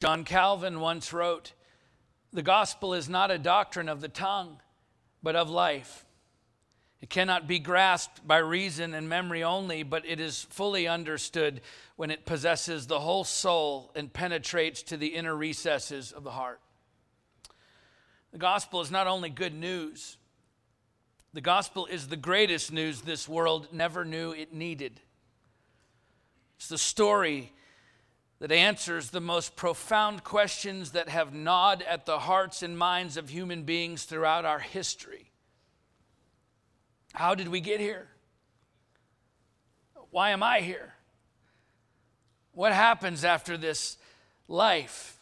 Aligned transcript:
John 0.00 0.24
Calvin 0.24 0.80
once 0.80 1.12
wrote, 1.12 1.52
The 2.32 2.42
gospel 2.42 2.94
is 2.94 3.08
not 3.08 3.30
a 3.30 3.38
doctrine 3.38 3.88
of 3.88 4.00
the 4.00 4.08
tongue, 4.08 4.58
but 5.22 5.36
of 5.36 5.50
life. 5.50 6.06
It 7.02 7.10
cannot 7.10 7.46
be 7.46 7.58
grasped 7.58 8.26
by 8.26 8.38
reason 8.38 8.94
and 8.94 9.08
memory 9.08 9.42
only, 9.42 9.82
but 9.82 10.06
it 10.06 10.18
is 10.18 10.46
fully 10.50 10.88
understood 10.88 11.60
when 11.96 12.10
it 12.10 12.24
possesses 12.24 12.86
the 12.86 13.00
whole 13.00 13.24
soul 13.24 13.92
and 13.94 14.10
penetrates 14.10 14.82
to 14.84 14.96
the 14.96 15.08
inner 15.08 15.36
recesses 15.36 16.12
of 16.12 16.24
the 16.24 16.30
heart. 16.30 16.60
The 18.32 18.38
gospel 18.38 18.80
is 18.80 18.90
not 18.90 19.06
only 19.06 19.28
good 19.28 19.54
news, 19.54 20.16
the 21.34 21.40
gospel 21.42 21.86
is 21.86 22.08
the 22.08 22.16
greatest 22.16 22.72
news 22.72 23.02
this 23.02 23.28
world 23.28 23.68
never 23.70 24.04
knew 24.04 24.32
it 24.32 24.52
needed. 24.52 25.00
It's 26.56 26.68
the 26.68 26.78
story 26.78 27.52
that 28.40 28.50
answers 28.50 29.10
the 29.10 29.20
most 29.20 29.54
profound 29.54 30.24
questions 30.24 30.92
that 30.92 31.10
have 31.10 31.34
gnawed 31.34 31.82
at 31.82 32.06
the 32.06 32.20
hearts 32.20 32.62
and 32.62 32.76
minds 32.76 33.16
of 33.16 33.28
human 33.28 33.62
beings 33.64 34.04
throughout 34.04 34.46
our 34.46 34.58
history. 34.58 35.30
How 37.12 37.34
did 37.34 37.48
we 37.48 37.60
get 37.60 37.80
here? 37.80 38.08
Why 40.10 40.30
am 40.30 40.42
I 40.42 40.60
here? 40.60 40.94
What 42.52 42.72
happens 42.72 43.24
after 43.24 43.56
this 43.56 43.98
life? 44.48 45.18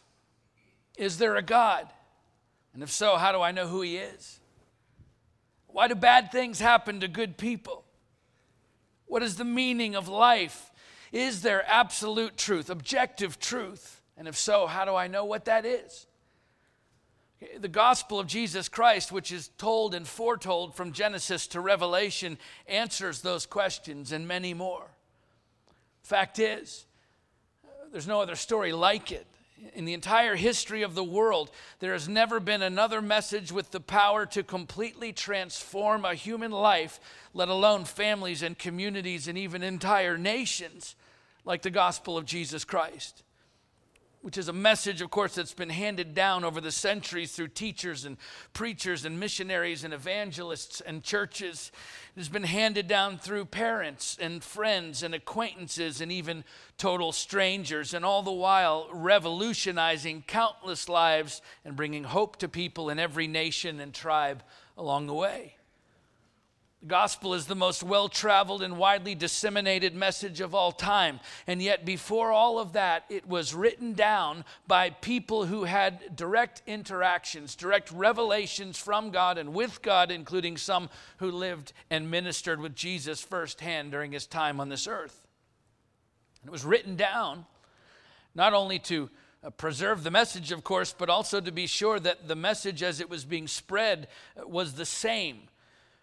Is 0.97 1.17
there 1.17 1.35
a 1.35 1.41
God? 1.41 1.87
And 2.73 2.81
if 2.81 2.91
so, 2.91 3.17
how 3.17 3.31
do 3.33 3.41
I 3.41 3.51
know 3.51 3.67
who 3.67 3.81
He 3.81 3.97
is? 3.97 4.39
Why 5.67 5.87
do 5.87 5.95
bad 5.95 6.31
things 6.31 6.59
happen 6.59 7.01
to 7.01 7.07
good 7.07 7.37
people? 7.37 7.83
What 9.05 9.23
is 9.23 9.35
the 9.35 9.45
meaning 9.45 9.95
of 9.95 10.07
life? 10.07 10.68
Is 11.11 11.41
there 11.41 11.63
absolute 11.67 12.37
truth, 12.37 12.69
objective 12.69 13.39
truth? 13.39 14.01
And 14.17 14.27
if 14.27 14.37
so, 14.37 14.67
how 14.67 14.85
do 14.85 14.95
I 14.95 15.07
know 15.07 15.25
what 15.25 15.45
that 15.45 15.65
is? 15.65 16.05
The 17.57 17.69
gospel 17.69 18.19
of 18.19 18.27
Jesus 18.27 18.67
Christ, 18.67 19.11
which 19.11 19.31
is 19.31 19.49
told 19.57 19.95
and 19.95 20.05
foretold 20.05 20.75
from 20.75 20.91
Genesis 20.91 21.47
to 21.47 21.61
Revelation, 21.61 22.37
answers 22.67 23.21
those 23.21 23.45
questions 23.45 24.11
and 24.11 24.27
many 24.27 24.53
more. 24.53 24.87
Fact 26.03 26.37
is, 26.37 26.85
uh, 27.63 27.69
there's 27.91 28.07
no 28.07 28.21
other 28.21 28.35
story 28.35 28.73
like 28.73 29.11
it. 29.11 29.25
In 29.73 29.85
the 29.85 29.93
entire 29.93 30.35
history 30.35 30.81
of 30.81 30.95
the 30.95 31.03
world, 31.03 31.51
there 31.79 31.93
has 31.93 32.07
never 32.07 32.39
been 32.39 32.61
another 32.61 33.01
message 33.01 33.51
with 33.51 33.71
the 33.71 33.79
power 33.79 34.25
to 34.27 34.43
completely 34.43 35.13
transform 35.13 36.05
a 36.05 36.15
human 36.15 36.51
life, 36.51 36.99
let 37.33 37.49
alone 37.49 37.85
families 37.85 38.41
and 38.43 38.57
communities 38.57 39.27
and 39.27 39.37
even 39.37 39.63
entire 39.63 40.17
nations, 40.17 40.95
like 41.45 41.61
the 41.61 41.69
gospel 41.69 42.17
of 42.17 42.25
Jesus 42.25 42.65
Christ 42.65 43.23
which 44.21 44.37
is 44.37 44.49
a 44.49 44.53
message, 44.53 45.01
of 45.01 45.09
course, 45.09 45.35
that's 45.35 45.53
been 45.53 45.69
handed 45.69 46.13
down 46.13 46.43
over 46.43 46.59
the 46.59 46.71
centuries 46.71 47.31
through 47.31 47.47
teachers 47.47 48.03
and 48.03 48.17
preachers 48.51 49.05
and 49.05 49.19
missionaries 49.19 49.83
and 49.83 49.93
evangelists 49.93 50.81
and 50.81 51.03
churches. 51.03 51.71
It 52.15 52.19
has 52.19 52.29
been 52.29 52.43
handed 52.43 52.87
down 52.87 53.17
through 53.17 53.45
parents 53.45 54.17
and 54.19 54.43
friends 54.43 55.03
and 55.03 55.15
acquaintances 55.15 56.01
and 56.01 56.11
even 56.11 56.43
total 56.77 57.13
strangers, 57.13 57.93
and 57.93 58.03
all 58.03 58.21
the 58.21 58.31
while 58.31 58.89
revolutionizing 58.91 60.23
countless 60.27 60.89
lives 60.89 61.41
and 61.63 61.75
bringing 61.75 62.03
hope 62.03 62.37
to 62.37 62.49
people 62.49 62.89
in 62.89 62.99
every 62.99 63.27
nation 63.27 63.79
and 63.79 63.93
tribe 63.93 64.43
along 64.77 65.07
the 65.07 65.13
way. 65.13 65.55
The 66.81 66.87
gospel 66.87 67.33
is 67.33 67.45
the 67.45 67.55
most 67.55 67.83
well 67.83 68.07
traveled 68.07 68.61
and 68.61 68.77
widely 68.77 69.13
disseminated 69.13 69.93
message 69.93 70.39
of 70.39 70.55
all 70.55 70.71
time. 70.71 71.19
And 71.45 71.61
yet, 71.61 71.83
before 71.83 72.31
all 72.31 72.57
of 72.57 72.71
that, 72.73 73.03
it 73.09 73.27
was 73.27 73.53
written 73.53 73.93
down 73.93 74.45
by 74.65 74.91
people 74.91 75.45
who 75.45 75.65
had 75.65 76.15
direct 76.15 76.61
interactions, 76.65 77.55
direct 77.55 77.91
revelations 77.91 78.77
from 78.77 79.09
God 79.09 79.37
and 79.37 79.53
with 79.53 79.81
God, 79.81 80.09
including 80.09 80.55
some 80.55 80.89
who 81.17 81.31
lived 81.31 81.73
and 81.89 82.09
ministered 82.09 82.61
with 82.61 82.75
Jesus 82.75 83.21
firsthand 83.21 83.91
during 83.91 84.13
his 84.13 84.25
time 84.25 84.61
on 84.61 84.69
this 84.69 84.87
earth. 84.87 85.27
And 86.41 86.47
it 86.47 86.51
was 86.51 86.63
written 86.63 86.95
down 86.95 87.45
not 88.33 88.53
only 88.53 88.79
to 88.79 89.09
uh, 89.43 89.49
preserve 89.49 90.03
the 90.03 90.11
message, 90.11 90.53
of 90.53 90.63
course, 90.63 90.95
but 90.97 91.09
also 91.09 91.41
to 91.41 91.51
be 91.51 91.67
sure 91.67 91.99
that 91.99 92.29
the 92.29 92.35
message 92.35 92.83
as 92.83 93.01
it 93.01 93.09
was 93.09 93.25
being 93.25 93.47
spread 93.47 94.07
uh, 94.37 94.47
was 94.47 94.75
the 94.75 94.85
same 94.85 95.49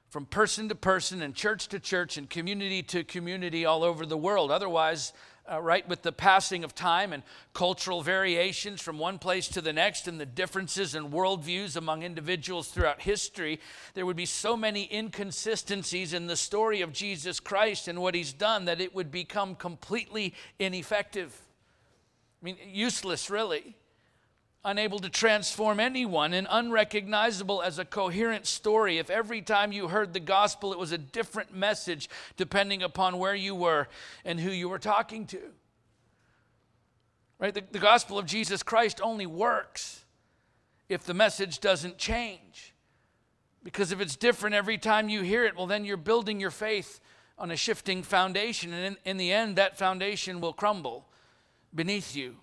from 0.09 0.27
person 0.27 0.69
to 0.69 0.75
person 0.75 1.23
and 1.23 1.35
church 1.35 1.69
to 1.69 1.81
church 1.81 2.17
and 2.17 2.31
community 2.31 2.83
to 2.83 3.05
community 3.05 3.65
all 3.65 3.83
over 3.83 4.07
the 4.07 4.17
world. 4.17 4.51
Otherwise, 4.51 5.13
uh, 5.51 5.61
right, 5.61 5.89
with 5.89 6.03
the 6.03 6.13
passing 6.13 6.65
of 6.65 6.75
time 6.75 7.13
and 7.13 7.23
cultural 7.53 8.03
variations 8.03 8.81
from 8.81 8.99
one 8.99 9.19
place 9.19 9.49
to 9.49 9.61
the 9.61 9.73
next 9.73 10.09
and 10.09 10.21
the 10.21 10.27
differences 10.27 10.95
in 10.95 11.11
worldviews 11.11 11.77
among 11.77 12.03
individuals 12.03 12.69
throughout 12.69 13.01
history, 13.03 13.61
there 13.95 14.07
would 14.07 14.17
be 14.17 14.27
so 14.27 14.57
many 14.57 14.89
inconsistencies 14.93 16.13
in 16.13 16.27
the 16.27 16.37
story 16.37 16.81
of 16.81 16.93
Jesus 16.93 17.39
Christ 17.39 17.89
and 17.89 18.01
what 18.01 18.15
he's 18.15 18.33
done 18.33 18.65
that 18.65 18.81
it 18.81 18.95
would 18.95 19.11
become 19.11 19.55
completely 19.55 20.35
ineffective. 20.59 21.41
I 22.43 22.45
mean, 22.45 22.57
useless, 22.65 23.31
really 23.31 23.77
unable 24.67 24.99
to 24.99 25.09
transform 25.09 25.79
anyone 25.79 26.35
and 26.35 26.47
unrecognizable 26.51 27.63
as 27.63 27.79
a 27.79 27.85
coherent 27.85 28.47
story 28.47 28.99
if 28.99 29.09
every 29.09 29.41
time 29.41 29.71
you 29.71 29.89
heard 29.89 30.13
the 30.13 30.21
gospel 30.21 30.73
it 30.73 30.79
was 30.79 30.91
a 30.91 30.99
different 30.99 31.55
message 31.55 32.11
depending 32.37 32.83
upon 32.83 33.19
where 33.19 33.35
you 33.35 33.55
were 33.55 33.87
and 34.25 34.41
who 34.41 34.51
you 34.51 34.69
were 34.69 34.79
talking 34.79 35.25
to. 35.25 35.41
Right? 37.39 37.55
The, 37.55 37.63
the 37.71 37.79
gospel 37.79 38.19
of 38.19 38.27
Jesus 38.27 38.63
Christ 38.63 39.01
only 39.03 39.27
works 39.27 40.05
if 40.89 41.05
the 41.05 41.15
message 41.15 41.61
doesn't 41.61 41.97
change. 41.97 42.75
Because 43.63 43.93
if 43.93 44.01
it's 44.01 44.17
different 44.17 44.55
every 44.55 44.79
time 44.79 45.09
you 45.09 45.23
hear 45.23 45.45
it, 45.45 45.57
well, 45.57 45.67
then 45.67 45.85
you're 45.85 45.97
building 45.97 46.41
your 46.41 46.51
faith 46.51 47.01
on 47.39 47.51
a 47.51 47.57
shifting 47.57 48.03
foundation. 48.03 48.73
And 48.73 48.85
in, 48.85 49.11
in 49.11 49.17
the 49.17 49.33
end, 49.33 49.57
that 49.57 49.77
foundation 49.77 50.41
will 50.41 50.53
crumble 50.53 51.07
beneath 51.75 52.17
you. 52.17 52.37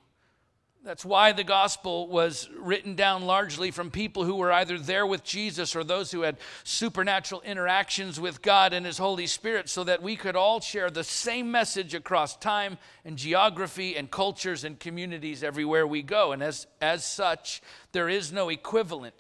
That's 0.84 1.06
why 1.06 1.32
the 1.32 1.46
gospel 1.46 2.10
was 2.10 2.50
written 2.60 2.96
down 2.96 3.26
largely 3.26 3.72
from 3.72 3.90
people 3.90 4.26
who 4.26 4.36
were 4.36 4.52
either 4.52 4.78
there 4.78 5.08
with 5.08 5.24
Jesus 5.24 5.78
or 5.78 5.84
those 5.86 6.12
who 6.12 6.24
had 6.24 6.36
supernatural 6.66 7.42
interactions 7.42 8.20
with 8.20 8.42
God 8.42 8.74
and 8.74 8.86
His 8.86 8.98
Holy 8.98 9.26
Spirit, 9.26 9.70
so 9.70 9.86
that 9.86 10.04
we 10.04 10.18
could 10.18 10.36
all 10.36 10.60
share 10.60 10.90
the 10.90 11.06
same 11.06 11.50
message 11.50 11.94
across 11.94 12.36
time 12.36 12.78
and 13.06 13.18
geography 13.18 13.96
and 13.96 14.12
cultures 14.12 14.66
and 14.66 14.78
communities 14.78 15.42
everywhere 15.42 15.88
we 15.88 16.02
go. 16.02 16.34
And 16.34 16.44
as, 16.44 16.68
as 16.82 17.06
such, 17.06 17.62
there 17.94 18.10
is 18.10 18.34
no 18.34 18.50
equivalent 18.50 19.16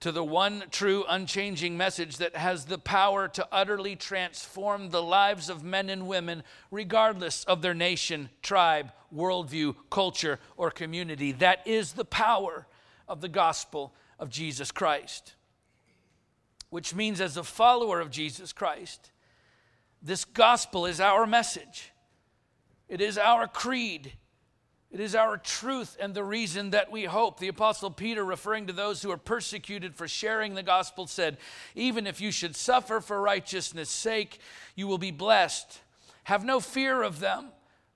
to 0.00 0.10
the 0.10 0.24
one 0.24 0.64
true, 0.70 1.04
unchanging 1.08 1.76
message 1.76 2.16
that 2.16 2.34
has 2.34 2.64
the 2.64 2.78
power 2.78 3.28
to 3.28 3.46
utterly 3.52 3.94
transform 3.94 4.88
the 4.88 5.02
lives 5.02 5.50
of 5.50 5.62
men 5.62 5.90
and 5.90 6.08
women, 6.08 6.42
regardless 6.70 7.44
of 7.44 7.60
their 7.60 7.74
nation, 7.74 8.30
tribe, 8.42 8.92
worldview, 9.14 9.74
culture, 9.90 10.38
or 10.56 10.70
community. 10.70 11.32
That 11.32 11.66
is 11.66 11.92
the 11.92 12.04
power 12.04 12.66
of 13.06 13.20
the 13.20 13.28
gospel 13.28 13.92
of 14.18 14.30
Jesus 14.30 14.72
Christ. 14.72 15.34
Which 16.70 16.94
means, 16.94 17.20
as 17.20 17.36
a 17.36 17.44
follower 17.44 18.00
of 18.00 18.10
Jesus 18.10 18.52
Christ, 18.52 19.10
this 20.02 20.24
gospel 20.24 20.86
is 20.86 21.00
our 21.00 21.26
message, 21.26 21.92
it 22.88 23.00
is 23.00 23.18
our 23.18 23.46
creed. 23.46 24.12
It 24.92 24.98
is 24.98 25.14
our 25.14 25.36
truth 25.36 25.96
and 26.00 26.14
the 26.14 26.24
reason 26.24 26.70
that 26.70 26.90
we 26.90 27.04
hope. 27.04 27.38
The 27.38 27.48
Apostle 27.48 27.92
Peter, 27.92 28.24
referring 28.24 28.66
to 28.66 28.72
those 28.72 29.02
who 29.02 29.10
are 29.12 29.16
persecuted 29.16 29.94
for 29.94 30.08
sharing 30.08 30.54
the 30.54 30.64
gospel, 30.64 31.06
said, 31.06 31.36
Even 31.76 32.08
if 32.08 32.20
you 32.20 32.32
should 32.32 32.56
suffer 32.56 33.00
for 33.00 33.20
righteousness' 33.20 33.90
sake, 33.90 34.40
you 34.74 34.88
will 34.88 34.98
be 34.98 35.12
blessed. 35.12 35.80
Have 36.24 36.44
no 36.44 36.58
fear 36.58 37.02
of 37.02 37.20
them, 37.20 37.46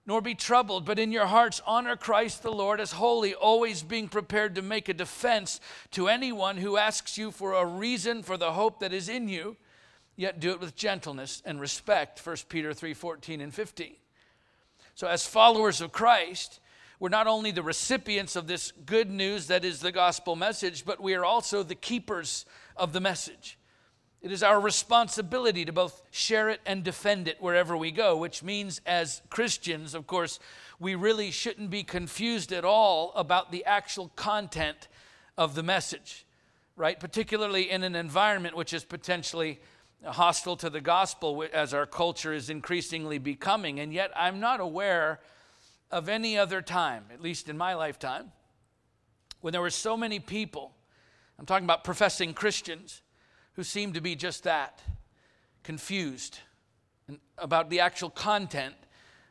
nor 0.06 0.20
be 0.20 0.36
troubled, 0.36 0.84
but 0.84 1.00
in 1.00 1.10
your 1.10 1.26
hearts 1.26 1.60
honor 1.66 1.96
Christ 1.96 2.44
the 2.44 2.52
Lord 2.52 2.80
as 2.80 2.92
holy, 2.92 3.34
always 3.34 3.82
being 3.82 4.08
prepared 4.08 4.54
to 4.54 4.62
make 4.62 4.88
a 4.88 4.94
defense 4.94 5.58
to 5.92 6.08
anyone 6.08 6.58
who 6.58 6.76
asks 6.76 7.18
you 7.18 7.32
for 7.32 7.54
a 7.54 7.66
reason 7.66 8.22
for 8.22 8.36
the 8.36 8.52
hope 8.52 8.78
that 8.78 8.92
is 8.92 9.08
in 9.08 9.28
you, 9.28 9.56
yet 10.14 10.38
do 10.38 10.50
it 10.50 10.60
with 10.60 10.76
gentleness 10.76 11.42
and 11.44 11.60
respect. 11.60 12.24
1 12.24 12.36
Peter 12.48 12.72
3 12.72 12.94
14 12.94 13.40
and 13.40 13.52
15. 13.52 13.94
So, 14.94 15.08
as 15.08 15.26
followers 15.26 15.80
of 15.80 15.90
Christ, 15.90 16.60
we're 17.00 17.08
not 17.08 17.26
only 17.26 17.50
the 17.50 17.62
recipients 17.62 18.36
of 18.36 18.46
this 18.46 18.72
good 18.86 19.10
news 19.10 19.48
that 19.48 19.64
is 19.64 19.80
the 19.80 19.92
gospel 19.92 20.36
message, 20.36 20.84
but 20.84 21.02
we 21.02 21.14
are 21.14 21.24
also 21.24 21.62
the 21.62 21.74
keepers 21.74 22.46
of 22.76 22.92
the 22.92 23.00
message. 23.00 23.58
It 24.22 24.32
is 24.32 24.42
our 24.42 24.58
responsibility 24.58 25.66
to 25.66 25.72
both 25.72 26.00
share 26.10 26.48
it 26.48 26.60
and 26.64 26.82
defend 26.82 27.28
it 27.28 27.42
wherever 27.42 27.76
we 27.76 27.90
go, 27.90 28.16
which 28.16 28.42
means, 28.42 28.80
as 28.86 29.20
Christians, 29.28 29.94
of 29.94 30.06
course, 30.06 30.38
we 30.80 30.94
really 30.94 31.30
shouldn't 31.30 31.68
be 31.68 31.82
confused 31.82 32.50
at 32.50 32.64
all 32.64 33.12
about 33.14 33.52
the 33.52 33.66
actual 33.66 34.10
content 34.16 34.88
of 35.36 35.54
the 35.54 35.62
message, 35.62 36.24
right? 36.74 36.98
Particularly 36.98 37.70
in 37.70 37.82
an 37.82 37.94
environment 37.94 38.56
which 38.56 38.72
is 38.72 38.82
potentially 38.82 39.60
hostile 40.06 40.56
to 40.56 40.70
the 40.70 40.80
gospel, 40.80 41.44
as 41.52 41.74
our 41.74 41.86
culture 41.86 42.32
is 42.32 42.48
increasingly 42.48 43.18
becoming. 43.18 43.78
And 43.78 43.92
yet, 43.92 44.10
I'm 44.16 44.40
not 44.40 44.58
aware 44.60 45.20
of 45.94 46.08
any 46.08 46.36
other 46.36 46.60
time, 46.60 47.04
at 47.12 47.22
least 47.22 47.48
in 47.48 47.56
my 47.56 47.74
lifetime, 47.74 48.32
when 49.40 49.52
there 49.52 49.60
were 49.60 49.70
so 49.70 49.96
many 49.96 50.18
people, 50.18 50.74
I'm 51.38 51.46
talking 51.46 51.64
about 51.64 51.84
professing 51.84 52.34
Christians, 52.34 53.00
who 53.52 53.62
seemed 53.62 53.94
to 53.94 54.00
be 54.00 54.16
just 54.16 54.42
that 54.42 54.82
confused 55.62 56.40
about 57.38 57.70
the 57.70 57.78
actual 57.78 58.10
content 58.10 58.74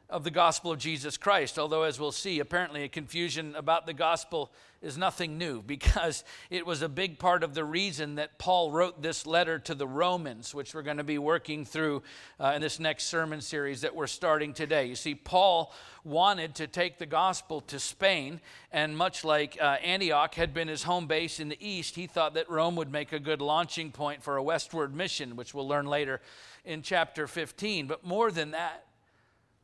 of 0.09 0.23
the 0.23 0.31
gospel 0.31 0.71
of 0.71 0.79
Jesus 0.79 1.17
Christ. 1.17 1.59
Although, 1.59 1.83
as 1.83 1.99
we'll 1.99 2.13
see, 2.13 2.39
apparently 2.39 2.83
a 2.83 2.87
confusion 2.87 3.55
about 3.57 3.85
the 3.85 3.93
gospel 3.93 4.53
is 4.83 4.97
nothing 4.97 5.37
new 5.37 5.61
because 5.65 6.23
it 6.49 6.65
was 6.65 6.81
a 6.81 6.89
big 6.89 7.17
part 7.17 7.43
of 7.43 7.53
the 7.53 7.63
reason 7.63 8.15
that 8.15 8.37
Paul 8.37 8.71
wrote 8.71 9.01
this 9.01 9.25
letter 9.25 9.57
to 9.59 9.73
the 9.73 9.87
Romans, 9.87 10.53
which 10.53 10.75
we're 10.75 10.83
going 10.83 10.97
to 10.97 11.03
be 11.03 11.17
working 11.17 11.65
through 11.65 12.03
uh, 12.39 12.53
in 12.55 12.61
this 12.61 12.79
next 12.79 13.05
sermon 13.05 13.41
series 13.41 13.81
that 13.81 13.95
we're 13.95 14.07
starting 14.07 14.53
today. 14.53 14.85
You 14.85 14.95
see, 14.95 15.15
Paul 15.15 15.73
wanted 16.03 16.55
to 16.55 16.67
take 16.67 16.97
the 16.97 17.05
gospel 17.05 17.61
to 17.61 17.79
Spain, 17.79 18.41
and 18.71 18.97
much 18.97 19.23
like 19.23 19.57
uh, 19.59 19.77
Antioch 19.81 20.35
had 20.35 20.53
been 20.53 20.67
his 20.67 20.83
home 20.83 21.07
base 21.07 21.39
in 21.39 21.47
the 21.49 21.57
east, 21.65 21.95
he 21.95 22.07
thought 22.07 22.33
that 22.33 22.49
Rome 22.49 22.75
would 22.75 22.91
make 22.91 23.13
a 23.13 23.19
good 23.19 23.41
launching 23.41 23.91
point 23.91 24.21
for 24.21 24.35
a 24.35 24.43
westward 24.43 24.93
mission, 24.93 25.35
which 25.35 25.53
we'll 25.53 25.67
learn 25.67 25.85
later 25.85 26.19
in 26.65 26.81
chapter 26.81 27.25
15. 27.25 27.87
But 27.87 28.05
more 28.05 28.31
than 28.31 28.51
that, 28.51 28.85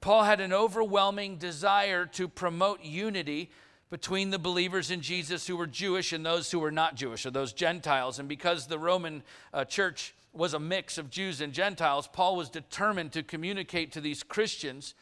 Paul 0.01 0.24
had 0.24 0.39
an 0.39 0.54
overwhelming 0.54 1.38
desire 1.38 2.06
to 2.06 2.30
promote 2.30 2.83
unity 2.83 3.51
between 3.89 4.30
the 4.30 4.39
believers 4.39 4.91
in 4.91 5.01
Jesus 5.01 5.47
who 5.47 5.57
were 5.57 5.68
Jewish 5.68 6.13
and 6.13 6.25
those 6.25 6.51
who 6.51 6.59
were 6.59 6.71
not 6.71 6.95
Jewish, 6.95 7.25
or 7.25 7.31
those 7.31 7.53
Gentiles. 7.53 8.19
And 8.19 8.30
because 8.30 8.68
the 8.68 8.80
Roman 8.80 9.24
uh, 9.53 9.65
church 9.65 10.13
was 10.31 10.53
a 10.53 10.59
mix 10.59 10.97
of 10.97 11.09
Jews 11.09 11.41
and 11.41 11.53
Gentiles, 11.53 12.07
Paul 12.07 12.36
was 12.36 12.50
determined 12.50 13.12
to 13.13 13.24
communicate 13.24 13.91
to 13.94 14.01
these 14.01 14.21
Christians 14.21 14.94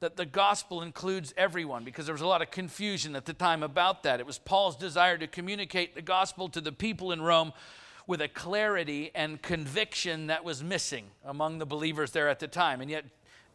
that 0.00 0.16
the 0.16 0.26
gospel 0.26 0.82
includes 0.82 1.32
everyone 1.38 1.82
because 1.82 2.04
there 2.04 2.14
was 2.14 2.20
a 2.20 2.26
lot 2.26 2.42
of 2.42 2.50
confusion 2.50 3.16
at 3.16 3.24
the 3.24 3.32
time 3.32 3.62
about 3.62 4.02
that. 4.02 4.20
It 4.20 4.26
was 4.26 4.38
Paul's 4.38 4.76
desire 4.76 5.16
to 5.16 5.26
communicate 5.26 5.94
the 5.94 6.02
gospel 6.02 6.50
to 6.50 6.60
the 6.60 6.72
people 6.72 7.12
in 7.12 7.22
Rome 7.22 7.54
with 8.06 8.20
a 8.20 8.28
clarity 8.28 9.10
and 9.14 9.40
conviction 9.40 10.26
that 10.26 10.44
was 10.44 10.62
missing 10.62 11.06
among 11.24 11.58
the 11.58 11.66
believers 11.66 12.10
there 12.10 12.28
at 12.28 12.38
the 12.38 12.46
time. 12.46 12.82
And 12.82 12.90
yet, 12.90 13.06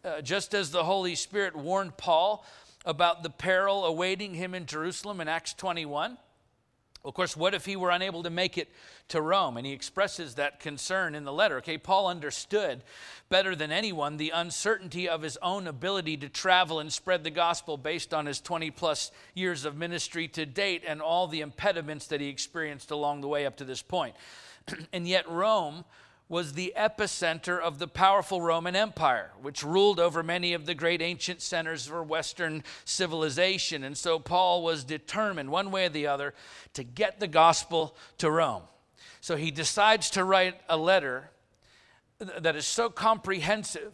uh, 0.03 0.21
just 0.21 0.55
as 0.55 0.71
the 0.71 0.83
Holy 0.83 1.13
Spirit 1.13 1.55
warned 1.55 1.95
Paul 1.95 2.43
about 2.85 3.23
the 3.23 3.29
peril 3.29 3.85
awaiting 3.85 4.33
him 4.33 4.53
in 4.53 4.65
Jerusalem 4.65 5.21
in 5.21 5.27
Acts 5.27 5.53
21. 5.53 6.17
Of 7.03 7.15
course, 7.15 7.35
what 7.35 7.55
if 7.55 7.65
he 7.65 7.75
were 7.75 7.89
unable 7.89 8.21
to 8.23 8.29
make 8.29 8.59
it 8.59 8.69
to 9.07 9.21
Rome? 9.21 9.57
And 9.57 9.65
he 9.65 9.73
expresses 9.73 10.35
that 10.35 10.59
concern 10.59 11.15
in 11.15 11.23
the 11.23 11.33
letter. 11.33 11.57
Okay, 11.57 11.79
Paul 11.79 12.07
understood 12.07 12.83
better 13.27 13.55
than 13.55 13.71
anyone 13.71 14.17
the 14.17 14.29
uncertainty 14.29 15.09
of 15.09 15.23
his 15.23 15.37
own 15.41 15.65
ability 15.65 16.17
to 16.17 16.29
travel 16.29 16.79
and 16.79 16.93
spread 16.93 17.23
the 17.23 17.31
gospel 17.31 17.75
based 17.75 18.13
on 18.13 18.27
his 18.27 18.39
20 18.39 18.69
plus 18.69 19.11
years 19.33 19.65
of 19.65 19.75
ministry 19.75 20.27
to 20.27 20.45
date 20.45 20.83
and 20.85 21.01
all 21.01 21.27
the 21.27 21.41
impediments 21.41 22.05
that 22.07 22.21
he 22.21 22.27
experienced 22.27 22.91
along 22.91 23.21
the 23.21 23.27
way 23.27 23.47
up 23.47 23.55
to 23.57 23.65
this 23.65 23.81
point. 23.81 24.15
and 24.93 25.07
yet, 25.07 25.27
Rome 25.27 25.85
was 26.31 26.53
the 26.53 26.73
epicenter 26.77 27.59
of 27.59 27.77
the 27.77 27.89
powerful 27.89 28.41
Roman 28.41 28.73
Empire, 28.73 29.31
which 29.41 29.63
ruled 29.63 29.99
over 29.99 30.23
many 30.23 30.53
of 30.53 30.65
the 30.65 30.73
great 30.73 31.01
ancient 31.01 31.41
centers 31.41 31.85
for 31.85 32.01
Western 32.01 32.63
civilization. 32.85 33.83
And 33.83 33.97
so 33.97 34.17
Paul 34.17 34.63
was 34.63 34.85
determined, 34.85 35.51
one 35.51 35.71
way 35.71 35.87
or 35.87 35.89
the 35.89 36.07
other, 36.07 36.33
to 36.73 36.85
get 36.85 37.19
the 37.19 37.27
gospel 37.27 37.97
to 38.19 38.31
Rome. 38.31 38.63
So 39.19 39.35
he 39.35 39.51
decides 39.51 40.09
to 40.11 40.23
write 40.23 40.55
a 40.69 40.77
letter 40.77 41.31
that 42.19 42.55
is 42.55 42.65
so 42.65 42.89
comprehensive 42.89 43.93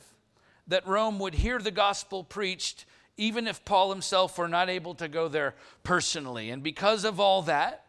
that 0.67 0.85
Rome 0.85 1.17
would 1.17 1.33
hear 1.33 1.57
the 1.57 1.71
gospel 1.71 2.23
preached 2.23 2.85
even 3.17 3.47
if 3.47 3.65
Paul 3.65 3.89
himself 3.89 4.37
were 4.37 4.47
not 4.47 4.69
able 4.69 4.93
to 4.93 5.07
go 5.07 5.27
there 5.27 5.55
personally. 5.81 6.51
And 6.51 6.61
because 6.61 7.03
of 7.03 7.19
all 7.19 7.41
that, 7.41 7.86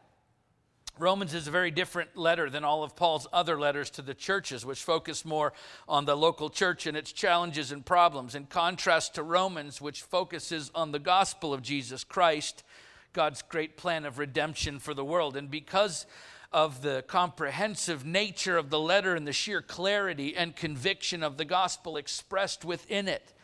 Romans 1.01 1.35
is 1.35 1.47
a 1.47 1.51
very 1.53 1.71
different 1.71 2.17
letter 2.17 2.51
than 2.51 2.65
all 2.65 2.83
of 2.83 2.97
Paul's 2.97 3.27
other 3.33 3.59
letters 3.59 3.91
to 3.91 4.03
the 4.03 4.15
churches, 4.15 4.67
which 4.67 4.83
focus 4.83 5.25
more 5.25 5.53
on 5.89 6.05
the 6.05 6.17
local 6.17 6.51
church 6.51 6.87
and 6.87 6.97
its 6.97 7.13
challenges 7.13 7.73
and 7.73 7.85
problems, 7.85 8.35
in 8.35 8.47
contrast 8.47 9.15
to 9.15 9.23
Romans, 9.23 9.81
which 9.81 10.03
focuses 10.03 10.71
on 10.75 10.93
the 10.93 10.99
gospel 10.99 11.55
of 11.55 11.63
Jesus 11.63 12.05
Christ, 12.05 12.65
God's 13.13 13.43
great 13.43 13.77
plan 13.77 14.05
of 14.05 14.19
redemption 14.19 14.79
for 14.79 14.95
the 14.95 15.05
world. 15.05 15.37
And 15.37 15.51
because 15.51 16.07
of 16.53 16.83
the 16.83 17.05
comprehensive 17.07 18.05
nature 18.05 18.57
of 18.57 18.71
the 18.71 18.81
letter 18.81 19.15
and 19.15 19.27
the 19.27 19.33
sheer 19.33 19.61
clarity 19.63 20.37
and 20.37 20.57
conviction 20.57 21.23
of 21.23 21.37
the 21.37 21.45
gospel 21.45 21.97
expressed 21.97 22.65
within 22.65 23.07
it, 23.09 23.35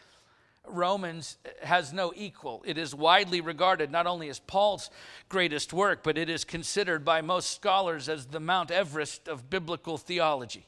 Romans 0.66 1.36
has 1.62 1.92
no 1.92 2.12
equal. 2.16 2.62
It 2.66 2.78
is 2.78 2.94
widely 2.94 3.40
regarded 3.40 3.90
not 3.90 4.06
only 4.06 4.28
as 4.28 4.38
Paul's 4.40 4.90
greatest 5.28 5.72
work, 5.72 6.02
but 6.02 6.16
it 6.16 6.28
is 6.28 6.44
considered 6.44 7.04
by 7.04 7.20
most 7.20 7.50
scholars 7.50 8.08
as 8.08 8.26
the 8.26 8.40
Mount 8.40 8.70
Everest 8.70 9.28
of 9.28 9.50
biblical 9.50 9.98
theology. 9.98 10.66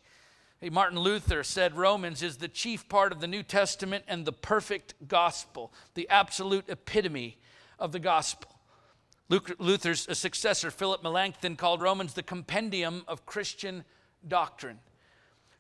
Martin 0.63 0.99
Luther 0.99 1.45
said 1.45 1.77
Romans 1.77 2.23
is 2.23 2.39
the 2.39 2.49
chief 2.49 2.89
part 2.89 3.13
of 3.13 3.21
the 3.21 3.27
New 3.27 3.43
Testament 3.43 4.05
and 4.09 4.25
the 4.25 4.33
perfect 4.33 4.95
gospel, 5.07 5.73
the 5.95 6.09
absolute 6.09 6.65
epitome 6.69 7.39
of 7.79 7.93
the 7.93 7.99
gospel. 7.99 8.51
Luther's 9.29 10.07
successor, 10.17 10.71
Philip 10.71 11.03
Melanchthon, 11.03 11.57
called 11.57 11.83
Romans 11.83 12.15
the 12.15 12.23
compendium 12.23 13.05
of 13.09 13.27
Christian 13.27 13.85
doctrine. 14.27 14.79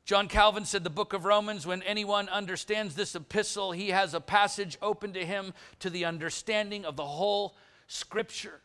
John 0.06 0.28
Calvin 0.28 0.64
said 0.64 0.84
the 0.84 0.90
book 0.90 1.12
of 1.14 1.24
Romans, 1.24 1.66
when 1.66 1.82
anyone 1.82 2.28
understands 2.28 2.94
this 2.94 3.16
epistle, 3.16 3.72
he 3.72 3.88
has 3.88 4.14
a 4.14 4.20
passage 4.20 4.78
open 4.80 5.12
to 5.14 5.26
him 5.26 5.52
to 5.80 5.90
the 5.90 6.04
understanding 6.04 6.84
of 6.84 6.94
the 6.94 7.04
whole 7.04 7.56
scripture. 7.88 8.60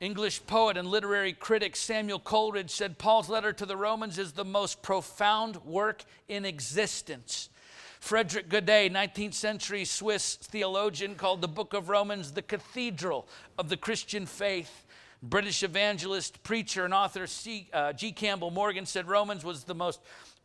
English 0.00 0.44
poet 0.48 0.76
and 0.76 0.88
literary 0.88 1.32
critic 1.32 1.76
Samuel 1.76 2.18
Coleridge 2.18 2.72
said 2.72 2.98
Paul's 2.98 3.28
letter 3.28 3.52
to 3.52 3.64
the 3.64 3.76
Romans 3.76 4.18
is 4.18 4.32
the 4.32 4.44
most 4.44 4.82
profound 4.82 5.64
work 5.64 6.02
in 6.26 6.44
existence. 6.44 7.48
Frederick 8.00 8.48
Godet, 8.48 8.90
19th 8.90 9.34
century 9.34 9.84
Swiss 9.84 10.34
theologian, 10.34 11.14
called 11.14 11.42
the 11.42 11.48
book 11.48 11.74
of 11.74 11.88
Romans 11.88 12.32
the 12.32 12.42
cathedral 12.42 13.28
of 13.56 13.68
the 13.68 13.76
Christian 13.76 14.26
faith. 14.26 14.84
British 15.22 15.62
evangelist, 15.62 16.42
preacher, 16.42 16.84
and 16.84 16.94
author 16.94 17.26
C, 17.26 17.68
uh, 17.72 17.92
G. 17.92 18.12
Campbell 18.12 18.50
Morgan 18.50 18.86
said 18.86 19.08
Romans 19.08 19.44
was 19.44 19.64
the 19.64 19.74
most 19.74 20.00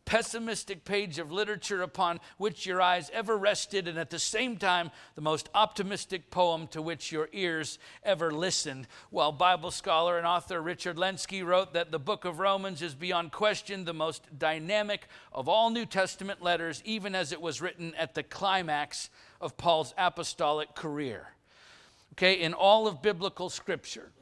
pessimistic 0.06 0.84
page 0.84 1.18
of 1.18 1.32
literature 1.32 1.82
upon 1.82 2.20
which 2.38 2.64
your 2.64 2.80
eyes 2.80 3.10
ever 3.12 3.36
rested, 3.36 3.88
and 3.88 3.98
at 3.98 4.10
the 4.10 4.18
same 4.18 4.56
time, 4.56 4.90
the 5.16 5.20
most 5.20 5.48
optimistic 5.54 6.30
poem 6.30 6.68
to 6.68 6.80
which 6.80 7.10
your 7.10 7.28
ears 7.32 7.78
ever 8.04 8.30
listened. 8.30 8.86
While 9.10 9.32
Bible 9.32 9.72
scholar 9.72 10.16
and 10.16 10.26
author 10.26 10.62
Richard 10.62 10.96
Lenski 10.96 11.44
wrote 11.44 11.72
that 11.72 11.90
the 11.90 11.98
book 11.98 12.24
of 12.24 12.38
Romans 12.38 12.82
is 12.82 12.94
beyond 12.94 13.32
question 13.32 13.84
the 13.84 13.92
most 13.92 14.38
dynamic 14.38 15.08
of 15.32 15.48
all 15.48 15.70
New 15.70 15.86
Testament 15.86 16.40
letters, 16.40 16.82
even 16.84 17.14
as 17.14 17.32
it 17.32 17.40
was 17.40 17.60
written 17.60 17.92
at 17.96 18.14
the 18.14 18.22
climax 18.22 19.10
of 19.40 19.56
Paul's 19.56 19.92
apostolic 19.98 20.74
career. 20.76 21.32
Okay, 22.12 22.34
in 22.34 22.54
all 22.54 22.86
of 22.86 23.02
biblical 23.02 23.50
scripture, 23.50 24.12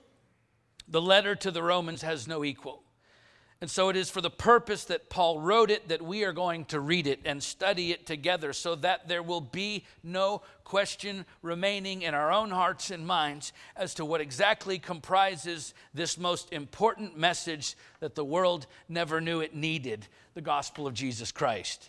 the 0.88 1.02
letter 1.02 1.34
to 1.34 1.50
the 1.50 1.62
Romans 1.62 2.02
has 2.02 2.28
no 2.28 2.44
equal. 2.44 2.84
And 3.60 3.70
so 3.70 3.88
it 3.88 3.96
is 3.96 4.10
for 4.10 4.20
the 4.20 4.30
purpose 4.30 4.84
that 4.84 5.08
Paul 5.08 5.40
wrote 5.40 5.70
it 5.70 5.88
that 5.88 6.02
we 6.02 6.24
are 6.24 6.34
going 6.34 6.66
to 6.66 6.80
read 6.80 7.06
it 7.06 7.20
and 7.24 7.42
study 7.42 7.92
it 7.92 8.04
together 8.04 8.52
so 8.52 8.74
that 8.74 9.08
there 9.08 9.22
will 9.22 9.40
be 9.40 9.86
no 10.02 10.42
question 10.64 11.24
remaining 11.40 12.02
in 12.02 12.12
our 12.12 12.30
own 12.30 12.50
hearts 12.50 12.90
and 12.90 13.06
minds 13.06 13.54
as 13.74 13.94
to 13.94 14.04
what 14.04 14.20
exactly 14.20 14.78
comprises 14.78 15.72
this 15.94 16.18
most 16.18 16.52
important 16.52 17.16
message 17.16 17.74
that 18.00 18.14
the 18.14 18.24
world 18.24 18.66
never 18.88 19.18
knew 19.20 19.40
it 19.40 19.54
needed 19.54 20.08
the 20.34 20.42
gospel 20.42 20.86
of 20.86 20.92
Jesus 20.92 21.32
Christ. 21.32 21.88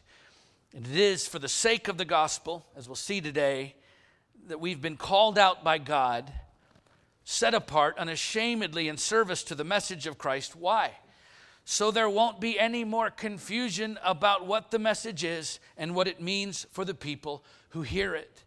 And 0.74 0.86
it 0.86 0.96
is 0.96 1.28
for 1.28 1.40
the 1.40 1.50
sake 1.50 1.88
of 1.88 1.98
the 1.98 2.06
gospel, 2.06 2.66
as 2.78 2.88
we'll 2.88 2.96
see 2.96 3.20
today, 3.20 3.76
that 4.48 4.62
we've 4.62 4.82
been 4.82 4.98
called 4.98 5.38
out 5.38 5.64
by 5.64 5.80
God, 5.80 6.32
set 7.26 7.54
apart 7.54 7.98
unashamedly 7.98 8.88
in 8.88 8.96
service 8.96 9.44
to 9.44 9.56
the 9.56 9.66
message 9.66 10.08
of 10.08 10.18
Christ. 10.18 10.56
Why? 10.56 10.94
so 11.66 11.90
there 11.90 12.10
won't 12.10 12.40
be 12.40 12.60
any 12.60 12.84
more 12.84 13.10
confusion 13.10 13.98
about 14.04 14.46
what 14.46 14.70
the 14.70 14.78
message 14.78 15.24
is 15.24 15.60
and 15.76 15.96
what 15.96 16.08
it 16.08 16.22
means 16.22 16.68
for 16.72 16.86
the 16.86 16.94
people 16.94 17.44
who 17.70 17.82
hear 17.82 18.14
it. 18.14 18.44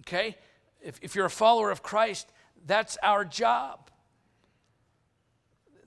Okay? 0.00 0.36
If, 0.80 1.00
if 1.02 1.16
you're 1.16 1.26
a 1.26 1.30
follower 1.30 1.72
of 1.72 1.82
Christ, 1.82 2.32
that's 2.64 2.96
our 3.02 3.24
job. 3.24 3.90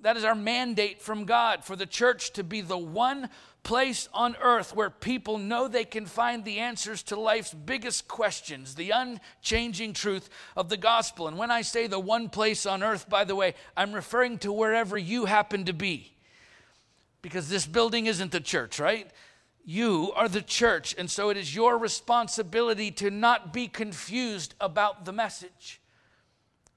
That 0.01 0.17
is 0.17 0.25
our 0.25 0.35
mandate 0.35 1.01
from 1.01 1.23
God 1.23 1.63
for 1.63 1.77
the 1.77 1.85
church 1.85 2.31
to 2.33 2.43
be 2.43 2.59
the 2.59 2.77
one 2.77 3.29
place 3.63 4.09
on 4.13 4.35
earth 4.41 4.75
where 4.75 4.89
people 4.89 5.37
know 5.37 5.67
they 5.67 5.85
can 5.85 6.05
find 6.05 6.43
the 6.43 6.59
answers 6.59 7.03
to 7.03 7.19
life's 7.19 7.53
biggest 7.53 8.07
questions, 8.07 8.75
the 8.75 8.91
unchanging 8.91 9.93
truth 9.93 10.29
of 10.55 10.69
the 10.69 10.77
gospel. 10.77 11.27
And 11.27 11.37
when 11.37 11.51
I 11.51 11.61
say 11.61 11.87
the 11.87 11.99
one 11.99 12.29
place 12.29 12.65
on 12.65 12.83
earth, 12.83 13.09
by 13.09 13.23
the 13.23 13.35
way, 13.35 13.55
I'm 13.75 13.93
referring 13.93 14.37
to 14.39 14.51
wherever 14.51 14.97
you 14.97 15.25
happen 15.25 15.65
to 15.65 15.73
be 15.73 16.13
because 17.21 17.49
this 17.49 17.65
building 17.65 18.05
isn't 18.05 18.31
the 18.31 18.39
church, 18.39 18.79
right? 18.79 19.09
You 19.65 20.11
are 20.15 20.29
the 20.29 20.41
church, 20.41 20.95
and 20.97 21.11
so 21.11 21.29
it 21.29 21.37
is 21.37 21.53
your 21.53 21.77
responsibility 21.77 22.91
to 22.91 23.11
not 23.11 23.53
be 23.53 23.67
confused 23.67 24.55
about 24.59 25.05
the 25.05 25.11
message. 25.11 25.81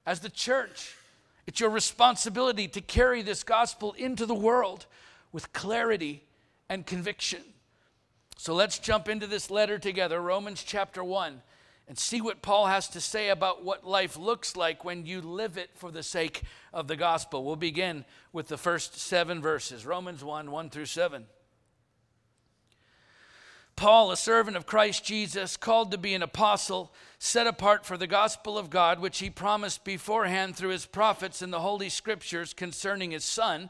As 0.05 0.19
the 0.19 0.29
church, 0.29 0.95
it's 1.47 1.59
your 1.59 1.69
responsibility 1.69 2.67
to 2.67 2.81
carry 2.81 3.21
this 3.21 3.43
gospel 3.43 3.93
into 3.93 4.25
the 4.25 4.35
world 4.35 4.85
with 5.31 5.53
clarity 5.53 6.23
and 6.73 6.87
conviction. 6.87 7.43
So 8.35 8.55
let's 8.55 8.79
jump 8.79 9.07
into 9.07 9.27
this 9.27 9.51
letter 9.51 9.77
together, 9.77 10.19
Romans 10.19 10.63
chapter 10.63 11.03
1, 11.03 11.39
and 11.87 11.97
see 11.99 12.19
what 12.19 12.41
Paul 12.41 12.65
has 12.65 12.87
to 12.89 12.99
say 12.99 13.29
about 13.29 13.63
what 13.63 13.85
life 13.85 14.17
looks 14.17 14.55
like 14.55 14.83
when 14.83 15.05
you 15.05 15.21
live 15.21 15.55
it 15.55 15.69
for 15.75 15.91
the 15.91 16.01
sake 16.01 16.41
of 16.73 16.87
the 16.87 16.95
gospel. 16.95 17.43
We'll 17.43 17.57
begin 17.57 18.05
with 18.31 18.47
the 18.47 18.57
first 18.57 18.97
seven 18.99 19.39
verses 19.39 19.85
Romans 19.85 20.23
1 20.23 20.49
1 20.49 20.69
through 20.71 20.87
7. 20.87 21.27
Paul, 23.75 24.11
a 24.11 24.17
servant 24.17 24.57
of 24.57 24.65
Christ 24.65 25.05
Jesus, 25.05 25.57
called 25.57 25.91
to 25.91 25.97
be 25.97 26.15
an 26.15 26.23
apostle, 26.23 26.91
set 27.19 27.47
apart 27.47 27.85
for 27.85 27.97
the 27.97 28.07
gospel 28.07 28.57
of 28.57 28.69
God, 28.69 28.99
which 28.99 29.19
he 29.19 29.29
promised 29.29 29.83
beforehand 29.83 30.55
through 30.55 30.69
his 30.69 30.85
prophets 30.85 31.41
in 31.41 31.51
the 31.51 31.59
Holy 31.59 31.89
Scriptures 31.89 32.53
concerning 32.53 33.11
his 33.11 33.25
Son, 33.25 33.69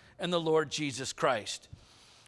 and 0.21 0.31
the 0.31 0.39
Lord 0.39 0.71
Jesus 0.71 1.11
Christ. 1.11 1.67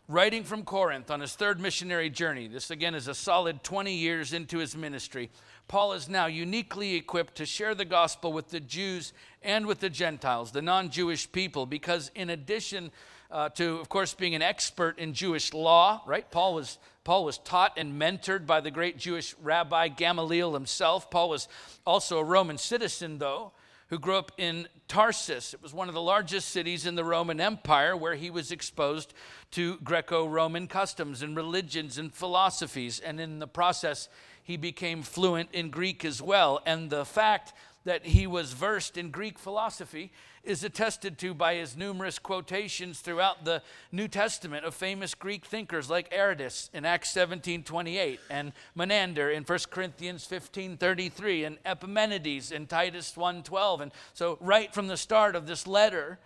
Writing 0.10 0.44
from 0.44 0.64
Corinth 0.64 1.10
on 1.10 1.22
his 1.22 1.34
third 1.34 1.62
missionary 1.62 2.10
journey, 2.10 2.48
this 2.48 2.72
again 2.72 2.96
is 2.96 3.08
a 3.08 3.16
solid 3.16 3.64
20 3.64 3.94
years 3.94 4.34
into 4.34 4.58
his 4.58 4.76
ministry. 4.76 5.30
Paul 5.70 5.94
is 5.94 6.10
now 6.10 6.26
uniquely 6.26 6.96
equipped 6.96 7.36
to 7.36 7.46
share 7.46 7.74
the 7.74 7.86
gospel 7.86 8.34
with 8.34 8.50
the 8.50 8.60
Jews 8.60 9.14
and 9.42 9.66
with 9.66 9.80
the 9.80 9.90
Gentiles, 9.90 10.52
the 10.52 10.62
non 10.62 10.90
Jewish 10.90 11.32
people, 11.32 11.66
because 11.66 12.12
in 12.16 12.32
addition 12.32 12.92
uh, 13.32 13.50
to, 13.50 13.80
of 13.80 13.90
course, 13.90 14.14
being 14.14 14.36
an 14.36 14.42
expert 14.42 15.00
in 15.00 15.14
Jewish 15.14 15.54
law, 15.54 16.02
right? 16.06 16.30
Paul 16.30 16.56
was, 16.56 16.80
Paul 17.04 17.24
was 17.24 17.38
taught 17.38 17.78
and 17.78 18.00
mentored 18.00 18.46
by 18.46 18.60
the 18.60 18.72
great 18.72 18.98
Jewish 18.98 19.36
rabbi 19.42 19.88
Gamaliel 19.88 20.54
himself. 20.54 21.10
Paul 21.10 21.30
was 21.30 21.48
also 21.86 22.20
a 22.20 22.24
Roman 22.24 22.58
citizen, 22.58 23.20
though, 23.20 23.54
who 23.90 24.00
grew 24.00 24.18
up 24.18 24.32
in 24.38 24.68
Tarsus. 24.88 25.54
It 25.54 25.62
was 25.62 25.74
one 25.74 25.88
of 25.88 25.94
the 25.94 26.02
largest 26.02 26.50
cities 26.50 26.86
in 26.86 26.96
the 26.96 27.04
Roman 27.04 27.40
Empire 27.40 27.96
where 27.96 28.16
he 28.16 28.30
was 28.30 28.52
exposed 28.52 29.14
to 29.52 29.78
Greco 29.78 30.28
Roman 30.28 30.68
customs 30.68 31.22
and 31.22 31.36
religions 31.36 31.98
and 31.98 32.14
philosophies. 32.14 33.00
And 33.00 33.20
in 33.20 33.40
the 33.40 33.48
process, 33.48 34.10
he 34.44 34.58
became 34.58 35.04
fluent 35.04 35.50
in 35.54 35.70
Greek 35.70 36.04
as 36.04 36.22
well. 36.22 36.62
And 36.66 36.90
the 36.90 37.06
fact 37.06 37.54
that 37.86 38.06
he 38.06 38.26
was 38.26 38.54
versed 38.54 38.98
in 38.98 39.12
Greek 39.12 39.38
philosophy 39.38 40.12
is 40.44 40.64
attested 40.64 41.18
to 41.18 41.34
by 41.34 41.56
his 41.56 41.76
numerous 41.78 42.20
quotations 42.20 43.00
throughout 43.00 43.46
the 43.46 43.62
New 43.92 44.08
Testament 44.08 44.66
of 44.66 44.74
famous 44.74 45.14
Greek 45.16 45.46
thinkers 45.46 45.90
like 45.90 46.12
Aratus 46.12 46.70
in 46.74 46.86
Acts 46.86 47.14
17:28 47.14 48.20
and 48.30 48.54
Menander 48.76 49.30
in 49.30 49.44
1 49.44 49.70
Corinthians 49.70 50.26
15:33 50.26 51.46
and 51.46 51.58
Epimenides 51.66 52.52
in 52.52 52.68
Titus 52.68 53.14
1:12 53.16 53.82
and 53.82 53.92
so 54.14 54.38
right 54.40 54.74
from 54.74 54.88
the 54.88 54.98
start 54.98 55.36
of 55.36 55.48
this 55.48 55.68
letter 55.68 56.20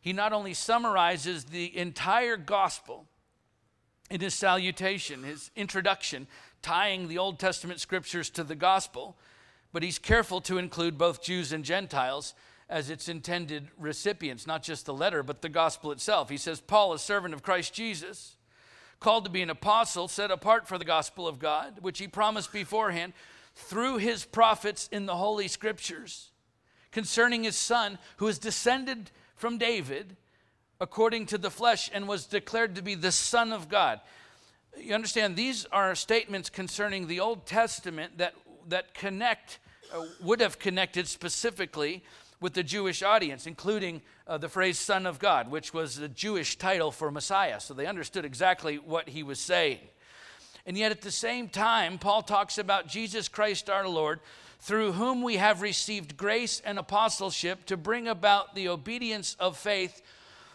he 0.00 0.12
not 0.12 0.32
only 0.32 0.54
summarizes 0.54 1.46
the 1.46 1.76
entire 1.76 2.36
gospel 2.36 3.06
in 4.10 4.20
his 4.20 4.34
salutation 4.34 5.22
his 5.22 5.50
introduction 5.54 6.26
tying 6.62 7.08
the 7.08 7.18
Old 7.18 7.38
Testament 7.38 7.80
scriptures 7.80 8.30
to 8.30 8.44
the 8.44 8.54
gospel 8.54 9.16
but 9.72 9.82
he's 9.82 9.98
careful 9.98 10.40
to 10.42 10.58
include 10.58 10.98
both 10.98 11.22
Jews 11.22 11.52
and 11.52 11.64
Gentiles 11.64 12.34
as 12.68 12.90
its 12.90 13.08
intended 13.08 13.68
recipients, 13.78 14.46
not 14.46 14.62
just 14.62 14.86
the 14.86 14.94
letter, 14.94 15.22
but 15.22 15.42
the 15.42 15.48
gospel 15.48 15.90
itself. 15.90 16.28
He 16.28 16.36
says, 16.36 16.60
Paul, 16.60 16.92
a 16.92 16.98
servant 16.98 17.34
of 17.34 17.42
Christ 17.42 17.72
Jesus, 17.72 18.36
called 19.00 19.24
to 19.24 19.30
be 19.30 19.42
an 19.42 19.50
apostle, 19.50 20.08
set 20.08 20.30
apart 20.30 20.68
for 20.68 20.76
the 20.76 20.84
gospel 20.84 21.26
of 21.26 21.38
God, 21.38 21.78
which 21.80 21.98
he 21.98 22.08
promised 22.08 22.52
beforehand 22.52 23.12
through 23.54 23.96
his 23.96 24.24
prophets 24.24 24.88
in 24.92 25.06
the 25.06 25.16
Holy 25.16 25.48
Scriptures, 25.48 26.30
concerning 26.92 27.44
his 27.44 27.56
son, 27.56 27.98
who 28.18 28.28
is 28.28 28.38
descended 28.38 29.10
from 29.34 29.58
David 29.58 30.16
according 30.80 31.26
to 31.26 31.38
the 31.38 31.50
flesh 31.50 31.90
and 31.92 32.06
was 32.06 32.26
declared 32.26 32.74
to 32.76 32.82
be 32.82 32.94
the 32.94 33.12
Son 33.12 33.52
of 33.52 33.68
God. 33.68 34.00
You 34.76 34.94
understand, 34.94 35.34
these 35.34 35.64
are 35.66 35.94
statements 35.94 36.50
concerning 36.50 37.06
the 37.06 37.20
Old 37.20 37.46
Testament 37.46 38.18
that, 38.18 38.34
that 38.68 38.94
connect, 38.94 39.58
uh, 39.92 40.04
would 40.22 40.40
have 40.40 40.58
connected 40.58 41.08
specifically 41.08 42.02
with 42.40 42.54
the 42.54 42.62
Jewish 42.62 43.02
audience, 43.02 43.46
including 43.46 44.02
uh, 44.26 44.38
the 44.38 44.48
phrase 44.48 44.78
Son 44.78 45.06
of 45.06 45.18
God, 45.18 45.50
which 45.50 45.74
was 45.74 45.96
the 45.96 46.08
Jewish 46.08 46.56
title 46.56 46.90
for 46.90 47.10
Messiah. 47.10 47.60
So 47.60 47.74
they 47.74 47.86
understood 47.86 48.24
exactly 48.24 48.76
what 48.76 49.08
he 49.08 49.22
was 49.22 49.40
saying. 49.40 49.80
And 50.66 50.76
yet 50.76 50.92
at 50.92 51.00
the 51.00 51.10
same 51.10 51.48
time, 51.48 51.98
Paul 51.98 52.22
talks 52.22 52.58
about 52.58 52.86
Jesus 52.86 53.28
Christ 53.28 53.70
our 53.70 53.88
Lord, 53.88 54.20
through 54.60 54.92
whom 54.92 55.22
we 55.22 55.36
have 55.36 55.62
received 55.62 56.16
grace 56.16 56.60
and 56.64 56.78
apostleship 56.78 57.64
to 57.66 57.76
bring 57.76 58.06
about 58.06 58.54
the 58.54 58.68
obedience 58.68 59.36
of 59.40 59.56
faith 59.56 60.02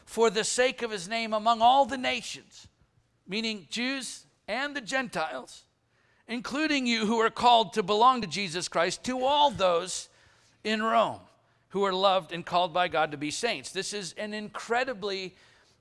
for 0.05 0.29
the 0.29 0.43
sake 0.43 0.81
of 0.81 0.91
his 0.91 1.07
name 1.07 1.33
among 1.33 1.61
all 1.61 1.85
the 1.85 1.97
nations, 1.97 2.67
meaning 3.27 3.67
Jews 3.69 4.25
and 4.47 4.75
the 4.75 4.81
Gentiles, 4.81 5.63
including 6.27 6.85
you 6.87 7.05
who 7.05 7.19
are 7.19 7.29
called 7.29 7.73
to 7.73 7.83
belong 7.83 8.21
to 8.21 8.27
Jesus 8.27 8.67
Christ, 8.67 9.03
to 9.05 9.23
all 9.23 9.51
those 9.51 10.09
in 10.63 10.81
Rome 10.81 11.19
who 11.69 11.83
are 11.83 11.93
loved 11.93 12.31
and 12.31 12.45
called 12.45 12.71
by 12.71 12.87
God 12.87 13.11
to 13.11 13.17
be 13.17 13.31
saints. 13.31 13.71
This 13.71 13.93
is 13.93 14.13
an 14.13 14.33
incredibly 14.33 15.35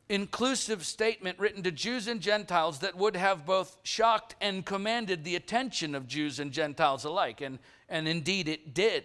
inclusive 0.09 0.85
statement 0.85 1.39
written 1.39 1.63
to 1.63 1.71
Jews 1.71 2.09
and 2.09 2.21
Gentiles 2.21 2.79
that 2.81 2.97
would 2.97 3.15
have 3.17 3.47
both 3.47 3.77
shocked 3.83 4.35
and 4.41 4.65
commanded 4.65 5.23
the 5.23 5.37
attention 5.37 5.95
of 5.95 6.09
Jews 6.09 6.39
and 6.39 6.51
Gentiles 6.51 7.05
alike. 7.05 7.41
And, 7.41 7.59
and 7.89 8.09
indeed, 8.09 8.49
it 8.49 8.75
did. 8.75 9.05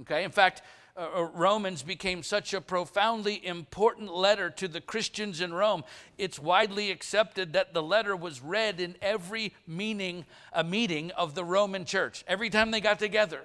Okay? 0.00 0.24
In 0.24 0.30
fact, 0.30 0.62
uh, 0.96 1.08
uh 1.14 1.22
Romans 1.34 1.82
became 1.82 2.22
such 2.22 2.54
a 2.54 2.60
profoundly 2.60 3.44
important 3.46 4.14
letter 4.14 4.50
to 4.50 4.68
the 4.68 4.80
Christians 4.80 5.40
in 5.40 5.52
Rome. 5.52 5.84
It's 6.18 6.38
widely 6.38 6.90
accepted 6.90 7.52
that 7.52 7.74
the 7.74 7.82
letter 7.82 8.16
was 8.16 8.40
read 8.40 8.80
in 8.80 8.96
every 9.02 9.52
meaning, 9.66 10.24
a 10.52 10.64
meeting 10.64 11.10
of 11.12 11.34
the 11.34 11.44
Roman 11.44 11.84
church. 11.84 12.24
Every 12.26 12.50
time 12.50 12.70
they 12.70 12.80
got 12.80 12.98
together, 12.98 13.42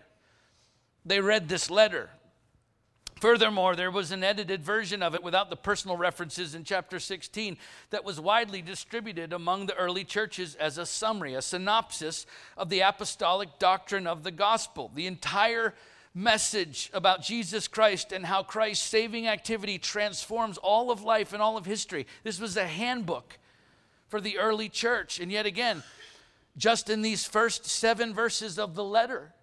they 1.05 1.19
read 1.19 1.49
this 1.49 1.69
letter. 1.69 2.09
Furthermore, 3.21 3.75
there 3.75 3.91
was 3.91 4.11
an 4.11 4.23
edited 4.23 4.63
version 4.63 5.03
of 5.03 5.13
it 5.13 5.23
without 5.23 5.51
the 5.51 5.55
personal 5.55 5.95
references 5.95 6.55
in 6.55 6.63
chapter 6.63 6.99
16 6.99 7.55
that 7.91 8.03
was 8.03 8.19
widely 8.19 8.63
distributed 8.63 9.31
among 9.31 9.67
the 9.67 9.75
early 9.75 10.03
churches 10.03 10.55
as 10.55 10.79
a 10.79 10.87
summary, 10.87 11.35
a 11.35 11.41
synopsis 11.43 12.25
of 12.57 12.69
the 12.69 12.79
apostolic 12.79 13.59
doctrine 13.59 14.07
of 14.07 14.23
the 14.23 14.31
gospel. 14.31 14.89
The 14.95 15.05
entire 15.05 15.75
message 16.13 16.89
about 16.93 17.21
Jesus 17.23 17.67
Christ 17.67 18.11
and 18.11 18.25
how 18.25 18.43
Christ's 18.43 18.85
saving 18.85 19.27
activity 19.27 19.77
transforms 19.77 20.57
all 20.57 20.91
of 20.91 21.03
life 21.03 21.33
and 21.33 21.41
all 21.41 21.57
of 21.57 21.65
history. 21.65 22.05
This 22.23 22.39
was 22.39 22.57
a 22.57 22.67
handbook 22.67 23.37
for 24.09 24.19
the 24.19 24.37
early 24.37 24.67
church. 24.67 25.19
And 25.19 25.31
yet 25.31 25.45
again, 25.45 25.83
just 26.57 26.89
in 26.89 27.01
these 27.01 27.25
first 27.25 27.65
seven 27.65 28.13
verses 28.13 28.59
of 28.59 28.75
the 28.75 28.83
letter, 28.83 29.33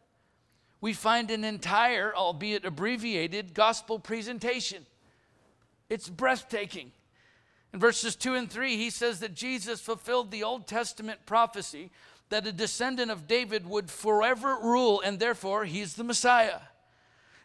we 0.80 0.92
find 0.92 1.30
an 1.30 1.42
entire, 1.42 2.14
albeit 2.14 2.64
abbreviated, 2.64 3.54
gospel 3.54 3.98
presentation. 3.98 4.84
It's 5.88 6.08
breathtaking. 6.08 6.92
In 7.72 7.80
verses 7.80 8.14
2 8.14 8.34
and 8.34 8.50
3, 8.50 8.76
he 8.76 8.90
says 8.90 9.20
that 9.20 9.34
Jesus 9.34 9.80
fulfilled 9.80 10.30
the 10.30 10.44
Old 10.44 10.66
Testament 10.66 11.26
prophecy 11.26 11.90
that 12.30 12.46
a 12.46 12.52
descendant 12.52 13.10
of 13.10 13.26
David 13.26 13.66
would 13.66 13.90
forever 13.90 14.58
rule, 14.62 15.00
and 15.00 15.18
therefore 15.18 15.64
he's 15.64 15.94
the 15.94 16.04
Messiah. 16.04 16.60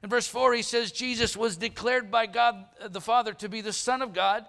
In 0.01 0.09
verse 0.09 0.27
4, 0.27 0.53
he 0.53 0.61
says 0.61 0.91
Jesus 0.91 1.37
was 1.37 1.55
declared 1.55 2.11
by 2.11 2.25
God 2.25 2.65
the 2.89 3.01
Father 3.01 3.33
to 3.35 3.47
be 3.47 3.61
the 3.61 3.71
Son 3.71 4.01
of 4.01 4.13
God 4.13 4.45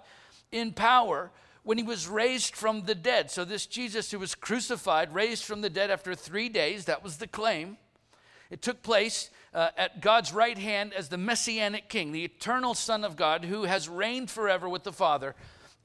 in 0.51 0.73
power 0.73 1.31
when 1.63 1.77
he 1.77 1.83
was 1.83 2.07
raised 2.07 2.55
from 2.55 2.83
the 2.83 2.95
dead. 2.95 3.31
So, 3.31 3.45
this 3.45 3.65
Jesus 3.65 4.11
who 4.11 4.19
was 4.19 4.35
crucified, 4.35 5.13
raised 5.13 5.45
from 5.45 5.61
the 5.61 5.69
dead 5.69 5.89
after 5.89 6.13
three 6.13 6.49
days, 6.49 6.85
that 6.85 7.03
was 7.03 7.17
the 7.17 7.27
claim. 7.27 7.77
It 8.51 8.61
took 8.61 8.83
place 8.83 9.31
uh, 9.53 9.69
at 9.77 10.01
God's 10.01 10.33
right 10.33 10.57
hand 10.57 10.93
as 10.93 11.09
the 11.09 11.17
messianic 11.17 11.89
king, 11.89 12.11
the 12.11 12.25
eternal 12.25 12.73
Son 12.73 13.03
of 13.03 13.15
God, 13.15 13.45
who 13.45 13.63
has 13.63 13.89
reigned 13.89 14.29
forever 14.29 14.67
with 14.67 14.83
the 14.83 14.93
Father 14.93 15.35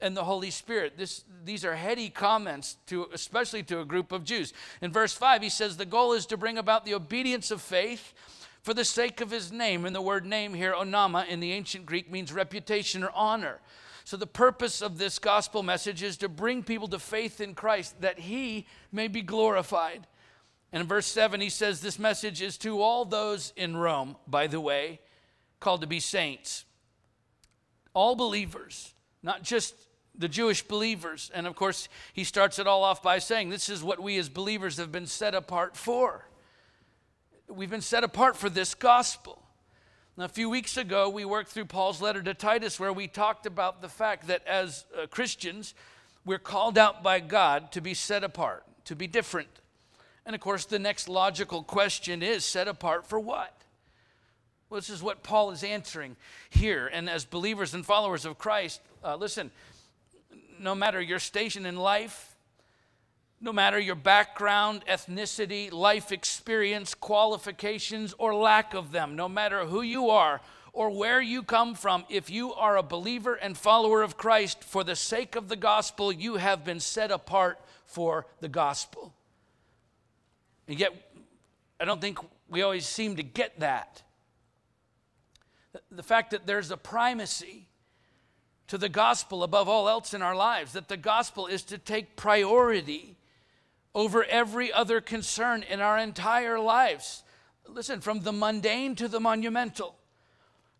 and 0.01 0.15
the 0.15 0.23
Holy 0.23 0.51
Spirit. 0.51 0.97
This, 0.97 1.23
these 1.43 1.63
are 1.65 1.75
heady 1.75 2.09
comments, 2.09 2.77
to, 2.87 3.07
especially 3.13 3.63
to 3.63 3.79
a 3.79 3.85
group 3.85 4.11
of 4.11 4.23
Jews. 4.23 4.53
In 4.81 4.91
verse 4.91 5.13
5, 5.13 5.41
he 5.41 5.49
says, 5.49 5.77
The 5.77 5.85
goal 5.85 6.13
is 6.13 6.25
to 6.27 6.37
bring 6.37 6.57
about 6.57 6.85
the 6.85 6.93
obedience 6.93 7.51
of 7.51 7.61
faith 7.61 8.13
for 8.61 8.73
the 8.73 8.85
sake 8.85 9.21
of 9.21 9.31
his 9.31 9.51
name. 9.51 9.85
And 9.85 9.95
the 9.95 10.01
word 10.01 10.25
name 10.25 10.53
here, 10.53 10.73
onoma, 10.73 11.27
in 11.27 11.39
the 11.39 11.51
ancient 11.51 11.85
Greek 11.85 12.11
means 12.11 12.33
reputation 12.33 13.03
or 13.03 13.11
honor. 13.13 13.59
So, 14.03 14.17
the 14.17 14.27
purpose 14.27 14.81
of 14.81 14.97
this 14.97 15.19
gospel 15.19 15.63
message 15.63 16.01
is 16.01 16.17
to 16.17 16.29
bring 16.29 16.63
people 16.63 16.87
to 16.89 16.99
faith 16.99 17.39
in 17.39 17.53
Christ 17.53 18.01
that 18.01 18.19
he 18.19 18.65
may 18.91 19.07
be 19.07 19.21
glorified. 19.21 20.07
And 20.73 20.81
in 20.81 20.87
verse 20.87 21.05
7, 21.05 21.41
he 21.41 21.49
says, 21.49 21.81
This 21.81 21.99
message 21.99 22.41
is 22.41 22.57
to 22.59 22.81
all 22.81 23.05
those 23.05 23.53
in 23.55 23.77
Rome, 23.77 24.15
by 24.27 24.47
the 24.47 24.59
way, 24.59 24.99
called 25.59 25.81
to 25.81 25.87
be 25.87 25.99
saints. 25.99 26.65
All 27.93 28.15
believers, 28.15 28.93
not 29.21 29.43
just 29.43 29.75
the 30.17 30.27
Jewish 30.27 30.61
believers. 30.61 31.31
And 31.33 31.47
of 31.47 31.55
course, 31.55 31.87
he 32.13 32.23
starts 32.23 32.59
it 32.59 32.67
all 32.67 32.83
off 32.83 33.01
by 33.01 33.19
saying, 33.19 33.49
This 33.49 33.69
is 33.69 33.83
what 33.83 34.01
we 34.01 34.17
as 34.17 34.29
believers 34.29 34.77
have 34.77 34.91
been 34.91 35.07
set 35.07 35.35
apart 35.35 35.75
for. 35.75 36.27
We've 37.47 37.69
been 37.69 37.81
set 37.81 38.03
apart 38.03 38.37
for 38.37 38.49
this 38.49 38.73
gospel. 38.73 39.41
Now, 40.17 40.25
a 40.25 40.29
few 40.29 40.49
weeks 40.49 40.77
ago, 40.77 41.09
we 41.09 41.25
worked 41.25 41.49
through 41.49 41.65
Paul's 41.65 42.01
letter 42.01 42.21
to 42.21 42.33
Titus, 42.33 42.79
where 42.79 42.93
we 42.93 43.07
talked 43.07 43.45
about 43.45 43.81
the 43.81 43.89
fact 43.89 44.27
that 44.27 44.45
as 44.45 44.85
uh, 44.97 45.07
Christians, 45.07 45.73
we're 46.25 46.39
called 46.39 46.77
out 46.77 47.01
by 47.01 47.19
God 47.19 47.71
to 47.71 47.81
be 47.81 47.93
set 47.93 48.23
apart, 48.23 48.63
to 48.85 48.95
be 48.95 49.07
different. 49.07 49.49
And 50.25 50.35
of 50.35 50.41
course, 50.41 50.65
the 50.65 50.79
next 50.79 51.09
logical 51.09 51.63
question 51.63 52.21
is 52.21 52.45
set 52.45 52.67
apart 52.67 53.07
for 53.07 53.19
what? 53.19 53.55
Well, 54.69 54.79
this 54.79 54.89
is 54.89 55.01
what 55.03 55.23
Paul 55.23 55.51
is 55.51 55.63
answering 55.63 56.15
here. 56.49 56.87
And 56.87 57.09
as 57.09 57.25
believers 57.25 57.73
and 57.73 57.85
followers 57.85 58.23
of 58.25 58.37
Christ, 58.37 58.79
uh, 59.03 59.15
listen, 59.15 59.51
no 60.61 60.75
matter 60.75 61.01
your 61.01 61.19
station 61.19 61.65
in 61.65 61.75
life, 61.75 62.35
no 63.39 63.51
matter 63.51 63.79
your 63.79 63.95
background, 63.95 64.85
ethnicity, 64.87 65.71
life 65.71 66.11
experience, 66.11 66.93
qualifications, 66.93 68.13
or 68.19 68.35
lack 68.35 68.73
of 68.73 68.91
them, 68.91 69.15
no 69.15 69.27
matter 69.27 69.65
who 69.65 69.81
you 69.81 70.09
are 70.09 70.41
or 70.73 70.89
where 70.89 71.19
you 71.19 71.43
come 71.43 71.75
from, 71.75 72.05
if 72.07 72.29
you 72.29 72.53
are 72.53 72.77
a 72.77 72.83
believer 72.83 73.33
and 73.33 73.57
follower 73.57 74.03
of 74.03 74.15
Christ, 74.15 74.63
for 74.63 74.83
the 74.83 74.95
sake 74.95 75.35
of 75.35 75.49
the 75.49 75.55
gospel, 75.55 76.11
you 76.13 76.35
have 76.35 76.63
been 76.63 76.79
set 76.79 77.11
apart 77.11 77.59
for 77.85 78.25
the 78.39 78.47
gospel. 78.47 79.13
And 80.67 80.79
yet, 80.79 80.93
I 81.79 81.85
don't 81.85 81.99
think 81.99 82.19
we 82.47 82.61
always 82.61 82.85
seem 82.85 83.17
to 83.17 83.23
get 83.23 83.59
that. 83.59 84.03
The 85.89 86.03
fact 86.03 86.31
that 86.31 86.45
there's 86.45 86.71
a 86.71 86.77
primacy 86.77 87.67
to 88.71 88.77
the 88.77 88.87
gospel 88.87 89.43
above 89.43 89.67
all 89.67 89.89
else 89.89 90.13
in 90.13 90.21
our 90.21 90.33
lives, 90.33 90.71
that 90.71 90.87
the 90.87 90.95
gospel 90.95 91.45
is 91.45 91.61
to 91.61 91.77
take 91.77 92.15
priority 92.15 93.17
over 93.93 94.23
every 94.23 94.71
other 94.71 95.01
concern 95.01 95.61
in 95.69 95.81
our 95.81 95.97
entire 95.97 96.57
lives. 96.57 97.23
Listen, 97.67 97.99
from 97.99 98.21
the 98.21 98.31
mundane 98.31 98.95
to 98.95 99.09
the 99.09 99.19
monumental. 99.19 99.97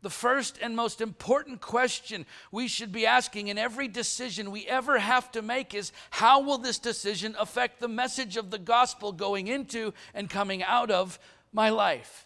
The 0.04 0.10
first 0.10 0.58
and 0.62 0.74
most 0.74 1.02
important 1.02 1.60
question 1.60 2.26
we 2.50 2.70
should 2.70 2.94
be 2.94 3.06
asking 3.06 3.50
in 3.50 3.58
every 3.58 3.90
decision 3.90 4.52
we 4.52 4.66
ever 4.68 4.98
have 4.98 5.30
to 5.34 5.42
make 5.42 5.74
is 5.74 5.92
how 6.12 6.40
will 6.40 6.60
this 6.60 6.80
decision 6.80 7.36
affect 7.38 7.82
the 7.82 7.90
message 7.90 8.38
of 8.38 8.52
the 8.52 8.58
gospel 8.58 9.12
going 9.12 9.50
into 9.50 9.94
and 10.14 10.30
coming 10.30 10.64
out 10.64 10.92
of 10.92 11.20
my 11.52 11.70
life? 11.70 12.26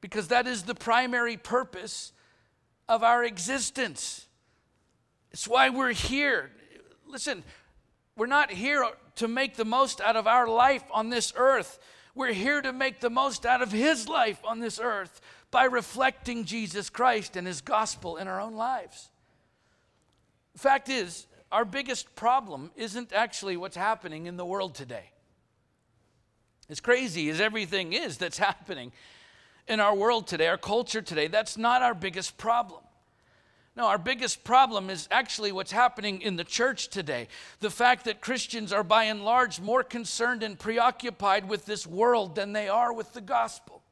Because 0.00 0.26
that 0.26 0.48
is 0.48 0.64
the 0.64 0.74
primary 0.74 1.36
purpose 1.36 2.10
of 2.88 3.04
our 3.04 3.22
existence. 3.22 4.26
It's 5.32 5.46
why 5.46 5.70
we're 5.70 5.92
here. 5.92 6.50
Listen, 7.06 7.44
we're 8.16 8.26
not 8.26 8.50
here 8.50 8.84
to 9.16 9.28
make 9.28 9.56
the 9.56 9.64
most 9.64 10.00
out 10.00 10.16
of 10.16 10.26
our 10.26 10.48
life 10.48 10.84
on 10.92 11.10
this 11.10 11.32
earth. 11.36 11.78
We're 12.14 12.32
here 12.32 12.60
to 12.60 12.72
make 12.72 13.00
the 13.00 13.10
most 13.10 13.46
out 13.46 13.62
of 13.62 13.70
His 13.72 14.08
life 14.08 14.40
on 14.44 14.60
this 14.60 14.80
earth 14.82 15.20
by 15.50 15.64
reflecting 15.64 16.44
Jesus 16.44 16.90
Christ 16.90 17.36
and 17.36 17.46
His 17.46 17.60
gospel 17.60 18.16
in 18.16 18.28
our 18.28 18.40
own 18.40 18.54
lives. 18.54 19.10
The 20.52 20.58
fact 20.58 20.88
is, 20.88 21.26
our 21.52 21.64
biggest 21.64 22.14
problem 22.14 22.70
isn't 22.76 23.12
actually 23.12 23.56
what's 23.56 23.76
happening 23.76 24.26
in 24.26 24.36
the 24.36 24.44
world 24.44 24.74
today. 24.74 25.10
As 26.68 26.80
crazy 26.80 27.28
as 27.30 27.40
everything 27.40 27.92
is 27.92 28.18
that's 28.18 28.38
happening 28.50 28.92
in 29.66 29.80
our 29.80 29.94
world 29.94 30.26
today, 30.26 30.48
our 30.48 30.58
culture 30.58 31.02
today, 31.02 31.28
that's 31.28 31.56
not 31.56 31.82
our 31.82 31.94
biggest 31.94 32.36
problem. 32.36 32.82
No, 33.80 33.86
our 33.86 33.96
biggest 33.96 34.44
problem 34.44 34.90
is 34.90 35.08
actually 35.10 35.52
what's 35.52 35.72
happening 35.72 36.20
in 36.20 36.36
the 36.36 36.44
church 36.44 36.88
today. 36.88 37.28
The 37.60 37.70
fact 37.70 38.04
that 38.04 38.20
Christians 38.20 38.74
are 38.74 38.84
by 38.84 39.04
and 39.04 39.24
large 39.24 39.58
more 39.58 39.82
concerned 39.82 40.42
and 40.42 40.58
preoccupied 40.58 41.48
with 41.48 41.64
this 41.64 41.86
world 41.86 42.34
than 42.34 42.52
they 42.52 42.68
are 42.68 42.92
with 42.92 43.14
the 43.14 43.22
gospel. 43.22 43.82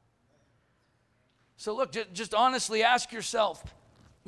So, 1.57 1.74
look, 1.74 1.96
just 2.12 2.35
honestly 2.35 2.83
ask 2.83 3.12
yourself 3.12 3.64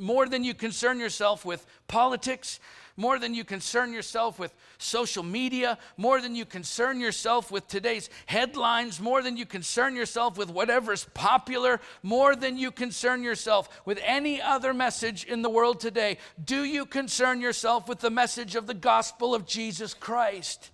more 0.01 0.27
than 0.27 0.43
you 0.43 0.53
concern 0.53 0.99
yourself 0.99 1.45
with 1.45 1.65
politics, 1.87 2.59
more 2.97 3.17
than 3.19 3.33
you 3.33 3.43
concern 3.43 3.93
yourself 3.93 4.39
with 4.39 4.53
social 4.77 5.23
media, 5.23 5.77
more 5.97 6.21
than 6.21 6.35
you 6.35 6.45
concern 6.45 6.99
yourself 6.99 7.51
with 7.51 7.67
today's 7.67 8.09
headlines, 8.25 8.99
more 8.99 9.21
than 9.21 9.37
you 9.37 9.45
concern 9.45 9.95
yourself 9.95 10.37
with 10.37 10.49
whatever's 10.49 11.05
popular, 11.13 11.79
more 12.03 12.35
than 12.35 12.57
you 12.57 12.71
concern 12.71 13.23
yourself 13.23 13.69
with 13.85 13.99
any 14.03 14.41
other 14.41 14.73
message 14.73 15.23
in 15.23 15.41
the 15.41 15.49
world 15.49 15.79
today, 15.79 16.17
do 16.43 16.63
you 16.63 16.85
concern 16.85 17.39
yourself 17.41 17.87
with 17.87 17.99
the 17.99 18.09
message 18.09 18.55
of 18.55 18.67
the 18.67 18.73
gospel 18.73 19.33
of 19.33 19.45
Jesus 19.45 19.93
Christ? 19.93 20.71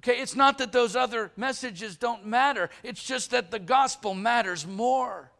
Okay, 0.00 0.18
it's 0.20 0.36
not 0.36 0.56
that 0.58 0.72
those 0.72 0.96
other 0.96 1.30
messages 1.36 1.96
don't 1.96 2.24
matter, 2.24 2.70
it's 2.82 3.04
just 3.04 3.32
that 3.32 3.50
the 3.50 3.58
gospel 3.58 4.14
matters 4.14 4.66
more. 4.66 5.30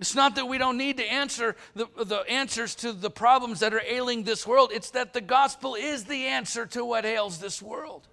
It's 0.00 0.14
not 0.14 0.36
that 0.36 0.48
we 0.48 0.56
don't 0.56 0.78
need 0.78 0.96
to 0.96 1.04
answer 1.04 1.56
the, 1.74 1.86
the 2.04 2.20
answers 2.20 2.74
to 2.76 2.92
the 2.92 3.10
problems 3.10 3.60
that 3.60 3.74
are 3.74 3.82
ailing 3.86 4.24
this 4.24 4.46
world. 4.46 4.70
It's 4.72 4.90
that 4.90 5.12
the 5.12 5.20
gospel 5.20 5.74
is 5.74 6.04
the 6.04 6.24
answer 6.24 6.64
to 6.66 6.84
what 6.86 7.04
ails 7.04 7.38
this 7.38 7.60
world. 7.60 8.08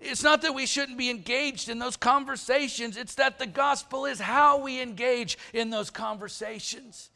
It's 0.00 0.22
not 0.22 0.40
that 0.42 0.54
we 0.54 0.64
shouldn't 0.64 0.96
be 0.96 1.10
engaged 1.10 1.68
in 1.68 1.78
those 1.78 1.98
conversations. 1.98 2.96
It's 2.96 3.14
that 3.16 3.38
the 3.38 3.46
gospel 3.46 4.06
is 4.06 4.20
how 4.20 4.58
we 4.58 4.80
engage 4.80 5.36
in 5.52 5.68
those 5.68 5.90
conversations. 5.90 7.10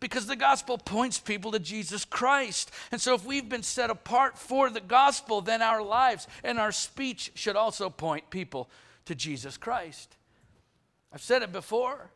Because 0.00 0.26
the 0.26 0.36
gospel 0.36 0.78
points 0.78 1.18
people 1.18 1.52
to 1.52 1.58
Jesus 1.58 2.06
Christ. 2.06 2.70
And 2.92 3.00
so, 3.00 3.14
if 3.14 3.26
we've 3.26 3.48
been 3.48 3.64
set 3.64 3.90
apart 3.90 4.38
for 4.38 4.70
the 4.70 4.80
gospel, 4.80 5.40
then 5.40 5.60
our 5.60 5.82
lives 5.82 6.28
and 6.44 6.58
our 6.58 6.72
speech 6.72 7.32
should 7.34 7.56
also 7.56 7.90
point 7.90 8.30
people 8.30 8.70
to 9.06 9.14
Jesus 9.14 9.56
Christ. 9.56 10.16
I've 11.12 11.22
said 11.22 11.42
it 11.42 11.52
before. 11.52 12.10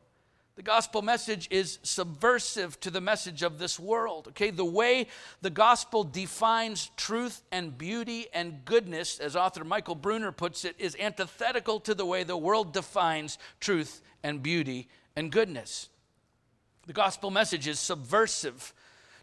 The 0.55 0.63
gospel 0.63 1.01
message 1.01 1.49
is 1.51 1.79
subversive 1.83 2.79
to 2.81 2.91
the 2.91 3.01
message 3.01 3.43
of 3.43 3.59
this 3.59 3.81
world. 3.81 4.29
Okay, 4.29 4.51
the 4.51 4.65
way 4.67 5.07
the 5.41 5.49
gospel 5.49 6.05
defines 6.05 6.91
truth 6.97 7.43
and 7.51 7.79
beauty 7.79 8.27
and 8.35 8.63
goodness, 8.67 9.19
as 9.19 9.35
author 9.35 9.65
Michael 9.65 9.95
Bruner 9.95 10.31
puts 10.31 10.67
it, 10.67 10.77
is 10.79 10.95
antithetical 11.01 11.81
to 11.81 11.95
the 11.95 12.05
way 12.05 12.23
the 12.23 12.37
world 12.37 12.75
defines 12.75 13.39
truth 13.61 14.03
and 14.23 14.43
beauty 14.43 14.89
and 15.17 15.33
goodness. 15.33 15.89
The 16.87 16.93
gospel 16.93 17.31
message 17.31 17.67
is 17.67 17.79
subversive 17.81 18.75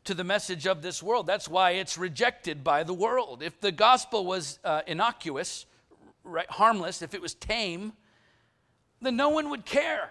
to 0.06 0.16
the 0.16 0.24
message 0.24 0.66
of 0.66 0.82
this 0.82 1.04
world. 1.04 1.28
That's 1.28 1.48
why 1.48 1.72
it's 1.72 1.96
rejected 1.96 2.64
by 2.64 2.82
the 2.82 2.94
world. 2.94 3.44
If 3.44 3.62
the 3.62 3.72
gospel 3.72 4.26
was 4.26 4.58
uh, 4.64 4.82
innocuous, 4.88 5.68
right, 6.24 6.50
harmless, 6.50 7.04
if 7.04 7.14
it 7.14 7.22
was 7.22 7.36
tame, 7.36 7.94
then 9.00 9.16
no 9.16 9.30
one 9.30 9.52
would 9.52 9.66
care. 9.66 10.10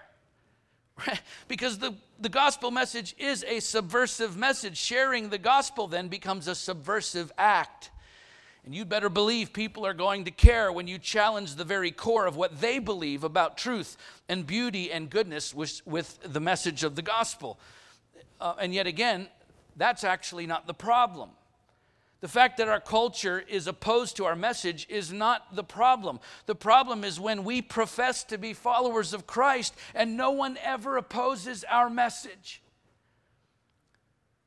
because 1.48 1.78
the, 1.78 1.94
the 2.18 2.28
gospel 2.28 2.70
message 2.70 3.14
is 3.18 3.44
a 3.48 3.61
subversive 3.61 4.37
message. 4.37 4.76
Sharing 4.76 5.30
the 5.30 5.38
gospel 5.38 5.87
then 5.87 6.08
becomes 6.08 6.48
a 6.48 6.54
subversive 6.54 7.32
act. 7.38 7.90
And 8.64 8.74
you'd 8.74 8.88
better 8.88 9.08
believe 9.08 9.52
people 9.52 9.87
are 9.87 9.94
going 9.94 10.24
to 10.26 10.30
care 10.30 10.70
when 10.70 10.87
you 10.87 10.98
challenge 10.98 11.54
the 11.54 11.64
very 11.64 11.90
core 11.90 12.26
of 12.26 12.37
what 12.37 12.61
they 12.61 12.78
believe 12.78 13.24
about 13.24 13.56
truth 13.56 13.96
and 14.28 14.46
beauty 14.46 14.92
and 14.92 15.08
goodness 15.08 15.54
with, 15.54 15.80
with 15.87 16.18
the 16.22 16.40
message 16.40 16.84
of 16.84 16.94
the 16.94 17.02
gospel. 17.02 17.58
Uh, 18.40 18.54
and 18.61 18.74
yet 18.74 18.87
again, 18.87 19.28
that's 19.76 20.04
actually 20.04 20.46
not 20.46 20.66
the 20.66 20.74
problem. 20.74 21.30
The 22.20 22.28
fact 22.28 22.57
that 22.57 22.68
our 22.68 22.81
culture 22.81 23.44
is 23.48 23.68
opposed 23.68 24.16
to 24.16 24.24
our 24.24 24.35
message 24.35 24.87
is 24.88 25.12
not 25.12 25.54
the 25.54 25.62
problem. 25.62 26.18
The 26.46 26.57
problem 26.57 27.04
is 27.04 27.20
when 27.20 27.44
we 27.44 27.62
profess 27.62 28.24
to 28.24 28.38
be 28.38 28.54
followers 28.54 29.12
of 29.12 29.26
Christ 29.26 29.74
and 29.94 30.16
no 30.16 30.33
one 30.33 30.59
ever 30.62 30.96
opposes 30.96 31.64
our 31.64 31.88
message. 31.88 32.61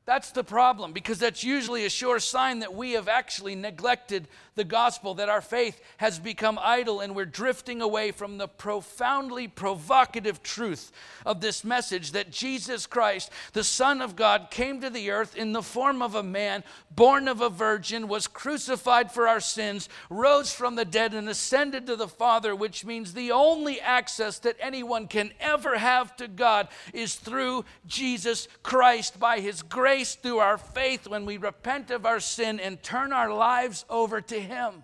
That's 0.06 0.32
the 0.32 0.44
problem 0.44 0.94
because 0.94 1.20
that's 1.20 1.44
usually 1.44 1.86
a 1.86 1.90
sure 1.90 2.20
sign 2.20 2.60
that 2.60 2.74
we 2.74 2.94
have 2.94 3.08
actually 3.08 3.54
neglected 3.54 4.28
the 4.56 4.64
gospel, 4.64 5.14
that 5.14 5.30
our 5.30 5.42
faith 5.42 5.80
has 5.98 6.20
become 6.20 6.60
idle 6.62 7.00
and 7.00 7.16
we're 7.16 7.26
drifting 7.26 7.82
away 7.82 8.12
from 8.12 8.38
the 8.38 8.48
profoundly 8.48 9.48
provocative 9.48 10.44
truth 10.44 10.92
of 11.26 11.40
this 11.40 11.64
message 11.64 12.12
that 12.12 12.32
Jesus 12.32 12.86
Christ, 12.86 13.32
the 13.54 13.64
Son 13.64 14.02
of 14.02 14.16
God, 14.16 14.48
came 14.52 14.82
to 14.82 14.90
the 14.90 15.12
earth 15.12 15.36
in 15.36 15.54
the 15.54 15.62
form 15.62 16.02
of 16.02 16.16
a 16.16 16.24
man, 16.24 16.64
born 16.94 17.28
of 17.28 17.40
a 17.40 17.50
virgin, 17.50 18.08
was 18.08 18.28
crucified 18.28 19.12
for 19.12 19.28
our 19.28 19.40
sins, 19.40 19.88
rose 20.10 20.52
from 20.52 20.76
the 20.76 20.84
dead, 20.84 21.14
and 21.14 21.30
ascended 21.30 21.88
to 21.88 21.96
the 21.96 22.08
Father, 22.08 22.54
which 22.56 22.84
means 22.84 23.14
the 23.14 23.32
only 23.32 23.80
access 23.80 24.40
that 24.40 24.58
anyone 24.60 25.08
can 25.08 25.32
ever 25.40 25.78
have 25.78 26.16
to 26.18 26.28
God 26.28 26.68
is 26.94 27.16
through 27.16 27.64
Jesus 27.88 28.48
Christ 28.64 29.20
by 29.20 29.40
his 29.40 29.62
grace, 29.92 30.16
through 30.16 30.38
our 30.38 30.58
faith, 30.58 31.06
when 31.06 31.26
we 31.26 31.36
repent 31.36 31.92
of 31.92 32.06
our 32.06 32.22
sin 32.22 32.62
and 32.62 32.82
turn 32.82 33.12
our 33.12 33.34
lives 33.34 33.84
over 33.90 34.22
to 34.22 34.40
him. 34.40 34.84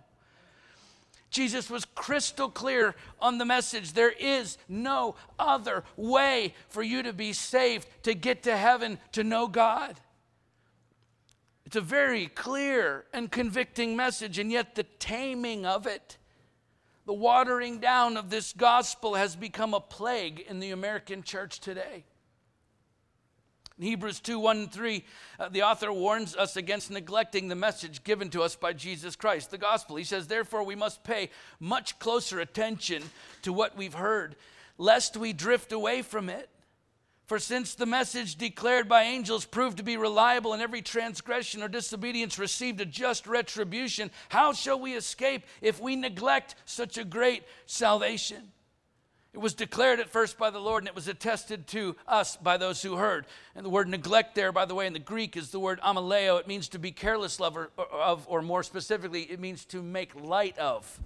Jesus 1.30 1.70
was 1.70 1.86
crystal 1.96 2.50
clear 2.50 2.94
on 3.22 3.38
the 3.38 3.46
message. 3.46 3.94
There 3.94 4.12
is 4.12 4.58
no 4.68 5.16
other 5.40 5.86
way 5.96 6.54
for 6.68 6.84
you 6.84 7.04
to 7.04 7.14
be 7.14 7.32
saved, 7.32 7.88
to 8.04 8.14
get 8.14 8.44
to 8.44 8.58
heaven, 8.58 9.00
to 9.14 9.24
know 9.24 9.48
God. 9.48 9.98
It's 11.66 11.78
a 11.78 11.82
very 11.82 12.28
clear 12.28 13.06
and 13.14 13.32
convicting 13.32 13.96
message, 13.96 14.38
and 14.38 14.52
yet 14.52 14.76
the 14.76 14.84
taming 14.84 15.66
of 15.66 15.88
it, 15.88 16.18
the 17.06 17.14
watering 17.14 17.80
down 17.80 18.18
of 18.18 18.30
this 18.30 18.52
gospel 18.52 19.16
has 19.16 19.38
become 19.38 19.74
a 19.74 19.80
plague 19.80 20.44
in 20.50 20.60
the 20.60 20.72
American 20.72 21.24
church 21.24 21.62
today. 21.62 22.04
In 23.78 23.86
Hebrews 23.86 24.20
2 24.22 24.40
1 24.40 24.58
and 24.58 24.72
3, 24.72 25.04
uh, 25.40 25.50
the 25.50 25.62
author 25.62 25.94
warns 25.94 26.36
us 26.36 26.58
against 26.58 26.90
neglecting 26.90 27.48
the 27.48 27.56
message 27.56 28.04
given 28.04 28.30
to 28.32 28.42
us 28.42 28.56
by 28.56 28.74
Jesus 28.74 29.16
Christ, 29.16 29.52
the 29.52 29.58
gospel. 29.60 29.98
He 29.98 30.04
says, 30.04 30.28
Therefore, 30.28 30.64
we 30.64 30.76
must 30.76 31.04
pay 31.04 31.30
much 31.60 32.00
closer 32.00 32.40
attention 32.40 33.04
to 33.44 33.54
what 33.54 33.78
we've 33.78 33.94
heard, 33.94 34.36
lest 34.80 35.16
we 35.16 35.32
drift 35.32 35.72
away 35.72 36.02
from 36.02 36.28
it. 36.28 36.50
For 37.28 37.40
since 37.40 37.76
the 37.76 37.86
message 37.86 38.38
declared 38.38 38.88
by 38.88 39.04
angels 39.04 39.46
proved 39.46 39.78
to 39.78 39.84
be 39.84 39.98
reliable, 39.98 40.54
and 40.54 40.62
every 40.62 40.82
transgression 40.82 41.62
or 41.62 41.68
disobedience 41.68 42.40
received 42.40 42.82
a 42.82 42.86
just 42.86 43.28
retribution, 43.28 44.10
how 44.30 44.54
shall 44.54 44.80
we 44.80 44.96
escape 44.96 45.44
if 45.62 45.80
we 45.80 45.96
neglect 45.98 46.56
such 46.66 46.98
a 46.98 47.04
great 47.04 47.44
salvation? 47.66 48.54
It 49.34 49.40
was 49.40 49.54
declared 49.54 50.00
at 50.00 50.10
first 50.10 50.38
by 50.38 50.50
the 50.50 50.60
Lord 50.60 50.84
and 50.84 50.88
it 50.88 50.96
was 50.96 51.08
attested 51.08 51.68
to 51.68 51.96
us 52.08 52.36
by 52.38 52.58
those 52.58 52.82
who 52.82 52.96
heard. 52.96 53.26
And 53.56 53.66
the 53.66 53.70
word 53.70 53.88
neglect 53.88 54.36
there, 54.36 54.52
by 54.52 54.66
the 54.66 54.74
way, 54.74 54.88
in 54.88 54.94
the 54.94 55.00
Greek 55.00 55.38
is 55.38 55.52
the 55.52 55.60
word 55.60 55.80
amaleo. 55.82 56.40
It 56.40 56.48
means 56.48 56.70
to 56.70 56.80
be 56.80 56.92
careless 56.92 57.40
lover 57.40 57.70
of, 57.78 58.26
or 58.28 58.42
more 58.42 58.64
specifically, 58.64 59.24
it 59.24 59.40
means 59.40 59.66
to 59.66 59.82
make 59.82 60.16
light 60.16 60.58
of. 60.58 61.00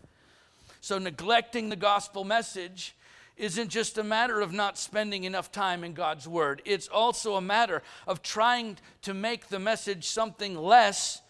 So 0.80 0.98
neglecting 0.98 1.70
the 1.70 1.76
gospel 1.76 2.24
message 2.24 2.96
isn't 3.38 3.70
just 3.70 3.98
a 3.98 4.04
matter 4.04 4.40
of 4.40 4.54
not 4.54 4.78
spending 4.78 5.24
enough 5.24 5.52
time 5.52 5.84
in 5.84 5.94
God's 5.94 6.28
word, 6.28 6.62
it's 6.64 6.88
also 6.88 7.36
a 7.36 7.42
matter 7.42 7.82
of 8.08 8.22
trying 8.22 8.78
to 9.02 9.14
make 9.14 9.48
the 9.48 9.60
message 9.60 10.08
something 10.08 10.56
less 10.56 11.22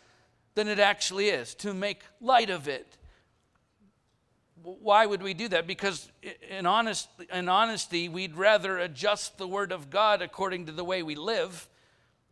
than 0.55 0.67
it 0.67 0.79
actually 0.79 1.29
is, 1.29 1.55
to 1.55 1.73
make 1.73 2.01
light 2.19 2.49
of 2.49 2.67
it 2.67 2.97
why 4.63 5.05
would 5.05 5.23
we 5.23 5.33
do 5.33 5.47
that? 5.49 5.67
Because 5.67 6.11
in, 6.49 6.65
honest, 6.65 7.09
in 7.31 7.49
honesty, 7.49 8.09
we'd 8.09 8.35
rather 8.35 8.77
adjust 8.77 9.37
the 9.37 9.47
Word 9.47 9.71
of 9.71 9.89
God 9.89 10.21
according 10.21 10.67
to 10.67 10.71
the 10.71 10.83
way 10.83 11.03
we 11.03 11.15
live 11.15 11.67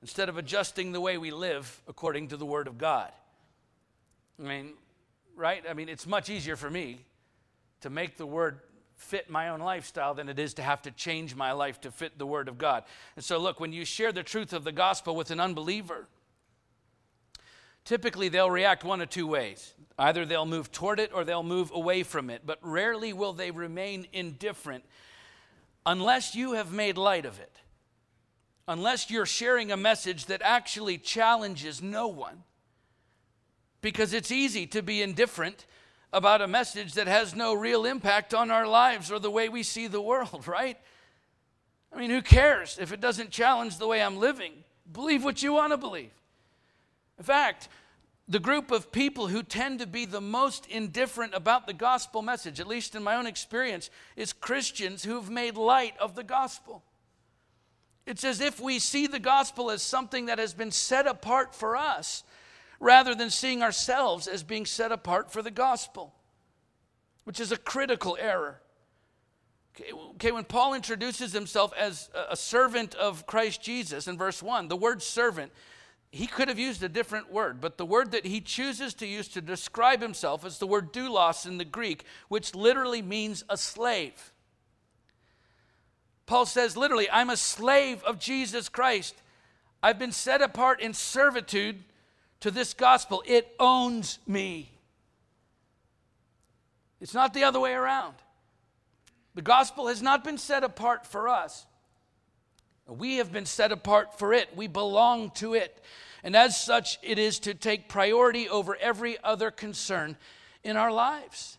instead 0.01 0.29
of 0.29 0.37
adjusting 0.37 0.91
the 0.91 1.01
way 1.01 1.17
we 1.17 1.31
live 1.31 1.81
according 1.87 2.29
to 2.29 2.37
the 2.37 2.45
Word 2.45 2.67
of 2.67 2.77
God. 2.77 3.11
I 4.39 4.47
mean, 4.47 4.73
right? 5.35 5.63
I 5.69 5.73
mean, 5.73 5.89
it's 5.89 6.07
much 6.07 6.29
easier 6.29 6.55
for 6.55 6.69
me 6.69 7.05
to 7.81 7.89
make 7.89 8.17
the 8.17 8.25
Word 8.25 8.59
fit 8.95 9.29
my 9.29 9.49
own 9.49 9.61
lifestyle 9.61 10.13
than 10.13 10.27
it 10.29 10.39
is 10.39 10.53
to 10.55 10.61
have 10.61 10.81
to 10.81 10.91
change 10.91 11.35
my 11.35 11.53
life 11.53 11.79
to 11.81 11.91
fit 11.91 12.17
the 12.17 12.25
Word 12.25 12.47
of 12.47 12.57
God. 12.57 12.83
And 13.15 13.23
so, 13.23 13.37
look, 13.37 13.59
when 13.59 13.73
you 13.73 13.85
share 13.85 14.11
the 14.11 14.23
truth 14.23 14.53
of 14.53 14.63
the 14.63 14.71
gospel 14.71 15.15
with 15.15 15.31
an 15.31 15.39
unbeliever, 15.39 16.07
typically 17.89 18.29
they'll 18.29 18.51
react 18.51 18.83
one 18.83 19.01
of 19.01 19.09
two 19.09 19.25
ways. 19.25 19.73
Either 19.97 20.23
they'll 20.23 20.45
move 20.45 20.71
toward 20.71 20.99
it 20.99 21.11
or 21.11 21.23
they'll 21.23 21.41
move 21.41 21.71
away 21.71 22.03
from 22.03 22.29
it, 22.29 22.43
but 22.45 22.59
rarely 22.61 23.11
will 23.13 23.33
they 23.33 23.49
remain 23.49 24.05
indifferent 24.13 24.83
unless 25.87 26.35
you 26.35 26.53
have 26.53 26.71
made 26.71 26.99
light 26.99 27.25
of 27.25 27.39
it. 27.39 27.51
Unless 28.67 29.09
you're 29.09 29.25
sharing 29.25 29.71
a 29.71 29.77
message 29.77 30.27
that 30.27 30.43
actually 30.43 30.99
challenges 30.99 31.81
no 31.81 32.07
one. 32.07 32.43
Because 33.81 34.13
it's 34.13 34.29
easy 34.31 34.67
to 34.67 34.83
be 34.83 35.01
indifferent 35.01 35.65
about 36.13 36.43
a 36.43 36.47
message 36.47 36.93
that 36.93 37.07
has 37.07 37.35
no 37.35 37.55
real 37.55 37.85
impact 37.85 38.35
on 38.35 38.51
our 38.51 38.67
lives 38.67 39.11
or 39.11 39.17
the 39.17 39.31
way 39.31 39.49
we 39.49 39.63
see 39.63 39.87
the 39.87 39.99
world, 40.01 40.47
right? 40.47 40.77
I 41.91 41.97
mean, 41.97 42.11
who 42.11 42.21
cares 42.21 42.77
if 42.79 42.93
it 42.93 43.01
doesn't 43.01 43.31
challenge 43.31 43.79
the 43.79 43.87
way 43.87 43.99
I'm 43.99 44.17
living? 44.17 44.51
Believe 44.91 45.23
what 45.23 45.41
you 45.41 45.53
want 45.53 45.73
to 45.73 45.77
believe. 45.77 46.11
In 47.19 47.25
fact, 47.25 47.67
the 48.27 48.39
group 48.39 48.71
of 48.71 48.91
people 48.91 49.27
who 49.27 49.43
tend 49.43 49.79
to 49.79 49.87
be 49.87 50.05
the 50.05 50.21
most 50.21 50.65
indifferent 50.67 51.33
about 51.33 51.67
the 51.67 51.73
gospel 51.73 52.21
message, 52.21 52.59
at 52.59 52.67
least 52.67 52.95
in 52.95 53.03
my 53.03 53.15
own 53.15 53.27
experience, 53.27 53.89
is 54.15 54.33
Christians 54.33 55.03
who've 55.03 55.29
made 55.29 55.55
light 55.55 55.95
of 55.99 56.15
the 56.15 56.23
gospel. 56.23 56.83
It's 58.05 58.23
as 58.23 58.39
if 58.39 58.59
we 58.59 58.79
see 58.79 59.05
the 59.05 59.19
gospel 59.19 59.69
as 59.69 59.83
something 59.83 60.27
that 60.27 60.39
has 60.39 60.53
been 60.53 60.71
set 60.71 61.05
apart 61.05 61.53
for 61.53 61.75
us 61.75 62.23
rather 62.79 63.13
than 63.13 63.29
seeing 63.29 63.61
ourselves 63.61 64.27
as 64.27 64.41
being 64.41 64.65
set 64.65 64.91
apart 64.91 65.31
for 65.31 65.41
the 65.41 65.51
gospel, 65.51 66.13
which 67.25 67.39
is 67.39 67.51
a 67.51 67.57
critical 67.57 68.17
error. 68.19 68.61
Okay, 70.15 70.31
when 70.31 70.43
Paul 70.43 70.73
introduces 70.73 71.33
himself 71.33 71.73
as 71.77 72.09
a 72.29 72.35
servant 72.35 72.95
of 72.95 73.25
Christ 73.25 73.61
Jesus 73.61 74.07
in 74.07 74.17
verse 74.17 74.41
1, 74.41 74.67
the 74.67 74.75
word 74.75 75.01
servant 75.01 75.51
he 76.11 76.25
could 76.25 76.47
have 76.47 76.57
used 76.57 76.81
a 76.81 76.89
different 76.89 77.31
word, 77.31 77.61
but 77.61 77.77
the 77.77 77.85
word 77.85 78.11
that 78.11 78.25
he 78.25 78.41
chooses 78.41 78.93
to 78.95 79.05
use 79.05 79.27
to 79.29 79.41
describe 79.41 80.01
himself 80.01 80.45
is 80.45 80.57
the 80.57 80.67
word 80.67 80.91
doulos 80.91 81.45
in 81.45 81.57
the 81.57 81.65
Greek, 81.65 82.03
which 82.29 82.55
literally 82.55 83.01
means 83.01 83.43
a 83.47 83.57
slave. 83.57 84.33
Paul 86.25 86.45
says 86.45 86.75
literally, 86.75 87.09
I'm 87.09 87.29
a 87.29 87.37
slave 87.37 88.03
of 88.03 88.19
Jesus 88.19 88.69
Christ. 88.69 89.15
I've 89.81 89.99
been 89.99 90.11
set 90.11 90.41
apart 90.41 90.81
in 90.81 90.93
servitude 90.93 91.83
to 92.39 92.51
this 92.51 92.73
gospel. 92.73 93.23
It 93.25 93.55
owns 93.59 94.19
me. 94.27 94.71
It's 97.01 97.13
not 97.13 97.33
the 97.33 97.43
other 97.43 97.59
way 97.59 97.73
around. 97.73 98.15
The 99.35 99.41
gospel 99.41 99.87
has 99.87 100.01
not 100.01 100.23
been 100.23 100.37
set 100.37 100.63
apart 100.63 101.05
for 101.05 101.29
us, 101.29 101.65
we 102.89 103.17
have 103.17 103.31
been 103.31 103.45
set 103.45 103.71
apart 103.71 104.17
for 104.17 104.33
it. 104.33 104.49
We 104.55 104.67
belong 104.67 105.31
to 105.35 105.53
it. 105.53 105.83
And 106.23 106.35
as 106.35 106.59
such, 106.59 106.99
it 107.01 107.19
is 107.19 107.39
to 107.39 107.53
take 107.53 107.87
priority 107.87 108.49
over 108.49 108.75
every 108.75 109.17
other 109.23 109.51
concern 109.51 110.17
in 110.63 110.75
our 110.75 110.91
lives. 110.91 111.57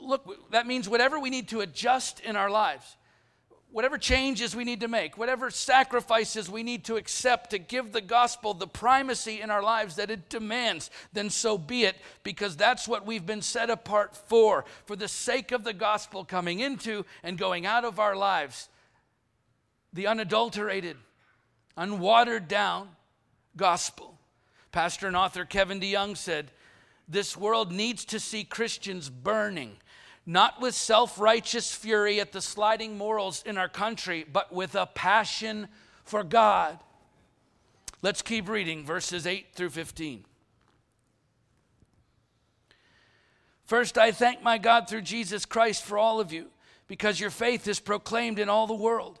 Look, 0.00 0.50
that 0.50 0.66
means 0.66 0.88
whatever 0.88 1.18
we 1.18 1.30
need 1.30 1.48
to 1.48 1.60
adjust 1.60 2.20
in 2.20 2.36
our 2.36 2.50
lives, 2.50 2.96
whatever 3.72 3.96
changes 3.98 4.54
we 4.54 4.64
need 4.64 4.80
to 4.80 4.88
make, 4.88 5.16
whatever 5.16 5.50
sacrifices 5.50 6.50
we 6.50 6.62
need 6.62 6.84
to 6.84 6.96
accept 6.96 7.50
to 7.50 7.58
give 7.58 7.90
the 7.90 8.02
gospel 8.02 8.54
the 8.54 8.66
primacy 8.66 9.40
in 9.40 9.50
our 9.50 9.62
lives 9.62 9.96
that 9.96 10.10
it 10.10 10.28
demands, 10.28 10.90
then 11.14 11.30
so 11.30 11.56
be 11.56 11.84
it, 11.84 11.96
because 12.22 12.54
that's 12.54 12.86
what 12.86 13.06
we've 13.06 13.26
been 13.26 13.42
set 13.42 13.70
apart 13.70 14.14
for, 14.14 14.64
for 14.84 14.94
the 14.94 15.08
sake 15.08 15.50
of 15.50 15.64
the 15.64 15.72
gospel 15.72 16.24
coming 16.24 16.60
into 16.60 17.04
and 17.22 17.38
going 17.38 17.66
out 17.66 17.84
of 17.84 17.98
our 17.98 18.14
lives 18.14 18.68
the 19.94 20.08
unadulterated, 20.08 20.96
unwatered 21.78 22.48
down 22.48 22.88
gospel. 23.56 24.18
Pastor 24.72 25.06
and 25.06 25.16
author 25.16 25.44
Kevin 25.44 25.80
DeYoung 25.80 26.16
said, 26.16 26.50
This 27.08 27.36
world 27.36 27.72
needs 27.72 28.04
to 28.06 28.18
see 28.18 28.42
Christians 28.42 29.08
burning, 29.08 29.76
not 30.26 30.60
with 30.60 30.74
self 30.74 31.18
righteous 31.18 31.72
fury 31.72 32.20
at 32.20 32.32
the 32.32 32.42
sliding 32.42 32.98
morals 32.98 33.42
in 33.46 33.56
our 33.56 33.68
country, 33.68 34.26
but 34.30 34.52
with 34.52 34.74
a 34.74 34.86
passion 34.86 35.68
for 36.02 36.24
God. 36.24 36.80
Let's 38.02 38.20
keep 38.20 38.48
reading 38.48 38.84
verses 38.84 39.26
8 39.26 39.46
through 39.54 39.70
15. 39.70 40.24
First, 43.64 43.96
I 43.96 44.10
thank 44.10 44.42
my 44.42 44.58
God 44.58 44.88
through 44.88 45.02
Jesus 45.02 45.46
Christ 45.46 45.84
for 45.84 45.96
all 45.96 46.20
of 46.20 46.32
you, 46.32 46.48
because 46.88 47.20
your 47.20 47.30
faith 47.30 47.66
is 47.68 47.80
proclaimed 47.80 48.38
in 48.40 48.48
all 48.48 48.66
the 48.66 48.74
world. 48.74 49.20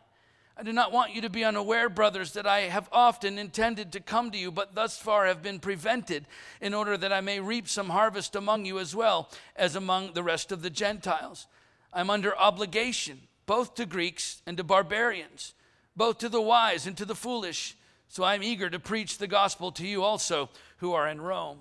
I 0.61 0.63
do 0.63 0.73
not 0.73 0.91
want 0.91 1.15
you 1.15 1.21
to 1.21 1.29
be 1.31 1.43
unaware, 1.43 1.89
brothers, 1.89 2.33
that 2.33 2.45
I 2.45 2.59
have 2.59 2.87
often 2.91 3.39
intended 3.39 3.91
to 3.93 3.99
come 3.99 4.29
to 4.29 4.37
you, 4.37 4.51
but 4.51 4.75
thus 4.75 4.95
far 4.95 5.25
have 5.25 5.41
been 5.41 5.57
prevented, 5.57 6.27
in 6.61 6.75
order 6.75 6.97
that 6.97 7.11
I 7.11 7.19
may 7.19 7.39
reap 7.39 7.67
some 7.67 7.89
harvest 7.89 8.35
among 8.35 8.65
you 8.65 8.77
as 8.77 8.95
well 8.95 9.31
as 9.55 9.75
among 9.75 10.13
the 10.13 10.21
rest 10.21 10.51
of 10.51 10.61
the 10.61 10.69
Gentiles. 10.69 11.47
I'm 11.91 12.11
under 12.11 12.37
obligation, 12.37 13.21
both 13.47 13.73
to 13.73 13.87
Greeks 13.87 14.43
and 14.45 14.55
to 14.57 14.63
barbarians, 14.63 15.55
both 15.95 16.19
to 16.19 16.29
the 16.29 16.39
wise 16.39 16.85
and 16.85 16.95
to 16.95 17.05
the 17.05 17.15
foolish. 17.15 17.75
So 18.07 18.23
I'm 18.23 18.43
eager 18.43 18.69
to 18.69 18.77
preach 18.77 19.17
the 19.17 19.25
gospel 19.25 19.71
to 19.71 19.87
you 19.87 20.03
also 20.03 20.47
who 20.77 20.93
are 20.93 21.07
in 21.07 21.21
Rome. 21.21 21.57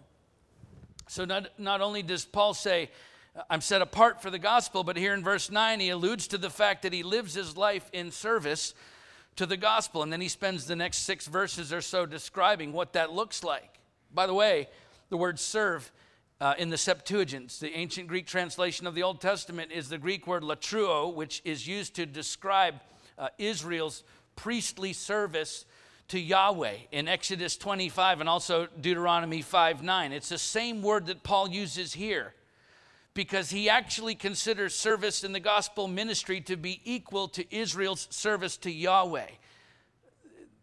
So 1.08 1.24
not, 1.24 1.58
not 1.58 1.80
only 1.80 2.02
does 2.02 2.26
Paul 2.26 2.52
say, 2.52 2.90
I'm 3.48 3.60
set 3.60 3.80
apart 3.80 4.20
for 4.20 4.30
the 4.30 4.38
gospel, 4.38 4.82
but 4.82 4.96
here 4.96 5.14
in 5.14 5.22
verse 5.22 5.50
9, 5.50 5.80
he 5.80 5.90
alludes 5.90 6.26
to 6.28 6.38
the 6.38 6.50
fact 6.50 6.82
that 6.82 6.92
he 6.92 7.02
lives 7.02 7.34
his 7.34 7.56
life 7.56 7.88
in 7.92 8.10
service 8.10 8.74
to 9.36 9.46
the 9.46 9.56
gospel. 9.56 10.02
And 10.02 10.12
then 10.12 10.20
he 10.20 10.28
spends 10.28 10.66
the 10.66 10.74
next 10.74 10.98
six 10.98 11.26
verses 11.26 11.72
or 11.72 11.80
so 11.80 12.06
describing 12.06 12.72
what 12.72 12.92
that 12.94 13.12
looks 13.12 13.44
like. 13.44 13.78
By 14.12 14.26
the 14.26 14.34
way, 14.34 14.68
the 15.10 15.16
word 15.16 15.38
serve 15.38 15.92
uh, 16.40 16.54
in 16.58 16.70
the 16.70 16.78
Septuagint, 16.78 17.56
the 17.60 17.72
ancient 17.76 18.08
Greek 18.08 18.26
translation 18.26 18.86
of 18.86 18.94
the 18.94 19.02
Old 19.02 19.20
Testament, 19.20 19.70
is 19.70 19.88
the 19.88 19.98
Greek 19.98 20.26
word 20.26 20.42
latreuo, 20.42 21.14
which 21.14 21.40
is 21.44 21.68
used 21.68 21.94
to 21.96 22.06
describe 22.06 22.80
uh, 23.16 23.28
Israel's 23.38 24.02
priestly 24.34 24.92
service 24.92 25.66
to 26.08 26.18
Yahweh 26.18 26.76
in 26.90 27.06
Exodus 27.06 27.56
25 27.56 28.20
and 28.20 28.28
also 28.28 28.66
Deuteronomy 28.80 29.42
5 29.42 29.82
9. 29.84 30.12
It's 30.12 30.30
the 30.30 30.38
same 30.38 30.82
word 30.82 31.06
that 31.06 31.22
Paul 31.22 31.48
uses 31.48 31.92
here 31.92 32.34
because 33.14 33.50
he 33.50 33.68
actually 33.68 34.14
considers 34.14 34.74
service 34.74 35.24
in 35.24 35.32
the 35.32 35.40
gospel 35.40 35.88
ministry 35.88 36.40
to 36.42 36.56
be 36.56 36.80
equal 36.84 37.28
to 37.28 37.54
Israel's 37.54 38.06
service 38.10 38.56
to 38.58 38.70
Yahweh. 38.70 39.26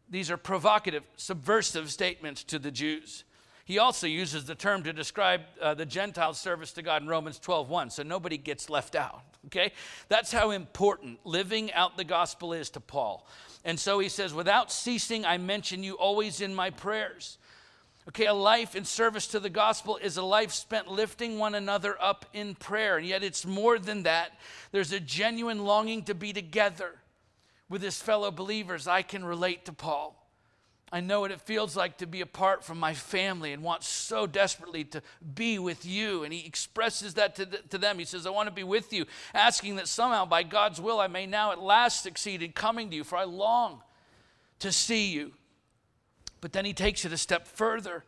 These 0.09 0.31
are 0.31 0.37
provocative, 0.37 1.03
subversive 1.17 1.91
statements 1.91 2.43
to 2.45 2.59
the 2.59 2.71
Jews. 2.71 3.25
He 3.65 3.79
also 3.79 4.07
uses 4.07 4.45
the 4.45 4.55
term 4.55 4.83
to 4.83 4.93
describe 4.93 5.41
uh, 5.61 5.73
the 5.73 5.85
Gentile 5.85 6.33
service 6.33 6.71
to 6.73 6.81
God 6.81 7.01
in 7.01 7.09
Romans 7.09 7.37
12:1, 7.37 7.91
so 7.91 8.03
nobody 8.03 8.37
gets 8.37 8.69
left 8.69 8.95
out. 8.95 9.21
Okay? 9.47 9.73
That's 10.07 10.31
how 10.31 10.51
important 10.51 11.19
living 11.25 11.73
out 11.73 11.97
the 11.97 12.05
gospel 12.05 12.53
is 12.53 12.69
to 12.71 12.79
Paul. 12.79 13.27
And 13.65 13.77
so 13.77 13.99
he 13.99 14.07
says, 14.07 14.33
without 14.33 14.71
ceasing, 14.71 15.25
I 15.25 15.37
mention 15.37 15.83
you 15.83 15.95
always 15.95 16.39
in 16.39 16.55
my 16.55 16.69
prayers 16.69 17.37
Okay, 18.09 18.25
a 18.25 18.33
life 18.33 18.75
in 18.75 18.85
service 18.85 19.27
to 19.27 19.39
the 19.39 19.49
gospel 19.49 19.97
is 19.97 20.15
a 20.15 20.21
life 20.21 20.51
spent 20.51 20.87
lifting 20.87 21.37
one 21.37 21.55
another 21.55 22.01
up 22.01 22.25
in 22.33 22.55
prayer. 22.55 22.97
And 22.97 23.05
yet 23.05 23.21
it's 23.21 23.45
more 23.45 23.77
than 23.77 24.03
that. 24.03 24.31
There's 24.71 24.93
a 24.93 24.99
genuine 24.99 25.65
longing 25.65 26.03
to 26.03 26.15
be 26.15 26.31
together 26.31 26.95
with 27.67 27.81
his 27.81 28.01
fellow 28.01 28.31
believers. 28.31 28.87
I 28.87 29.01
can 29.01 29.25
relate 29.25 29.65
to 29.65 29.73
Paul. 29.73 30.13
I 30.89 31.01
know 31.01 31.19
what 31.19 31.31
it 31.31 31.41
feels 31.41 31.75
like 31.75 31.97
to 31.97 32.07
be 32.07 32.21
apart 32.21 32.63
from 32.63 32.79
my 32.79 32.93
family 32.93 33.51
and 33.51 33.61
want 33.61 33.83
so 33.83 34.25
desperately 34.25 34.85
to 34.85 35.01
be 35.35 35.59
with 35.59 35.85
you. 35.85 36.23
And 36.23 36.31
he 36.31 36.45
expresses 36.45 37.15
that 37.15 37.35
to, 37.35 37.45
to 37.45 37.77
them. 37.77 37.99
He 37.99 38.05
says, 38.05 38.25
I 38.25 38.29
want 38.29 38.47
to 38.47 38.55
be 38.55 38.63
with 38.63 38.93
you, 38.93 39.05
asking 39.33 39.75
that 39.75 39.89
somehow 39.89 40.25
by 40.25 40.43
God's 40.43 40.79
will 40.79 41.01
I 41.01 41.07
may 41.07 41.25
now 41.25 41.51
at 41.51 41.59
last 41.59 42.03
succeed 42.03 42.41
in 42.41 42.53
coming 42.53 42.89
to 42.89 42.95
you, 42.95 43.03
for 43.03 43.17
I 43.17 43.25
long 43.25 43.81
to 44.59 44.71
see 44.71 45.11
you. 45.11 45.33
But 46.41 46.53
then 46.53 46.65
he 46.65 46.73
takes 46.73 47.05
it 47.05 47.13
a 47.13 47.17
step 47.17 47.47
further 47.47 48.03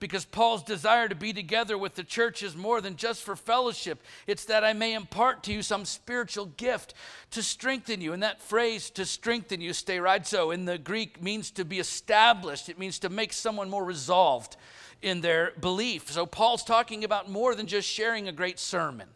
because 0.00 0.24
Paul's 0.24 0.62
desire 0.62 1.08
to 1.08 1.14
be 1.14 1.32
together 1.32 1.76
with 1.76 1.94
the 1.94 2.04
church 2.04 2.42
is 2.42 2.56
more 2.56 2.80
than 2.80 2.96
just 2.96 3.22
for 3.22 3.34
fellowship. 3.34 4.00
It's 4.26 4.44
that 4.44 4.64
I 4.64 4.72
may 4.72 4.94
impart 4.94 5.42
to 5.44 5.52
you 5.52 5.62
some 5.62 5.84
spiritual 5.84 6.46
gift 6.46 6.94
to 7.32 7.42
strengthen 7.42 8.00
you. 8.00 8.12
And 8.12 8.22
that 8.22 8.40
phrase, 8.40 8.90
to 8.90 9.04
strengthen 9.04 9.60
you, 9.60 9.70
steraizo, 9.70 10.54
in 10.54 10.66
the 10.66 10.78
Greek 10.78 11.22
means 11.22 11.50
to 11.52 11.64
be 11.64 11.80
established, 11.80 12.68
it 12.68 12.78
means 12.78 12.98
to 13.00 13.08
make 13.08 13.32
someone 13.32 13.70
more 13.70 13.84
resolved 13.84 14.56
in 15.02 15.20
their 15.20 15.52
belief. 15.60 16.10
So 16.10 16.26
Paul's 16.26 16.64
talking 16.64 17.04
about 17.04 17.30
more 17.30 17.54
than 17.54 17.66
just 17.66 17.88
sharing 17.88 18.28
a 18.28 18.32
great 18.32 18.58
sermon 18.58 19.08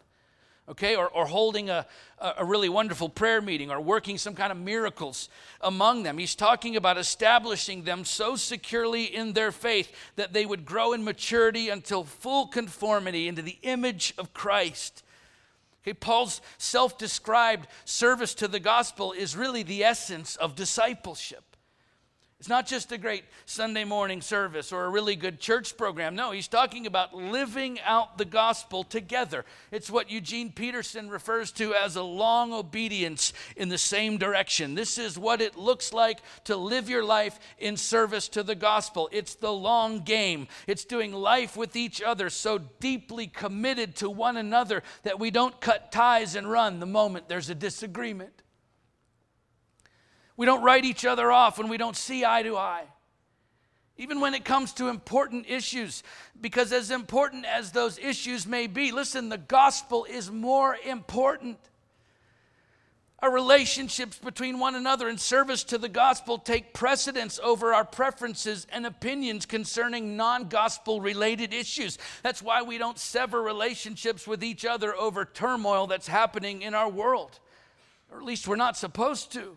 okay, 0.68 0.96
or, 0.96 1.08
or 1.08 1.26
holding 1.26 1.70
a, 1.70 1.86
a 2.20 2.44
really 2.44 2.68
wonderful 2.68 3.08
prayer 3.08 3.40
meeting 3.40 3.70
or 3.70 3.80
working 3.80 4.18
some 4.18 4.34
kind 4.34 4.52
of 4.52 4.58
miracles 4.58 5.28
among 5.60 6.02
them. 6.02 6.18
He's 6.18 6.34
talking 6.34 6.76
about 6.76 6.98
establishing 6.98 7.84
them 7.84 8.04
so 8.04 8.36
securely 8.36 9.04
in 9.04 9.32
their 9.32 9.52
faith 9.52 9.92
that 10.16 10.32
they 10.32 10.46
would 10.46 10.64
grow 10.64 10.92
in 10.92 11.04
maturity 11.04 11.68
until 11.68 12.04
full 12.04 12.46
conformity 12.46 13.28
into 13.28 13.42
the 13.42 13.58
image 13.62 14.14
of 14.18 14.32
Christ. 14.32 15.02
Okay, 15.82 15.94
Paul's 15.94 16.40
self 16.58 16.96
described 16.96 17.66
service 17.84 18.34
to 18.34 18.46
the 18.46 18.60
gospel 18.60 19.12
is 19.12 19.36
really 19.36 19.64
the 19.64 19.82
essence 19.82 20.36
of 20.36 20.54
discipleship. 20.54 21.51
It's 22.42 22.48
not 22.48 22.66
just 22.66 22.90
a 22.90 22.98
great 22.98 23.22
Sunday 23.46 23.84
morning 23.84 24.20
service 24.20 24.72
or 24.72 24.82
a 24.82 24.90
really 24.90 25.14
good 25.14 25.38
church 25.38 25.76
program. 25.76 26.16
No, 26.16 26.32
he's 26.32 26.48
talking 26.48 26.88
about 26.88 27.14
living 27.14 27.78
out 27.82 28.18
the 28.18 28.24
gospel 28.24 28.82
together. 28.82 29.44
It's 29.70 29.88
what 29.88 30.10
Eugene 30.10 30.50
Peterson 30.50 31.08
refers 31.08 31.52
to 31.52 31.72
as 31.72 31.94
a 31.94 32.02
long 32.02 32.52
obedience 32.52 33.32
in 33.56 33.68
the 33.68 33.78
same 33.78 34.18
direction. 34.18 34.74
This 34.74 34.98
is 34.98 35.16
what 35.16 35.40
it 35.40 35.56
looks 35.56 35.92
like 35.92 36.18
to 36.42 36.56
live 36.56 36.90
your 36.90 37.04
life 37.04 37.38
in 37.60 37.76
service 37.76 38.26
to 38.30 38.42
the 38.42 38.56
gospel. 38.56 39.08
It's 39.12 39.36
the 39.36 39.52
long 39.52 40.00
game, 40.00 40.48
it's 40.66 40.84
doing 40.84 41.12
life 41.12 41.56
with 41.56 41.76
each 41.76 42.02
other 42.02 42.28
so 42.28 42.58
deeply 42.80 43.28
committed 43.28 43.94
to 43.98 44.10
one 44.10 44.36
another 44.36 44.82
that 45.04 45.20
we 45.20 45.30
don't 45.30 45.60
cut 45.60 45.92
ties 45.92 46.34
and 46.34 46.50
run 46.50 46.80
the 46.80 46.86
moment 46.86 47.28
there's 47.28 47.50
a 47.50 47.54
disagreement. 47.54 48.41
We 50.36 50.46
don't 50.46 50.62
write 50.62 50.84
each 50.84 51.04
other 51.04 51.30
off 51.30 51.58
when 51.58 51.68
we 51.68 51.76
don't 51.76 51.96
see 51.96 52.24
eye 52.24 52.42
to 52.42 52.56
eye. 52.56 52.84
Even 53.98 54.20
when 54.20 54.34
it 54.34 54.44
comes 54.44 54.72
to 54.74 54.88
important 54.88 55.46
issues, 55.48 56.02
because 56.40 56.72
as 56.72 56.90
important 56.90 57.44
as 57.44 57.72
those 57.72 57.98
issues 57.98 58.46
may 58.46 58.66
be, 58.66 58.90
listen, 58.90 59.28
the 59.28 59.38
gospel 59.38 60.06
is 60.08 60.30
more 60.30 60.76
important. 60.84 61.58
Our 63.20 63.30
relationships 63.30 64.18
between 64.18 64.58
one 64.58 64.74
another 64.74 65.08
in 65.08 65.18
service 65.18 65.62
to 65.64 65.78
the 65.78 65.88
gospel 65.88 66.38
take 66.38 66.74
precedence 66.74 67.38
over 67.40 67.72
our 67.72 67.84
preferences 67.84 68.66
and 68.72 68.84
opinions 68.84 69.46
concerning 69.46 70.16
non 70.16 70.48
gospel 70.48 71.00
related 71.00 71.54
issues. 71.54 71.98
That's 72.24 72.42
why 72.42 72.62
we 72.62 72.78
don't 72.78 72.98
sever 72.98 73.40
relationships 73.40 74.26
with 74.26 74.42
each 74.42 74.64
other 74.64 74.96
over 74.96 75.24
turmoil 75.24 75.86
that's 75.86 76.08
happening 76.08 76.62
in 76.62 76.74
our 76.74 76.88
world, 76.88 77.38
or 78.10 78.18
at 78.18 78.24
least 78.24 78.48
we're 78.48 78.56
not 78.56 78.76
supposed 78.76 79.30
to. 79.34 79.56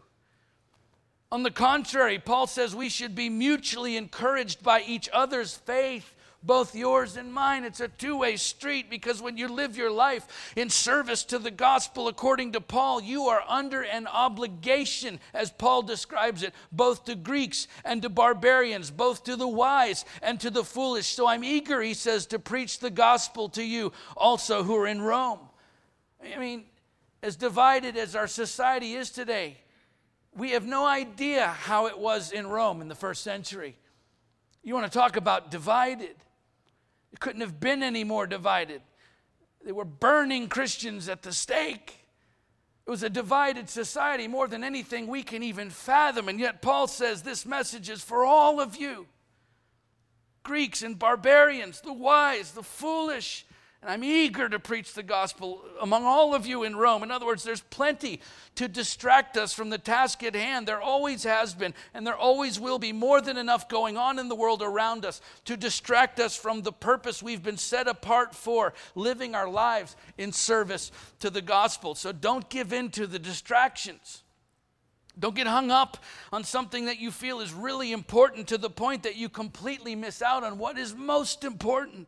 On 1.35 1.43
the 1.43 1.51
contrary, 1.51 2.17
Paul 2.17 2.47
says 2.47 2.73
we 2.73 2.87
should 2.87 3.13
be 3.13 3.27
mutually 3.27 3.97
encouraged 3.97 4.63
by 4.63 4.83
each 4.83 5.09
other's 5.11 5.53
faith, 5.53 6.15
both 6.41 6.73
yours 6.73 7.17
and 7.17 7.33
mine. 7.33 7.65
It's 7.65 7.81
a 7.81 7.89
two 7.89 8.19
way 8.19 8.37
street 8.37 8.89
because 8.89 9.21
when 9.21 9.35
you 9.35 9.49
live 9.49 9.75
your 9.75 9.91
life 9.91 10.53
in 10.55 10.69
service 10.69 11.25
to 11.25 11.37
the 11.37 11.51
gospel, 11.51 12.07
according 12.07 12.53
to 12.53 12.61
Paul, 12.61 13.01
you 13.01 13.23
are 13.23 13.43
under 13.49 13.83
an 13.83 14.07
obligation, 14.07 15.19
as 15.33 15.51
Paul 15.51 15.81
describes 15.81 16.41
it, 16.41 16.53
both 16.71 17.03
to 17.03 17.15
Greeks 17.15 17.67
and 17.83 18.01
to 18.03 18.07
barbarians, 18.07 18.89
both 18.89 19.25
to 19.25 19.35
the 19.35 19.45
wise 19.45 20.05
and 20.21 20.39
to 20.39 20.49
the 20.49 20.63
foolish. 20.63 21.07
So 21.07 21.27
I'm 21.27 21.43
eager, 21.43 21.81
he 21.81 21.95
says, 21.95 22.27
to 22.27 22.39
preach 22.39 22.79
the 22.79 22.89
gospel 22.89 23.49
to 23.49 23.61
you 23.61 23.91
also 24.15 24.63
who 24.63 24.77
are 24.77 24.87
in 24.87 25.01
Rome. 25.01 25.39
I 26.33 26.39
mean, 26.39 26.63
as 27.21 27.35
divided 27.35 27.97
as 27.97 28.15
our 28.15 28.27
society 28.27 28.93
is 28.93 29.09
today, 29.09 29.57
we 30.35 30.51
have 30.51 30.65
no 30.65 30.85
idea 30.85 31.47
how 31.47 31.87
it 31.87 31.97
was 31.97 32.31
in 32.31 32.47
Rome 32.47 32.81
in 32.81 32.87
the 32.87 32.95
first 32.95 33.23
century. 33.23 33.77
You 34.63 34.73
want 34.73 34.91
to 34.91 34.97
talk 34.97 35.15
about 35.15 35.49
divided? 35.49 36.15
It 37.13 37.19
couldn't 37.19 37.41
have 37.41 37.59
been 37.59 37.81
any 37.81 38.03
more 38.03 38.27
divided. 38.27 38.81
They 39.63 39.71
were 39.71 39.85
burning 39.85 40.49
Christians 40.49 41.07
at 41.07 41.21
the 41.21 41.31
stake. 41.31 42.05
It 42.85 42.89
was 42.89 43.01
a 43.01 43.09
divided 43.09 43.69
society 43.69 44.27
more 44.27 44.47
than 44.47 44.63
anything 44.63 45.07
we 45.07 45.23
can 45.23 45.41
even 45.41 45.69
fathom. 45.69 46.27
And 46.27 46.39
yet, 46.39 46.61
Paul 46.61 46.87
says 46.87 47.23
this 47.23 47.45
message 47.45 47.89
is 47.89 48.03
for 48.03 48.25
all 48.25 48.59
of 48.59 48.75
you 48.75 49.07
Greeks 50.43 50.83
and 50.83 50.99
barbarians, 50.99 51.81
the 51.81 51.93
wise, 51.93 52.51
the 52.51 52.61
foolish, 52.61 53.44
and 53.85 53.93
I'm 53.93 54.03
eager 54.03 54.49
to 54.49 54.57
preach 54.57 54.95
the 54.95 55.03
gospel 55.03 55.63
among 55.79 56.05
all 56.05 56.33
of 56.33 56.47
you 56.47 56.63
in 56.63 56.75
Rome. 56.75 57.03
In 57.03 57.11
other 57.11 57.27
words, 57.27 57.43
there's 57.43 57.61
plenty 57.61 58.19
to 58.55 58.67
distract 58.67 59.37
us 59.37 59.53
from 59.53 59.69
the 59.69 59.77
task 59.77 60.23
at 60.23 60.33
hand. 60.33 60.67
There 60.67 60.81
always 60.81 61.23
has 61.23 61.53
been, 61.53 61.75
and 61.93 62.05
there 62.05 62.15
always 62.15 62.59
will 62.59 62.79
be 62.79 62.91
more 62.91 63.21
than 63.21 63.37
enough 63.37 63.69
going 63.69 63.95
on 63.95 64.17
in 64.17 64.27
the 64.27 64.33
world 64.33 64.63
around 64.63 65.05
us 65.05 65.21
to 65.43 65.55
distract 65.55 66.19
us 66.19 66.35
from 66.35 66.63
the 66.63 66.71
purpose 66.71 67.21
we've 67.21 67.43
been 67.43 67.57
set 67.57 67.87
apart 67.87 68.33
for, 68.33 68.73
living 68.95 69.35
our 69.35 69.47
lives 69.47 69.95
in 70.17 70.31
service 70.31 70.91
to 71.19 71.29
the 71.29 71.43
gospel. 71.43 71.93
So 71.93 72.11
don't 72.11 72.49
give 72.49 72.73
in 72.73 72.89
to 72.89 73.05
the 73.05 73.19
distractions. 73.19 74.23
Don't 75.19 75.35
get 75.35 75.45
hung 75.45 75.69
up 75.69 76.03
on 76.33 76.43
something 76.43 76.85
that 76.85 76.99
you 76.99 77.11
feel 77.11 77.39
is 77.39 77.53
really 77.53 77.91
important 77.91 78.47
to 78.47 78.57
the 78.57 78.71
point 78.71 79.03
that 79.03 79.15
you 79.15 79.29
completely 79.29 79.93
miss 79.93 80.23
out 80.23 80.43
on 80.43 80.57
what 80.57 80.79
is 80.79 80.95
most 80.95 81.43
important. 81.43 82.07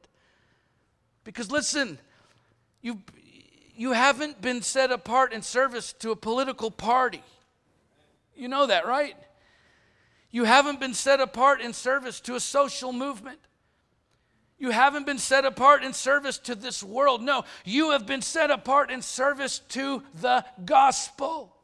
Because 1.27 1.51
listen, 1.51 1.99
you, 2.81 3.01
you 3.75 3.91
haven't 3.91 4.41
been 4.41 4.61
set 4.61 4.93
apart 4.93 5.33
in 5.33 5.41
service 5.41 5.91
to 5.99 6.11
a 6.11 6.15
political 6.15 6.71
party. 6.71 7.21
You 8.33 8.47
know 8.47 8.67
that, 8.67 8.87
right? 8.87 9.13
You 10.31 10.45
haven't 10.45 10.79
been 10.79 10.93
set 10.93 11.19
apart 11.19 11.59
in 11.59 11.73
service 11.73 12.21
to 12.21 12.35
a 12.35 12.39
social 12.39 12.93
movement. 12.93 13.39
You 14.57 14.71
haven't 14.71 15.05
been 15.05 15.17
set 15.17 15.43
apart 15.43 15.83
in 15.83 15.91
service 15.91 16.37
to 16.37 16.55
this 16.55 16.81
world. 16.81 17.21
No, 17.21 17.43
you 17.65 17.91
have 17.91 18.07
been 18.07 18.21
set 18.21 18.49
apart 18.49 18.89
in 18.89 19.01
service 19.01 19.59
to 19.59 20.03
the 20.21 20.45
gospel. 20.63 21.57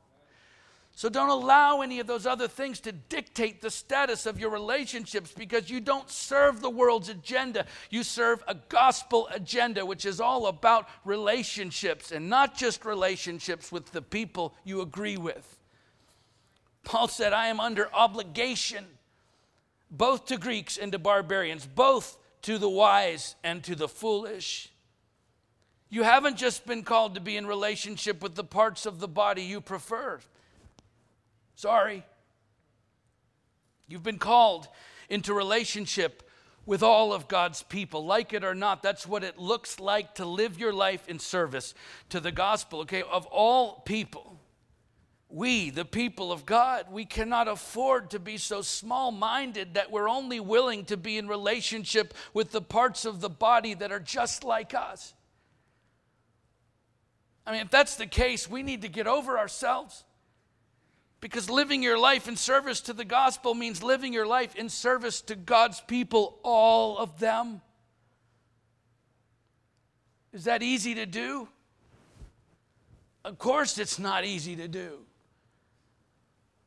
So 0.96 1.10
don't 1.10 1.30
allow 1.30 1.82
any 1.82 2.00
of 2.00 2.06
those 2.06 2.28
other 2.28 2.48
things 2.48 2.80
to 2.82 2.92
dictate 2.92 3.62
the 3.62 3.72
status 3.72 4.28
of 4.28 4.40
your 4.40 4.52
relationships 4.52 5.34
because 5.36 5.70
you 5.70 5.80
don't 5.80 6.10
serve 6.10 6.62
the 6.62 6.70
world's 6.70 7.10
agenda. 7.10 7.66
You 7.90 8.04
serve 8.04 8.44
a 8.48 8.56
gospel 8.70 9.28
agenda, 9.32 9.86
which 9.86 10.06
is 10.06 10.22
all 10.22 10.46
about 10.46 10.88
relationships 11.04 12.12
and 12.12 12.30
not 12.30 12.56
just 12.56 12.86
relationships 12.86 13.72
with 13.72 13.92
the 13.92 14.04
people 14.04 14.54
you 14.64 14.82
agree 14.82 15.18
with. 15.18 15.58
Paul 16.84 17.08
said, 17.08 17.34
I 17.34 17.48
am 17.48 17.60
under 17.60 17.90
obligation 17.94 18.86
both 19.90 20.28
to 20.28 20.38
Greeks 20.38 20.78
and 20.78 20.92
to 20.92 21.00
barbarians, 21.00 21.66
both 21.66 22.18
to 22.44 22.60
the 22.60 22.70
wise 22.70 23.36
and 23.44 23.64
to 23.64 23.76
the 23.76 23.88
foolish. 23.88 24.70
You 25.90 26.04
haven't 26.04 26.38
just 26.38 26.66
been 26.68 26.84
called 26.84 27.16
to 27.16 27.22
be 27.22 27.38
in 27.38 27.48
relationship 27.48 28.22
with 28.22 28.36
the 28.36 28.44
parts 28.44 28.86
of 28.86 29.00
the 29.00 29.08
body 29.08 29.44
you 29.44 29.62
prefer. 29.62 30.20
Sorry. 31.56 32.04
You've 33.88 34.04
been 34.04 34.20
called 34.20 34.68
into 35.10 35.34
relationship 35.34 36.30
with 36.66 36.82
all 36.82 37.13
of 37.13 37.28
God's 37.28 37.63
people. 37.63 38.06
Like 38.06 38.34
it 38.34 38.44
or 38.44 38.56
not, 38.56 38.82
that's 38.82 39.06
what 39.06 39.24
it 39.24 39.38
looks 39.38 39.80
like 39.80 40.16
to 40.16 40.26
live 40.26 40.60
your 40.60 40.74
life 40.74 41.08
in 41.08 41.20
service 41.20 41.74
to 42.10 42.20
the 42.20 42.32
gospel, 42.32 42.82
okay? 42.82 43.04
Of 43.04 43.26
all 43.28 43.82
people, 43.86 44.39
we, 45.30 45.72
the 45.72 45.86
people 45.86 46.32
of 46.32 46.46
God, 46.46 46.86
we 46.92 47.06
cannot 47.06 47.48
afford 47.48 48.12
to 48.12 48.20
be 48.20 48.38
so 48.38 48.62
small 48.62 49.12
minded 49.12 49.74
that 49.74 49.92
we're 49.92 50.10
only 50.10 50.39
willing 50.39 50.86
to 50.86 50.96
be 50.96 51.18
in 51.18 51.28
relationship 51.28 52.13
with 52.34 52.52
the 52.52 52.62
parts 52.62 53.04
of 53.04 53.20
the 53.20 53.30
body 53.30 53.74
that 53.74 53.92
are 53.92 54.00
just 54.00 54.44
like 54.44 54.74
us. 54.74 55.13
I 57.46 57.52
mean, 57.52 57.62
if 57.62 57.72
that's 57.72 57.96
the 57.96 58.06
case, 58.06 58.50
we 58.50 58.63
need 58.63 58.84
to 58.84 58.88
get 58.88 59.08
over 59.08 59.38
ourselves. 59.38 60.06
Because 61.24 61.50
living 61.50 61.82
your 61.82 61.98
life 61.98 62.28
in 62.28 62.36
service 62.36 62.82
to 62.82 62.92
the 62.92 63.06
gospel 63.06 63.54
means 63.54 63.82
living 63.82 64.12
your 64.12 64.28
life 64.28 64.58
in 64.58 64.68
service 64.68 65.22
to 65.22 65.38
God's 65.38 65.80
people, 65.80 66.38
all 66.44 66.98
of 66.98 67.18
them. 67.18 67.62
Is 70.34 70.44
that 70.44 70.62
easy 70.62 70.96
to 70.96 71.06
do? 71.06 71.48
Of 73.24 73.38
course, 73.38 73.78
it's 73.78 73.98
not 73.98 74.26
easy 74.26 74.58
to 74.58 74.68
do. 74.68 75.00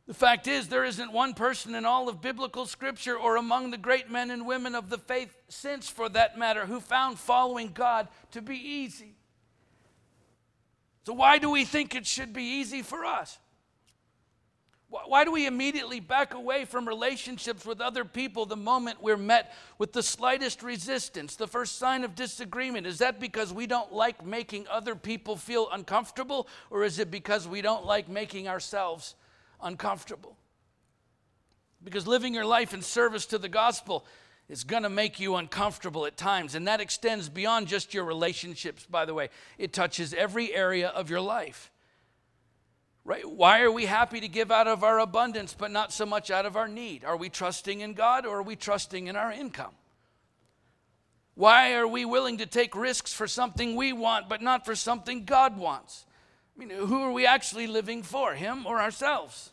The 0.07 0.15
fact 0.15 0.47
is, 0.47 0.69
there 0.69 0.87
isn't 0.87 1.13
one 1.13 1.35
person 1.35 1.75
in 1.75 1.85
all 1.85 2.09
of 2.09 2.23
biblical 2.23 2.65
scripture 2.65 3.19
or 3.19 3.37
among 3.37 3.73
the 3.73 3.77
great 3.77 4.11
men 4.11 4.31
and 4.31 4.47
women 4.47 4.75
of 4.75 4.89
the 4.89 4.97
faith 4.97 5.37
since, 5.51 5.91
for 5.91 6.09
that 6.09 6.39
matter, 6.39 6.65
who 6.65 6.81
found 6.81 7.19
following 7.19 7.73
God 7.75 8.09
to 8.31 8.41
be 8.41 8.57
easy. 8.57 9.17
So, 11.05 11.13
why 11.13 11.37
do 11.37 11.51
we 11.51 11.67
think 11.67 11.95
it 11.95 12.07
should 12.07 12.33
be 12.33 12.43
easy 12.43 12.81
for 12.81 13.05
us? 13.05 13.39
Why 14.89 15.25
do 15.25 15.33
we 15.33 15.47
immediately 15.47 15.99
back 15.99 16.35
away 16.35 16.65
from 16.65 16.87
relationships 16.87 17.67
with 17.67 17.81
other 17.81 18.05
people 18.05 18.47
the 18.47 18.57
moment 18.57 19.03
we're 19.03 19.17
met 19.17 19.53
with 19.79 19.93
the 19.93 20.03
slightest 20.03 20.63
resistance, 20.63 21.35
the 21.35 21.49
first 21.49 21.79
sign 21.79 22.05
of 22.05 22.15
disagreement? 22.15 22.87
Is 22.87 22.99
that 22.99 23.19
because 23.19 23.53
we 23.53 23.67
don't 23.67 23.93
like 23.93 24.25
making 24.25 24.67
other 24.71 24.95
people 24.95 25.37
feel 25.37 25.69
uncomfortable, 25.73 26.47
or 26.71 26.85
is 26.85 27.01
it 27.01 27.11
because 27.11 27.49
we 27.49 27.63
don't 27.63 27.85
like 27.85 28.09
making 28.09 28.47
ourselves 28.47 29.17
uncomfortable? 29.61 30.37
Because 31.83 32.07
living 32.07 32.33
your 32.33 32.47
life 32.47 32.73
in 32.73 32.81
service 32.81 33.27
to 33.27 33.39
the 33.39 33.49
gospel 33.49 34.07
is 34.49 34.63
going 34.63 34.85
to 34.85 34.91
make 34.91 35.19
you 35.19 35.35
uncomfortable 35.35 36.07
at 36.07 36.17
times, 36.17 36.55
and 36.55 36.69
that 36.69 36.81
extends 36.81 37.29
beyond 37.29 37.67
just 37.67 37.93
your 37.93 38.05
relationships, 38.05 38.87
by 38.89 39.05
the 39.05 39.15
way. 39.15 39.31
It 39.59 39.73
touches 39.73 40.15
every 40.15 40.55
area 40.55 40.89
of 40.89 41.11
your 41.11 41.21
life. 41.21 41.73
Right? 43.07 43.25
Why 43.25 43.61
are 43.61 43.71
we 43.71 43.87
happy 43.87 44.19
to 44.19 44.27
give 44.27 44.51
out 44.51 44.67
of 44.67 44.83
our 44.83 44.99
abundance 44.99 45.55
but 45.57 45.71
not 45.71 45.93
so 45.93 46.05
much 46.05 46.29
out 46.29 46.45
of 46.45 46.57
our 46.57 46.67
need? 46.67 47.05
Are 47.05 47.17
we 47.17 47.29
trusting 47.29 47.81
in 47.81 47.95
God 47.95 48.27
or 48.27 48.39
are 48.39 48.43
we 48.43 48.57
trusting 48.57 49.07
in 49.07 49.15
our 49.15 49.31
income? 49.31 49.71
Why 51.37 51.75
are 51.75 51.87
we 51.87 52.05
willing 52.05 52.39
to 52.39 52.47
take 52.47 52.75
risks 52.75 53.13
for 53.13 53.29
something 53.29 53.77
we 53.77 53.93
want 53.93 54.29
but 54.29 54.43
not 54.43 54.67
for 54.67 54.75
something 54.75 55.25
God 55.25 55.57
wants? 55.57 56.05
I 56.57 56.59
mean, 56.59 56.71
who 56.71 57.01
are 57.03 57.13
we 57.13 57.27
actually 57.27 57.69
living 57.69 58.03
for, 58.03 58.35
Him 58.35 58.67
or 58.67 58.81
ourselves? 58.81 59.53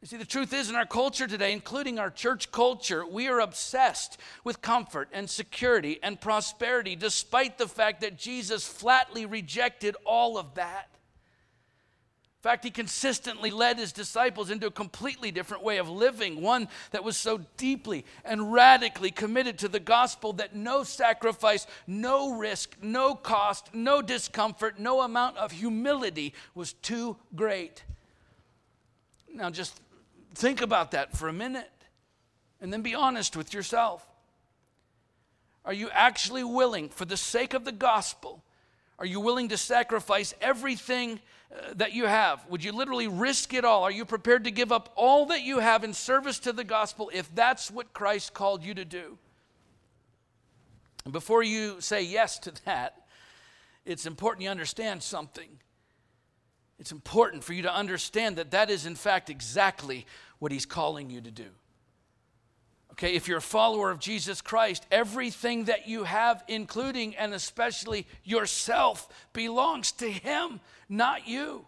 You 0.00 0.06
see, 0.06 0.16
the 0.16 0.24
truth 0.24 0.52
is, 0.52 0.70
in 0.70 0.76
our 0.76 0.86
culture 0.86 1.26
today, 1.26 1.52
including 1.52 1.98
our 1.98 2.10
church 2.10 2.52
culture, 2.52 3.04
we 3.04 3.26
are 3.26 3.40
obsessed 3.40 4.18
with 4.44 4.62
comfort 4.62 5.08
and 5.12 5.28
security 5.28 5.98
and 6.00 6.20
prosperity, 6.20 6.94
despite 6.94 7.58
the 7.58 7.66
fact 7.66 8.02
that 8.02 8.16
Jesus 8.16 8.68
flatly 8.68 9.26
rejected 9.26 9.96
all 10.04 10.38
of 10.38 10.54
that. 10.54 10.90
In 12.40 12.48
fact, 12.48 12.64
he 12.64 12.70
consistently 12.70 13.50
led 13.50 13.76
his 13.76 13.92
disciples 13.92 14.48
into 14.48 14.66
a 14.66 14.70
completely 14.70 15.30
different 15.30 15.62
way 15.62 15.76
of 15.76 15.90
living, 15.90 16.40
one 16.40 16.68
that 16.90 17.04
was 17.04 17.18
so 17.18 17.42
deeply 17.58 18.06
and 18.24 18.50
radically 18.50 19.10
committed 19.10 19.58
to 19.58 19.68
the 19.68 19.78
gospel 19.78 20.32
that 20.32 20.56
no 20.56 20.82
sacrifice, 20.82 21.66
no 21.86 22.32
risk, 22.32 22.78
no 22.80 23.14
cost, 23.14 23.74
no 23.74 24.00
discomfort, 24.00 24.78
no 24.78 25.02
amount 25.02 25.36
of 25.36 25.52
humility 25.52 26.32
was 26.54 26.72
too 26.72 27.18
great. 27.36 27.84
Now, 29.34 29.50
just 29.50 29.78
think 30.34 30.62
about 30.62 30.92
that 30.92 31.14
for 31.14 31.28
a 31.28 31.34
minute 31.34 31.70
and 32.58 32.72
then 32.72 32.80
be 32.80 32.94
honest 32.94 33.36
with 33.36 33.52
yourself. 33.52 34.06
Are 35.66 35.74
you 35.74 35.90
actually 35.92 36.44
willing, 36.44 36.88
for 36.88 37.04
the 37.04 37.18
sake 37.18 37.52
of 37.52 37.66
the 37.66 37.72
gospel, 37.72 38.42
are 38.98 39.04
you 39.04 39.20
willing 39.20 39.50
to 39.50 39.58
sacrifice 39.58 40.32
everything? 40.40 41.20
That 41.74 41.92
you 41.92 42.06
have? 42.06 42.46
Would 42.48 42.62
you 42.62 42.70
literally 42.72 43.08
risk 43.08 43.54
it 43.54 43.64
all? 43.64 43.82
Are 43.82 43.90
you 43.90 44.04
prepared 44.04 44.44
to 44.44 44.52
give 44.52 44.70
up 44.70 44.92
all 44.94 45.26
that 45.26 45.42
you 45.42 45.58
have 45.58 45.82
in 45.82 45.92
service 45.92 46.38
to 46.40 46.52
the 46.52 46.62
gospel 46.62 47.10
if 47.12 47.34
that's 47.34 47.70
what 47.70 47.92
Christ 47.92 48.34
called 48.34 48.64
you 48.64 48.72
to 48.74 48.84
do? 48.84 49.18
And 51.04 51.12
before 51.12 51.42
you 51.42 51.80
say 51.80 52.02
yes 52.02 52.38
to 52.40 52.52
that, 52.66 53.02
it's 53.84 54.06
important 54.06 54.44
you 54.44 54.50
understand 54.50 55.02
something. 55.02 55.48
It's 56.78 56.92
important 56.92 57.42
for 57.42 57.52
you 57.52 57.62
to 57.62 57.74
understand 57.74 58.36
that 58.36 58.52
that 58.52 58.70
is, 58.70 58.86
in 58.86 58.94
fact, 58.94 59.28
exactly 59.28 60.06
what 60.38 60.52
He's 60.52 60.66
calling 60.66 61.10
you 61.10 61.20
to 61.20 61.30
do. 61.30 61.46
Okay, 62.92 63.14
if 63.14 63.28
you're 63.28 63.38
a 63.38 63.42
follower 63.42 63.90
of 63.90 63.98
Jesus 63.98 64.40
Christ, 64.40 64.84
everything 64.90 65.64
that 65.64 65.88
you 65.88 66.04
have, 66.04 66.44
including 66.48 67.16
and 67.16 67.32
especially 67.32 68.06
yourself, 68.24 69.08
belongs 69.32 69.92
to 69.92 70.10
Him, 70.10 70.60
not 70.88 71.26
you. 71.26 71.64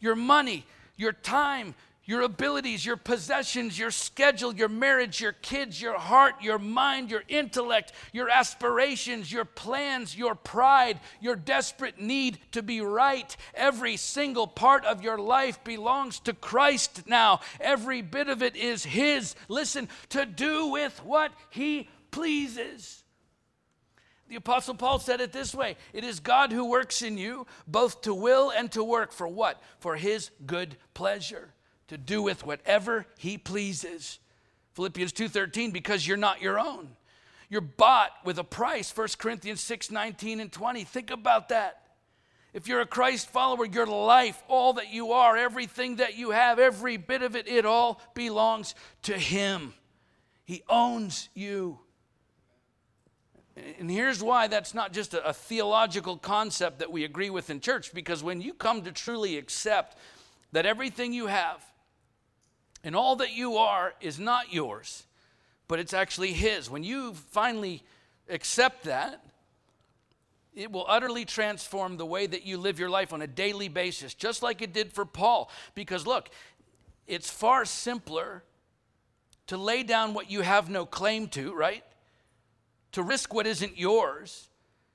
Your 0.00 0.16
money, 0.16 0.66
your 0.96 1.12
time, 1.12 1.74
your 2.08 2.22
abilities, 2.22 2.86
your 2.86 2.96
possessions, 2.96 3.78
your 3.78 3.90
schedule, 3.90 4.54
your 4.54 4.70
marriage, 4.70 5.20
your 5.20 5.34
kids, 5.34 5.80
your 5.80 5.98
heart, 5.98 6.34
your 6.40 6.58
mind, 6.58 7.10
your 7.10 7.22
intellect, 7.28 7.92
your 8.14 8.30
aspirations, 8.30 9.30
your 9.30 9.44
plans, 9.44 10.16
your 10.16 10.34
pride, 10.34 10.98
your 11.20 11.36
desperate 11.36 12.00
need 12.00 12.38
to 12.50 12.62
be 12.62 12.80
right. 12.80 13.36
Every 13.54 13.98
single 13.98 14.46
part 14.46 14.86
of 14.86 15.02
your 15.02 15.18
life 15.18 15.62
belongs 15.64 16.18
to 16.20 16.32
Christ 16.32 17.02
now. 17.06 17.40
Every 17.60 18.00
bit 18.00 18.30
of 18.30 18.42
it 18.42 18.56
is 18.56 18.86
His. 18.86 19.36
Listen, 19.48 19.86
to 20.08 20.24
do 20.24 20.68
with 20.68 21.04
what 21.04 21.30
He 21.50 21.90
pleases. 22.10 23.04
The 24.28 24.36
Apostle 24.36 24.76
Paul 24.76 24.98
said 24.98 25.20
it 25.20 25.32
this 25.32 25.54
way 25.54 25.76
It 25.92 26.04
is 26.04 26.20
God 26.20 26.52
who 26.52 26.70
works 26.70 27.02
in 27.02 27.18
you, 27.18 27.46
both 27.66 28.00
to 28.02 28.14
will 28.14 28.48
and 28.48 28.72
to 28.72 28.82
work 28.82 29.12
for 29.12 29.28
what? 29.28 29.62
For 29.78 29.96
His 29.96 30.30
good 30.46 30.78
pleasure 30.94 31.52
to 31.88 31.98
do 31.98 32.22
with 32.22 32.46
whatever 32.46 33.06
he 33.18 33.36
pleases. 33.36 34.18
Philippians 34.74 35.12
2:13 35.12 35.72
because 35.72 36.06
you're 36.06 36.16
not 36.16 36.40
your 36.40 36.58
own. 36.58 36.96
You're 37.48 37.60
bought 37.60 38.12
with 38.24 38.38
a 38.38 38.44
price. 38.44 38.94
1 38.94 39.08
Corinthians 39.18 39.60
6, 39.62 39.90
19 39.90 40.40
and 40.40 40.52
20. 40.52 40.84
Think 40.84 41.10
about 41.10 41.48
that. 41.48 41.82
If 42.52 42.66
you're 42.66 42.80
a 42.80 42.86
Christ 42.86 43.30
follower, 43.30 43.64
your 43.64 43.86
life, 43.86 44.42
all 44.48 44.74
that 44.74 44.92
you 44.92 45.12
are, 45.12 45.36
everything 45.36 45.96
that 45.96 46.16
you 46.16 46.30
have, 46.30 46.58
every 46.58 46.96
bit 46.96 47.22
of 47.22 47.36
it, 47.36 47.46
it 47.46 47.64
all 47.66 48.00
belongs 48.14 48.74
to 49.02 49.16
Him. 49.16 49.74
He 50.44 50.62
owns 50.68 51.28
you. 51.34 51.78
And 53.78 53.90
here's 53.90 54.22
why 54.22 54.46
that's 54.46 54.72
not 54.72 54.92
just 54.92 55.14
a, 55.14 55.28
a, 55.28 55.32
theological 55.32 56.16
concept 56.16 56.78
that 56.78 56.92
we 56.92 57.04
agree 57.04 57.28
with 57.28 57.50
in 57.50 57.60
church, 57.60 57.92
because 57.92 58.22
when 58.22 58.40
you 58.40 58.54
come 58.54 58.82
to 58.82 58.92
truly 58.92 59.36
accept 59.36 59.98
that 60.52 60.64
everything 60.64 61.12
you 61.12 61.26
have, 61.26 61.62
and 62.88 62.96
all 62.96 63.16
that 63.16 63.36
you 63.36 63.58
are 63.58 63.92
is 64.00 64.18
not 64.18 64.50
yours, 64.50 65.04
but 65.68 65.78
it's 65.78 65.92
actually 65.92 66.32
His. 66.32 66.70
When 66.70 66.82
you 66.82 67.12
finally 67.12 67.82
accept 68.30 68.84
that, 68.84 69.22
it 70.54 70.72
will 70.72 70.86
utterly 70.88 71.26
transform 71.26 71.98
the 71.98 72.06
way 72.06 72.26
that 72.26 72.46
you 72.46 72.56
live 72.56 72.78
your 72.78 72.88
life 72.88 73.12
on 73.12 73.20
a 73.20 73.26
daily 73.26 73.68
basis, 73.68 74.14
just 74.14 74.42
like 74.42 74.62
it 74.62 74.72
did 74.72 74.90
for 74.90 75.04
Paul. 75.04 75.50
Because 75.74 76.06
look, 76.06 76.30
it's 77.06 77.28
far 77.28 77.66
simpler 77.66 78.42
to 79.48 79.58
lay 79.58 79.82
down 79.82 80.14
what 80.14 80.30
you 80.30 80.40
have 80.40 80.70
no 80.70 80.86
claim 80.86 81.28
to, 81.28 81.54
right? 81.54 81.84
To 82.92 83.02
risk 83.02 83.34
what 83.34 83.46
isn't 83.46 83.76
yours, 83.76 84.48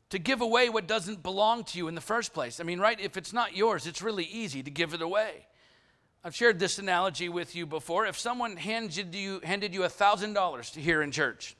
to 0.09 0.17
give 0.17 0.41
away 0.41 0.67
what 0.67 0.87
doesn't 0.87 1.21
belong 1.21 1.63
to 1.65 1.77
you 1.77 1.87
in 1.87 1.93
the 1.93 2.01
first 2.01 2.33
place. 2.33 2.59
I 2.59 2.63
mean, 2.63 2.79
right? 2.79 2.99
If 2.99 3.17
it's 3.17 3.33
not 3.33 3.55
yours, 3.55 3.85
it's 3.85 4.01
really 4.01 4.25
easy 4.25 4.63
to 4.63 4.71
give 4.71 4.95
it 4.95 5.01
away. 5.03 5.45
I've 6.23 6.35
shared 6.35 6.57
this 6.57 6.79
analogy 6.79 7.27
with 7.27 7.53
you 7.53 7.65
before. 7.65 8.05
If 8.05 8.17
someone 8.17 8.55
handed 8.55 9.13
you 9.13 9.41
handed 9.43 9.73
you 9.73 9.81
$1,000 9.81 10.73
to 10.73 10.79
hear 10.79 11.01
in 11.01 11.11
church, 11.11 11.55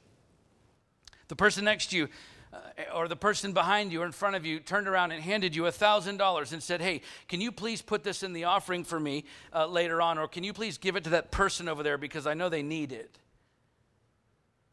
the 1.28 1.36
person 1.36 1.66
next 1.66 1.88
to 1.88 1.98
you 1.98 2.08
uh, 2.54 2.60
or 2.96 3.10
the 3.10 3.16
person 3.16 3.52
behind 3.52 3.92
you 3.92 4.02
or 4.02 4.06
in 4.06 4.14
front 4.14 4.38
of 4.38 4.46
you 4.46 4.62
turned 4.62 4.88
around 4.88 5.12
and 5.12 5.22
handed 5.22 5.54
you 5.54 5.64
$1,000 5.64 6.54
and 6.54 6.64
said, 6.64 6.82
Hey, 6.82 7.02
can 7.28 7.42
you 7.42 7.52
please 7.52 7.82
put 7.82 8.04
this 8.04 8.24
in 8.24 8.32
the 8.32 8.46
offering 8.46 8.86
for 8.86 9.00
me 9.00 9.26
uh, 9.54 9.68
later 9.68 10.02
on? 10.02 10.18
Or 10.18 10.30
can 10.30 10.46
you 10.46 10.54
please 10.54 10.78
give 10.78 10.96
it 10.96 11.04
to 11.06 11.10
that 11.10 11.30
person 11.30 11.68
over 11.68 11.84
there 11.84 11.98
because 11.98 12.26
I 12.26 12.34
know 12.34 12.48
they 12.48 12.64
need 12.64 12.94
it? 12.94 13.18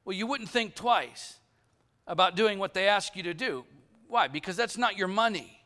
Well, 0.04 0.16
you 0.16 0.26
wouldn't 0.26 0.50
think 0.50 0.76
twice 0.76 1.38
about 2.06 2.36
doing 2.36 2.60
what 2.60 2.74
they 2.74 2.86
ask 2.86 3.16
you 3.16 3.24
to 3.24 3.34
do. 3.34 3.64
Why? 4.06 4.28
Because 4.28 4.56
that's 4.56 4.78
not 4.78 4.96
your 4.96 5.08
money, 5.08 5.64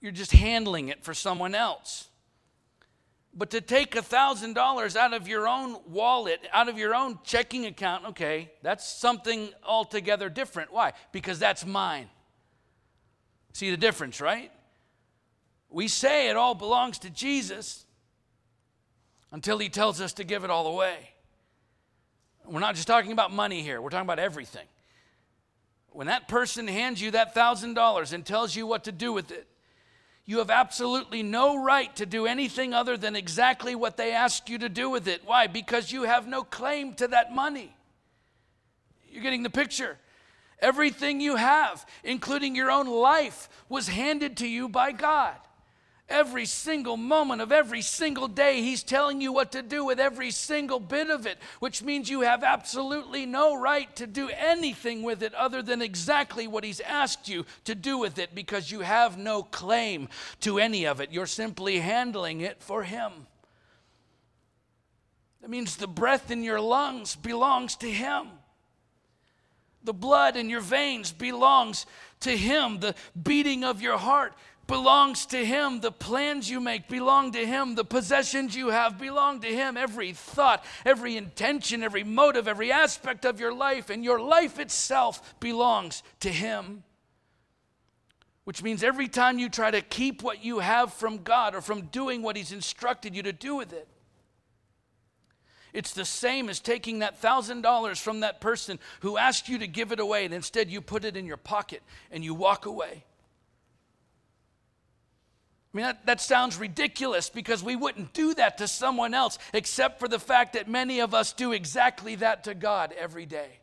you're 0.00 0.12
just 0.12 0.32
handling 0.32 0.88
it 0.88 1.04
for 1.04 1.14
someone 1.14 1.54
else. 1.54 2.08
But 3.38 3.50
to 3.50 3.60
take 3.60 3.94
$1,000 3.94 4.96
out 4.96 5.12
of 5.12 5.28
your 5.28 5.46
own 5.46 5.76
wallet, 5.86 6.40
out 6.54 6.70
of 6.70 6.78
your 6.78 6.94
own 6.94 7.18
checking 7.22 7.66
account, 7.66 8.06
okay, 8.06 8.50
that's 8.62 8.88
something 8.88 9.50
altogether 9.62 10.30
different. 10.30 10.72
Why? 10.72 10.94
Because 11.12 11.38
that's 11.38 11.66
mine. 11.66 12.08
See 13.52 13.70
the 13.70 13.76
difference, 13.76 14.22
right? 14.22 14.50
We 15.68 15.86
say 15.88 16.30
it 16.30 16.36
all 16.36 16.54
belongs 16.54 16.98
to 17.00 17.10
Jesus 17.10 17.84
until 19.32 19.58
he 19.58 19.68
tells 19.68 20.00
us 20.00 20.14
to 20.14 20.24
give 20.24 20.42
it 20.42 20.48
all 20.48 20.66
away. 20.66 20.96
We're 22.46 22.60
not 22.60 22.74
just 22.74 22.86
talking 22.86 23.12
about 23.12 23.32
money 23.32 23.60
here, 23.60 23.82
we're 23.82 23.90
talking 23.90 24.06
about 24.06 24.18
everything. 24.18 24.66
When 25.90 26.06
that 26.06 26.26
person 26.26 26.68
hands 26.68 27.02
you 27.02 27.10
that 27.10 27.34
$1,000 27.34 28.12
and 28.12 28.24
tells 28.24 28.56
you 28.56 28.66
what 28.66 28.84
to 28.84 28.92
do 28.92 29.12
with 29.12 29.30
it, 29.30 29.46
you 30.26 30.38
have 30.38 30.50
absolutely 30.50 31.22
no 31.22 31.62
right 31.62 31.94
to 31.96 32.04
do 32.04 32.26
anything 32.26 32.74
other 32.74 32.96
than 32.96 33.14
exactly 33.14 33.76
what 33.76 33.96
they 33.96 34.12
ask 34.12 34.50
you 34.50 34.58
to 34.58 34.68
do 34.68 34.90
with 34.90 35.06
it. 35.06 35.22
Why? 35.24 35.46
Because 35.46 35.92
you 35.92 36.02
have 36.02 36.26
no 36.26 36.42
claim 36.42 36.94
to 36.94 37.08
that 37.08 37.32
money. 37.32 37.74
You're 39.08 39.22
getting 39.22 39.44
the 39.44 39.50
picture. 39.50 39.96
Everything 40.58 41.20
you 41.20 41.36
have, 41.36 41.86
including 42.02 42.56
your 42.56 42.72
own 42.72 42.88
life, 42.88 43.48
was 43.68 43.86
handed 43.86 44.38
to 44.38 44.48
you 44.48 44.68
by 44.68 44.90
God. 44.90 45.36
Every 46.08 46.46
single 46.46 46.96
moment 46.96 47.42
of 47.42 47.50
every 47.50 47.82
single 47.82 48.28
day, 48.28 48.60
He's 48.60 48.84
telling 48.84 49.20
you 49.20 49.32
what 49.32 49.50
to 49.52 49.62
do 49.62 49.84
with 49.84 49.98
every 49.98 50.30
single 50.30 50.78
bit 50.78 51.10
of 51.10 51.26
it, 51.26 51.36
which 51.58 51.82
means 51.82 52.08
you 52.08 52.20
have 52.20 52.44
absolutely 52.44 53.26
no 53.26 53.58
right 53.58 53.94
to 53.96 54.06
do 54.06 54.30
anything 54.30 55.02
with 55.02 55.24
it 55.24 55.34
other 55.34 55.62
than 55.62 55.82
exactly 55.82 56.46
what 56.46 56.62
He's 56.62 56.80
asked 56.80 57.28
you 57.28 57.44
to 57.64 57.74
do 57.74 57.98
with 57.98 58.20
it 58.20 58.36
because 58.36 58.70
you 58.70 58.80
have 58.80 59.18
no 59.18 59.42
claim 59.42 60.08
to 60.40 60.60
any 60.60 60.86
of 60.86 61.00
it. 61.00 61.10
You're 61.10 61.26
simply 61.26 61.80
handling 61.80 62.40
it 62.40 62.62
for 62.62 62.84
Him. 62.84 63.12
That 65.40 65.50
means 65.50 65.76
the 65.76 65.88
breath 65.88 66.30
in 66.30 66.44
your 66.44 66.60
lungs 66.60 67.16
belongs 67.16 67.74
to 67.76 67.90
Him. 67.90 68.28
The 69.82 69.92
blood 69.92 70.36
in 70.36 70.50
your 70.50 70.60
veins 70.60 71.10
belongs 71.10 71.86
to 72.20 72.36
Him. 72.36 72.78
The 72.78 72.94
beating 73.20 73.64
of 73.64 73.80
your 73.80 73.98
heart 73.98 74.34
belongs 74.66 75.26
to 75.26 75.44
Him. 75.44 75.80
The 75.80 75.92
plans 75.92 76.50
you 76.50 76.60
make 76.60 76.88
belong 76.88 77.32
to 77.32 77.46
Him. 77.46 77.74
The 77.74 77.84
possessions 77.84 78.56
you 78.56 78.68
have 78.68 78.98
belong 78.98 79.40
to 79.40 79.48
Him. 79.48 79.76
Every 79.76 80.12
thought, 80.12 80.64
every 80.84 81.16
intention, 81.16 81.82
every 81.82 82.04
motive, 82.04 82.48
every 82.48 82.72
aspect 82.72 83.24
of 83.24 83.40
your 83.40 83.54
life, 83.54 83.90
and 83.90 84.04
your 84.04 84.20
life 84.20 84.58
itself 84.58 85.38
belongs 85.40 86.02
to 86.20 86.30
Him. 86.30 86.82
Which 88.44 88.62
means 88.62 88.84
every 88.84 89.08
time 89.08 89.38
you 89.38 89.48
try 89.48 89.70
to 89.70 89.82
keep 89.82 90.22
what 90.22 90.44
you 90.44 90.60
have 90.60 90.92
from 90.92 91.18
God 91.18 91.54
or 91.54 91.60
from 91.60 91.82
doing 91.82 92.22
what 92.22 92.36
He's 92.36 92.52
instructed 92.52 93.14
you 93.14 93.22
to 93.24 93.32
do 93.32 93.56
with 93.56 93.72
it, 93.72 93.88
it's 95.72 95.92
the 95.92 96.04
same 96.06 96.48
as 96.48 96.58
taking 96.58 97.00
that 97.00 97.18
thousand 97.18 97.60
dollars 97.60 97.98
from 97.98 98.20
that 98.20 98.40
person 98.40 98.78
who 99.00 99.18
asked 99.18 99.48
you 99.48 99.58
to 99.58 99.66
give 99.66 99.92
it 99.92 100.00
away, 100.00 100.24
and 100.24 100.32
instead 100.32 100.70
you 100.70 100.80
put 100.80 101.04
it 101.04 101.16
in 101.18 101.26
your 101.26 101.36
pocket 101.36 101.82
and 102.10 102.24
you 102.24 102.34
walk 102.34 102.64
away. 102.64 103.04
I 105.76 105.78
mean, 105.78 105.84
that, 105.84 106.06
that 106.06 106.20
sounds 106.22 106.56
ridiculous 106.56 107.28
because 107.28 107.62
we 107.62 107.76
wouldn't 107.76 108.14
do 108.14 108.32
that 108.32 108.56
to 108.58 108.66
someone 108.66 109.12
else, 109.12 109.38
except 109.52 110.00
for 110.00 110.08
the 110.08 110.18
fact 110.18 110.54
that 110.54 110.70
many 110.70 111.00
of 111.00 111.12
us 111.12 111.34
do 111.34 111.52
exactly 111.52 112.14
that 112.14 112.44
to 112.44 112.54
God 112.54 112.94
every 112.98 113.26
day. 113.26 113.58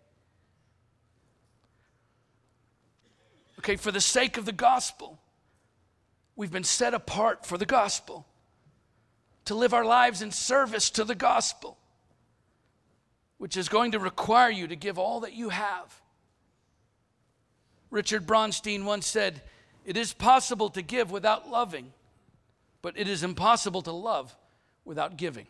Okay, 3.57 3.77
for 3.77 3.91
the 3.91 3.99
sake 3.99 4.37
of 4.37 4.45
the 4.45 4.51
gospel, 4.51 5.17
we've 6.35 6.51
been 6.51 6.63
set 6.63 6.93
apart 6.93 7.47
for 7.47 7.57
the 7.57 7.65
gospel, 7.65 8.27
to 9.45 9.55
live 9.55 9.73
our 9.73 9.83
lives 9.83 10.21
in 10.21 10.29
service 10.29 10.91
to 10.91 11.03
the 11.03 11.15
gospel, 11.15 11.79
which 13.39 13.57
is 13.57 13.67
going 13.67 13.93
to 13.93 13.99
require 13.99 14.51
you 14.51 14.67
to 14.67 14.75
give 14.75 14.99
all 14.99 15.21
that 15.21 15.33
you 15.33 15.49
have. 15.49 15.99
Richard 17.89 18.27
Braunstein 18.27 18.83
once 18.83 19.07
said, 19.07 19.41
It 19.83 19.97
is 19.97 20.13
possible 20.13 20.69
to 20.69 20.83
give 20.83 21.09
without 21.09 21.49
loving 21.49 21.91
but 22.83 22.99
it 22.99 23.07
is 23.07 23.23
impossible 23.23 23.81
to 23.81 23.91
love 23.91 24.35
without 24.85 25.17
giving. 25.17 25.47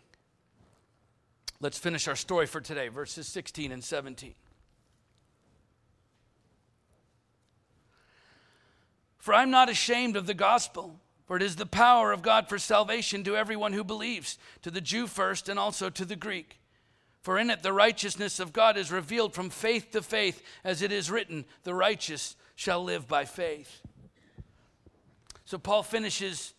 Let's 1.60 1.80
finish 1.80 2.08
our 2.08 2.16
story 2.16 2.46
for 2.46 2.62
today, 2.62 2.88
verses 2.88 3.28
16 3.28 3.72
and 3.72 3.84
17. 3.84 4.36
For 9.18 9.34
I'm 9.34 9.50
not 9.50 9.70
ashamed 9.70 10.16
of 10.16 10.28
the 10.28 10.34
gospel, 10.34 11.00
for 11.26 11.36
it 11.36 11.42
is 11.42 11.56
the 11.56 11.66
power 11.66 12.12
of 12.12 12.22
God 12.22 12.48
for 12.48 12.60
salvation 12.60 13.24
to 13.24 13.36
everyone 13.36 13.74
who 13.74 13.84
believes, 13.84 14.38
to 14.62 14.70
the 14.70 14.82
Jew 14.82 15.08
first 15.08 15.50
and 15.50 15.58
also 15.58 15.90
to 15.90 16.06
the 16.06 16.16
Greek. 16.16 16.60
For 17.22 17.40
in 17.40 17.50
it 17.50 17.64
the 17.64 17.74
righteousness 17.74 18.40
of 18.40 18.54
God 18.54 18.78
is 18.78 18.92
revealed 18.92 19.34
from 19.34 19.50
faith 19.50 19.92
to 19.92 20.02
faith, 20.02 20.44
as 20.64 20.82
it 20.82 20.92
is 20.92 21.10
written, 21.10 21.46
the 21.64 21.74
righteous 21.74 22.36
shall 22.56 22.84
live 22.84 23.08
by 23.08 23.26
faith. 23.26 23.82
So 25.46 25.58
Paul 25.58 25.82
finishes 25.82 26.54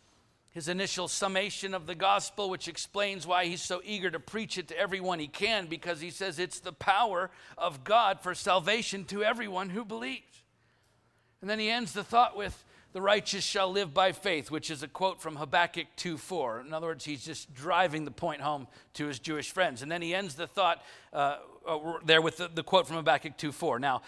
his 0.55 0.69
initial 0.69 1.09
summation 1.09 1.75
of 1.75 1.87
the 1.87 1.97
gospel, 1.97 2.49
which 2.49 2.69
explains 2.69 3.27
why 3.27 3.45
he's 3.47 3.61
so 3.61 3.83
eager 3.85 4.09
to 4.09 4.21
preach 4.21 4.57
it 4.57 4.69
to 4.69 4.79
everyone 4.79 5.19
he 5.19 5.27
can, 5.27 5.67
because 5.67 6.01
he 6.01 6.11
says 6.11 6.39
it's 6.39 6.61
the 6.61 6.73
power 6.73 7.29
of 7.59 7.83
God 7.83 8.21
for 8.21 8.37
salvation 8.37 9.05
to 9.07 9.25
everyone 9.25 9.69
who 9.69 9.85
believes. 9.85 10.43
And 11.41 11.51
then 11.51 11.59
he 11.59 11.69
ends 11.69 11.93
the 11.93 12.05
thought 12.05 12.37
with, 12.37 12.65
the 12.93 13.03
righteous 13.03 13.43
shall 13.43 13.73
live 13.73 13.93
by 13.93 14.13
faith, 14.13 14.53
which 14.53 14.71
is 14.71 14.85
a 14.85 14.89
quote 14.89 15.21
from 15.21 15.35
Habakkuk 15.35 15.89
2 15.97 16.17
4. 16.17 16.61
In 16.61 16.73
other 16.73 16.87
words, 16.87 17.05
he's 17.05 17.25
just 17.25 17.53
driving 17.53 18.05
the 18.05 18.13
point 18.13 18.41
home 18.41 18.69
to 18.93 19.07
his 19.07 19.19
Jewish 19.19 19.51
friends. 19.51 19.83
And 19.83 19.91
then 19.91 20.01
he 20.01 20.15
ends 20.15 20.37
the 20.37 20.47
thought 20.47 20.81
uh, 21.13 21.39
uh 21.67 21.95
there 22.05 22.23
with 22.23 22.37
the, 22.37 22.47
the 22.47 22.63
quote 22.63 22.87
from 22.87 22.95
Habakkuk 22.95 23.37
2 23.37 23.51
4. 23.51 23.81
Now, 23.81 24.03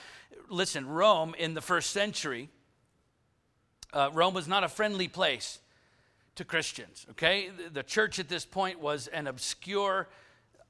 listen, 0.48 0.86
Rome 0.86 1.34
in 1.36 1.54
the 1.54 1.60
first 1.60 1.90
century, 1.90 2.48
uh, 3.92 4.10
Rome 4.14 4.34
was 4.34 4.46
not 4.46 4.62
a 4.62 4.68
friendly 4.68 5.08
place 5.08 5.58
to 6.36 6.44
Christians, 6.44 7.06
okay? 7.10 7.50
The 7.72 7.82
church 7.82 8.18
at 8.18 8.28
this 8.28 8.44
point 8.44 8.80
was 8.80 9.08
an 9.08 9.26
obscure, 9.26 10.08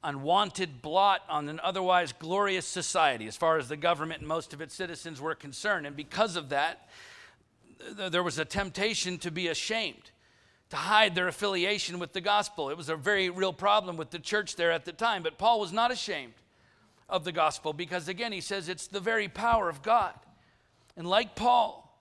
unwanted 0.02 0.80
blot 0.80 1.22
on 1.28 1.48
an 1.48 1.60
otherwise 1.62 2.12
glorious 2.12 2.66
society 2.66 3.26
as 3.26 3.36
far 3.36 3.58
as 3.58 3.68
the 3.68 3.76
government 3.76 4.20
and 4.20 4.28
most 4.28 4.52
of 4.52 4.60
its 4.60 4.74
citizens 4.74 5.20
were 5.20 5.34
concerned. 5.34 5.86
And 5.86 5.96
because 5.96 6.36
of 6.36 6.48
that, 6.50 6.88
there 7.96 8.22
was 8.22 8.38
a 8.38 8.44
temptation 8.44 9.18
to 9.18 9.30
be 9.30 9.48
ashamed, 9.48 10.10
to 10.70 10.76
hide 10.76 11.14
their 11.14 11.28
affiliation 11.28 11.98
with 11.98 12.12
the 12.12 12.20
gospel. 12.20 12.70
It 12.70 12.76
was 12.76 12.88
a 12.88 12.96
very 12.96 13.28
real 13.28 13.52
problem 13.52 13.96
with 13.96 14.10
the 14.10 14.18
church 14.18 14.56
there 14.56 14.72
at 14.72 14.84
the 14.84 14.92
time. 14.92 15.22
But 15.22 15.38
Paul 15.38 15.60
was 15.60 15.72
not 15.72 15.90
ashamed 15.90 16.34
of 17.08 17.24
the 17.24 17.32
gospel 17.32 17.72
because, 17.72 18.08
again, 18.08 18.32
he 18.32 18.40
says 18.40 18.68
it's 18.68 18.86
the 18.86 19.00
very 19.00 19.28
power 19.28 19.68
of 19.68 19.82
God. 19.82 20.14
And 20.96 21.08
like 21.08 21.34
Paul, 21.34 22.00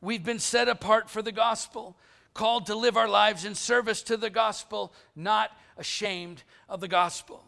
we've 0.00 0.24
been 0.24 0.38
set 0.38 0.68
apart 0.68 1.10
for 1.10 1.22
the 1.22 1.32
gospel 1.32 1.96
called 2.34 2.66
to 2.66 2.74
live 2.74 2.96
our 2.96 3.08
lives 3.08 3.44
in 3.44 3.54
service 3.54 4.02
to 4.02 4.16
the 4.16 4.30
gospel, 4.30 4.92
not 5.16 5.50
ashamed 5.76 6.42
of 6.68 6.80
the 6.80 6.88
gospel. 6.88 7.44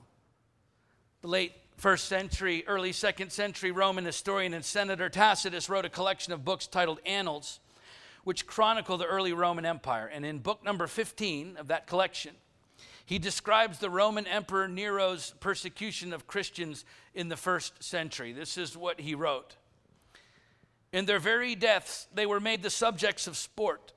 The 1.20 1.28
late 1.28 1.52
first 1.76 2.06
century, 2.06 2.64
early 2.66 2.92
second 2.92 3.32
century 3.32 3.70
Roman 3.70 4.04
historian 4.04 4.54
and 4.54 4.64
senator 4.64 5.08
Tacitus 5.08 5.68
wrote 5.68 5.84
a 5.84 5.90
collection 5.90 6.32
of 6.32 6.44
books 6.44 6.66
titled 6.66 7.00
Annals, 7.06 7.60
which 8.24 8.46
chronicle 8.46 8.96
the 8.96 9.06
early 9.06 9.32
Roman 9.32 9.64
Empire. 9.64 10.10
And 10.12 10.24
in 10.24 10.38
book 10.38 10.64
number 10.64 10.86
15 10.86 11.56
of 11.56 11.68
that 11.68 11.86
collection, 11.86 12.34
He 13.04 13.18
describes 13.18 13.78
the 13.78 13.90
Roman 13.90 14.26
Emperor 14.26 14.68
Nero's 14.68 15.34
persecution 15.40 16.12
of 16.12 16.26
Christians 16.26 16.84
in 17.14 17.28
the 17.28 17.36
first 17.36 17.82
century. 17.82 18.32
This 18.32 18.56
is 18.56 18.76
what 18.76 19.00
he 19.00 19.14
wrote 19.14 19.56
In 20.92 21.06
their 21.06 21.18
very 21.18 21.54
deaths, 21.54 22.06
they 22.14 22.26
were 22.26 22.40
made 22.40 22.62
the 22.62 22.70
subjects 22.70 23.26
of 23.26 23.36
sport 23.36 23.92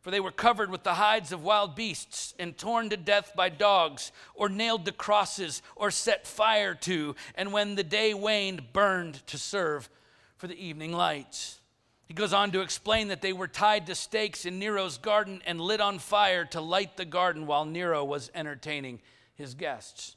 for 0.00 0.10
they 0.10 0.20
were 0.20 0.30
covered 0.30 0.70
with 0.70 0.82
the 0.82 0.94
hides 0.94 1.32
of 1.32 1.42
wild 1.42 1.74
beasts 1.74 2.34
and 2.38 2.56
torn 2.56 2.88
to 2.90 2.96
death 2.96 3.32
by 3.36 3.48
dogs, 3.48 4.12
or 4.34 4.48
nailed 4.48 4.84
to 4.86 4.92
crosses, 4.92 5.62
or 5.76 5.90
set 5.90 6.26
fire 6.26 6.74
to, 6.74 7.14
and 7.34 7.52
when 7.52 7.74
the 7.74 7.84
day 7.84 8.14
waned, 8.14 8.72
burned 8.72 9.26
to 9.26 9.36
serve 9.36 9.88
for 10.36 10.46
the 10.46 10.64
evening 10.64 10.92
lights. 10.92 11.60
He 12.08 12.14
goes 12.14 12.32
on 12.32 12.50
to 12.52 12.60
explain 12.60 13.08
that 13.08 13.22
they 13.22 13.32
were 13.32 13.46
tied 13.46 13.86
to 13.86 13.94
stakes 13.94 14.44
in 14.44 14.58
Nero's 14.58 14.98
garden 14.98 15.42
and 15.46 15.60
lit 15.60 15.80
on 15.80 15.98
fire 15.98 16.44
to 16.46 16.60
light 16.60 16.96
the 16.96 17.04
garden 17.04 17.46
while 17.46 17.64
Nero 17.64 18.02
was 18.04 18.32
entertaining 18.34 19.00
his 19.34 19.54
guests. 19.54 20.16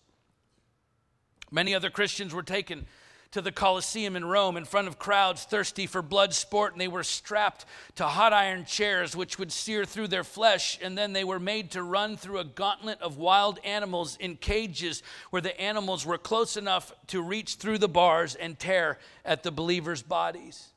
Many 1.52 1.76
other 1.76 1.92
Christians 1.92 2.34
were 2.34 2.42
taken 2.42 2.88
to 3.34 3.42
the 3.42 3.52
Colosseum 3.52 4.16
in 4.16 4.24
Rome 4.24 4.58
in 4.58 4.64
front 4.64 4.88
of 4.88 5.00
crowds 5.00 5.44
thirsty 5.44 5.88
for 5.88 6.04
blood 6.04 6.36
sport, 6.36 6.74
and 6.74 6.80
they 6.80 6.88
were 6.88 7.04
strapped 7.04 7.66
to 7.96 8.06
hot 8.06 8.32
iron 8.32 8.64
chairs 8.64 9.16
which 9.16 9.40
would 9.40 9.52
sear 9.52 9.86
through 9.86 10.08
their 10.08 10.24
flesh, 10.24 10.78
and 10.84 10.96
then 10.96 11.14
they 11.14 11.24
were 11.24 11.40
made 11.40 11.72
to 11.72 11.82
run 11.82 12.16
through 12.16 12.38
a 12.38 12.44
gauntlet 12.44 13.02
of 13.02 13.18
wild 13.18 13.58
animals 13.66 14.18
in 14.20 14.36
cages 14.36 15.02
where 15.32 15.42
the 15.42 15.60
animals 15.60 16.06
were 16.06 16.20
close 16.20 16.58
enough 16.58 16.94
to 17.08 17.24
reach 17.24 17.56
through 17.56 17.80
the 17.80 17.88
bars 17.88 18.36
and 18.36 18.60
tear 18.60 19.00
at 19.26 19.42
the 19.42 19.52
believers' 19.52 20.04
bodies. 20.04 20.68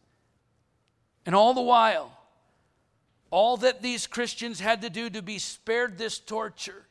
And 1.26 1.34
all 1.34 1.52
the 1.52 1.60
while, 1.60 2.18
all 3.30 3.58
that 3.58 3.82
these 3.82 4.06
Christians 4.06 4.60
had 4.60 4.80
to 4.80 4.88
do 4.88 5.10
to 5.10 5.20
be 5.20 5.38
spared 5.38 5.98
this 5.98 6.18
torture 6.18 6.86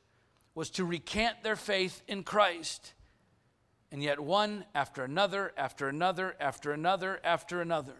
was 0.53 0.69
to 0.71 0.85
recant 0.85 1.41
their 1.41 1.55
faith 1.55 2.03
in 2.07 2.23
Christ 2.23 2.93
and 3.95 4.03
yet, 4.03 4.19
one 4.19 4.65
after 4.75 5.05
another, 5.05 5.53
after 5.55 5.87
another, 5.87 6.35
after 6.37 6.73
another, 6.73 7.21
after 7.23 7.61
another, 7.61 7.95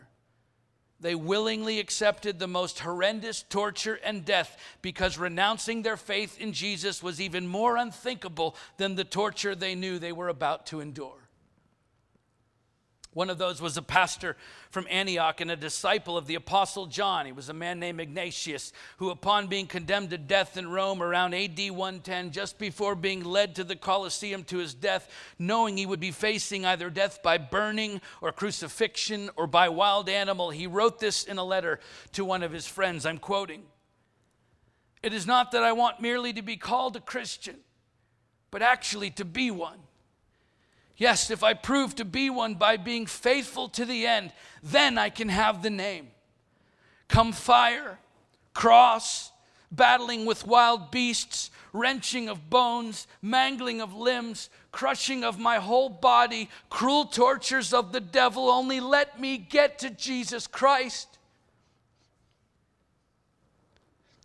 they 0.99 1.15
willingly 1.15 1.79
accepted 1.79 2.37
the 2.37 2.49
most 2.49 2.79
horrendous 2.79 3.43
torture 3.43 3.97
and 4.03 4.25
death 4.25 4.59
because 4.81 5.17
renouncing 5.17 5.83
their 5.83 5.95
faith 5.95 6.37
in 6.37 6.51
Jesus 6.51 7.01
was 7.01 7.21
even 7.21 7.47
more 7.47 7.77
unthinkable 7.77 8.57
than 8.75 8.95
the 8.95 9.05
torture 9.05 9.55
they 9.55 9.73
knew 9.73 9.97
they 9.97 10.11
were 10.11 10.27
about 10.27 10.65
to 10.65 10.81
endure. 10.81 11.24
One 13.15 13.29
of 13.29 13.37
those 13.37 13.61
was 13.61 13.77
a 13.77 13.81
pastor 13.81 14.35
from 14.71 14.87
Antioch 14.89 15.39
and 15.39 15.49
a 15.49 15.55
disciple 15.55 16.17
of 16.17 16.27
the 16.27 16.35
Apostle 16.35 16.85
John. 16.85 17.25
He 17.25 17.31
was 17.31 17.47
a 17.47 17.53
man 17.53 17.79
named 17.79 18.01
Ignatius, 18.01 18.73
who, 18.97 19.09
upon 19.09 19.47
being 19.47 19.67
condemned 19.67 20.09
to 20.09 20.17
death 20.17 20.57
in 20.57 20.69
Rome 20.69 21.01
around 21.01 21.33
AD 21.33 21.57
110, 21.57 22.31
just 22.31 22.59
before 22.59 22.93
being 22.93 23.23
led 23.23 23.55
to 23.55 23.63
the 23.63 23.77
Colosseum 23.77 24.43
to 24.43 24.57
his 24.57 24.73
death, 24.73 25.09
knowing 25.39 25.77
he 25.77 25.85
would 25.85 26.01
be 26.01 26.11
facing 26.11 26.65
either 26.65 26.89
death 26.89 27.23
by 27.23 27.37
burning 27.37 28.01
or 28.19 28.33
crucifixion 28.33 29.29
or 29.37 29.47
by 29.47 29.69
wild 29.69 30.09
animal, 30.09 30.49
he 30.49 30.67
wrote 30.67 30.99
this 30.99 31.23
in 31.23 31.37
a 31.37 31.43
letter 31.43 31.79
to 32.11 32.25
one 32.25 32.43
of 32.43 32.51
his 32.51 32.67
friends. 32.67 33.05
I'm 33.05 33.17
quoting 33.17 33.63
It 35.01 35.13
is 35.13 35.25
not 35.25 35.53
that 35.53 35.63
I 35.63 35.71
want 35.71 36.01
merely 36.01 36.33
to 36.33 36.41
be 36.41 36.57
called 36.57 36.97
a 36.97 36.99
Christian, 37.01 37.59
but 38.51 38.61
actually 38.61 39.11
to 39.11 39.23
be 39.23 39.51
one. 39.51 39.84
Yes, 40.97 41.29
if 41.29 41.43
I 41.43 41.53
prove 41.53 41.95
to 41.95 42.05
be 42.05 42.29
one 42.29 42.55
by 42.55 42.77
being 42.77 43.05
faithful 43.05 43.67
to 43.69 43.85
the 43.85 44.05
end, 44.05 44.31
then 44.63 44.97
I 44.97 45.09
can 45.09 45.29
have 45.29 45.61
the 45.61 45.69
name. 45.69 46.07
Come 47.07 47.33
fire, 47.33 47.99
cross, 48.53 49.31
battling 49.71 50.25
with 50.25 50.47
wild 50.47 50.91
beasts, 50.91 51.51
wrenching 51.73 52.29
of 52.29 52.49
bones, 52.49 53.07
mangling 53.21 53.81
of 53.81 53.93
limbs, 53.93 54.49
crushing 54.71 55.23
of 55.23 55.37
my 55.37 55.57
whole 55.57 55.89
body, 55.89 56.49
cruel 56.69 57.05
tortures 57.05 57.73
of 57.73 57.91
the 57.91 57.99
devil, 57.99 58.49
only 58.49 58.79
let 58.79 59.19
me 59.19 59.37
get 59.37 59.79
to 59.79 59.89
Jesus 59.89 60.47
Christ. 60.47 61.17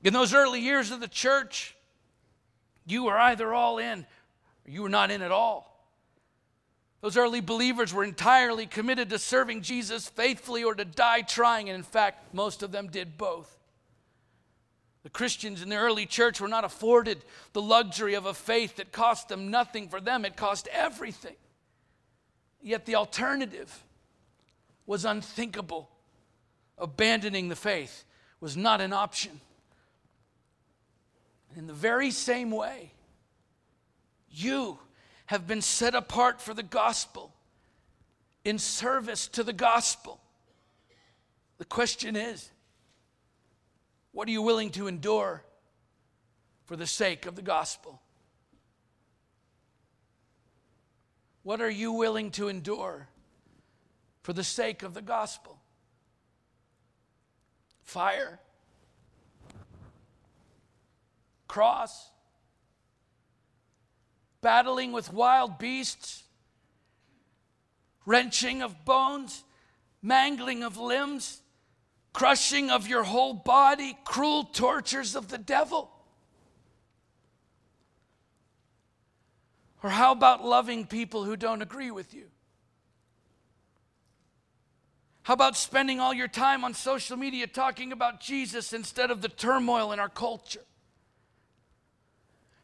In 0.02 0.12
those 0.12 0.32
early 0.32 0.60
years 0.60 0.90
of 0.90 1.00
the 1.00 1.08
church, 1.08 1.76
you 2.86 3.04
were 3.04 3.18
either 3.18 3.52
all 3.52 3.78
in 3.78 4.06
or 4.66 4.70
you 4.70 4.82
were 4.82 4.88
not 4.88 5.10
in 5.10 5.20
at 5.20 5.32
all. 5.32 5.69
Those 7.00 7.16
early 7.16 7.40
believers 7.40 7.94
were 7.94 8.04
entirely 8.04 8.66
committed 8.66 9.08
to 9.10 9.18
serving 9.18 9.62
Jesus 9.62 10.08
faithfully 10.08 10.64
or 10.64 10.74
to 10.74 10.84
die 10.84 11.22
trying, 11.22 11.68
and 11.68 11.76
in 11.76 11.82
fact, 11.82 12.34
most 12.34 12.62
of 12.62 12.72
them 12.72 12.88
did 12.88 13.16
both. 13.16 13.56
The 15.02 15.10
Christians 15.10 15.62
in 15.62 15.70
the 15.70 15.76
early 15.76 16.04
church 16.04 16.40
were 16.40 16.48
not 16.48 16.64
afforded 16.64 17.24
the 17.54 17.62
luxury 17.62 18.14
of 18.14 18.26
a 18.26 18.34
faith 18.34 18.76
that 18.76 18.92
cost 18.92 19.28
them 19.28 19.50
nothing. 19.50 19.88
For 19.88 19.98
them, 19.98 20.26
it 20.26 20.36
cost 20.36 20.68
everything. 20.70 21.36
Yet 22.60 22.84
the 22.84 22.96
alternative 22.96 23.82
was 24.84 25.06
unthinkable. 25.06 25.88
Abandoning 26.76 27.48
the 27.48 27.56
faith 27.56 28.04
was 28.40 28.58
not 28.58 28.82
an 28.82 28.92
option. 28.92 29.40
In 31.56 31.66
the 31.66 31.72
very 31.72 32.10
same 32.10 32.50
way, 32.50 32.92
you 34.30 34.78
have 35.30 35.46
been 35.46 35.62
set 35.62 35.94
apart 35.94 36.40
for 36.40 36.54
the 36.54 36.62
gospel, 36.64 37.32
in 38.44 38.58
service 38.58 39.28
to 39.28 39.44
the 39.44 39.52
gospel. 39.52 40.20
The 41.58 41.64
question 41.64 42.16
is 42.16 42.50
what 44.10 44.26
are 44.26 44.32
you 44.32 44.42
willing 44.42 44.70
to 44.70 44.88
endure 44.88 45.44
for 46.64 46.74
the 46.74 46.84
sake 46.84 47.26
of 47.26 47.36
the 47.36 47.42
gospel? 47.42 48.02
What 51.44 51.60
are 51.60 51.70
you 51.70 51.92
willing 51.92 52.32
to 52.32 52.48
endure 52.48 53.06
for 54.22 54.32
the 54.32 54.42
sake 54.42 54.82
of 54.82 54.94
the 54.94 55.02
gospel? 55.02 55.60
Fire? 57.84 58.40
Cross? 61.46 62.10
Battling 64.42 64.92
with 64.92 65.12
wild 65.12 65.58
beasts, 65.58 66.24
wrenching 68.06 68.62
of 68.62 68.84
bones, 68.84 69.44
mangling 70.02 70.62
of 70.62 70.76
limbs, 70.76 71.42
crushing 72.12 72.70
of 72.70 72.88
your 72.88 73.04
whole 73.04 73.34
body, 73.34 73.96
cruel 74.04 74.44
tortures 74.44 75.14
of 75.14 75.28
the 75.28 75.38
devil? 75.38 75.90
Or 79.82 79.90
how 79.90 80.12
about 80.12 80.44
loving 80.44 80.86
people 80.86 81.24
who 81.24 81.36
don't 81.36 81.62
agree 81.62 81.90
with 81.90 82.12
you? 82.12 82.26
How 85.22 85.34
about 85.34 85.56
spending 85.56 86.00
all 86.00 86.12
your 86.12 86.28
time 86.28 86.64
on 86.64 86.74
social 86.74 87.16
media 87.16 87.46
talking 87.46 87.92
about 87.92 88.20
Jesus 88.20 88.72
instead 88.72 89.10
of 89.10 89.22
the 89.22 89.28
turmoil 89.28 89.92
in 89.92 90.00
our 90.00 90.08
culture? 90.08 90.64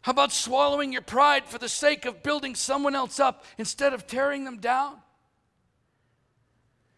How 0.06 0.12
about 0.12 0.30
swallowing 0.30 0.92
your 0.92 1.02
pride 1.02 1.46
for 1.46 1.58
the 1.58 1.68
sake 1.68 2.04
of 2.04 2.22
building 2.22 2.54
someone 2.54 2.94
else 2.94 3.18
up 3.18 3.44
instead 3.58 3.92
of 3.92 4.06
tearing 4.06 4.44
them 4.44 4.58
down? 4.58 4.98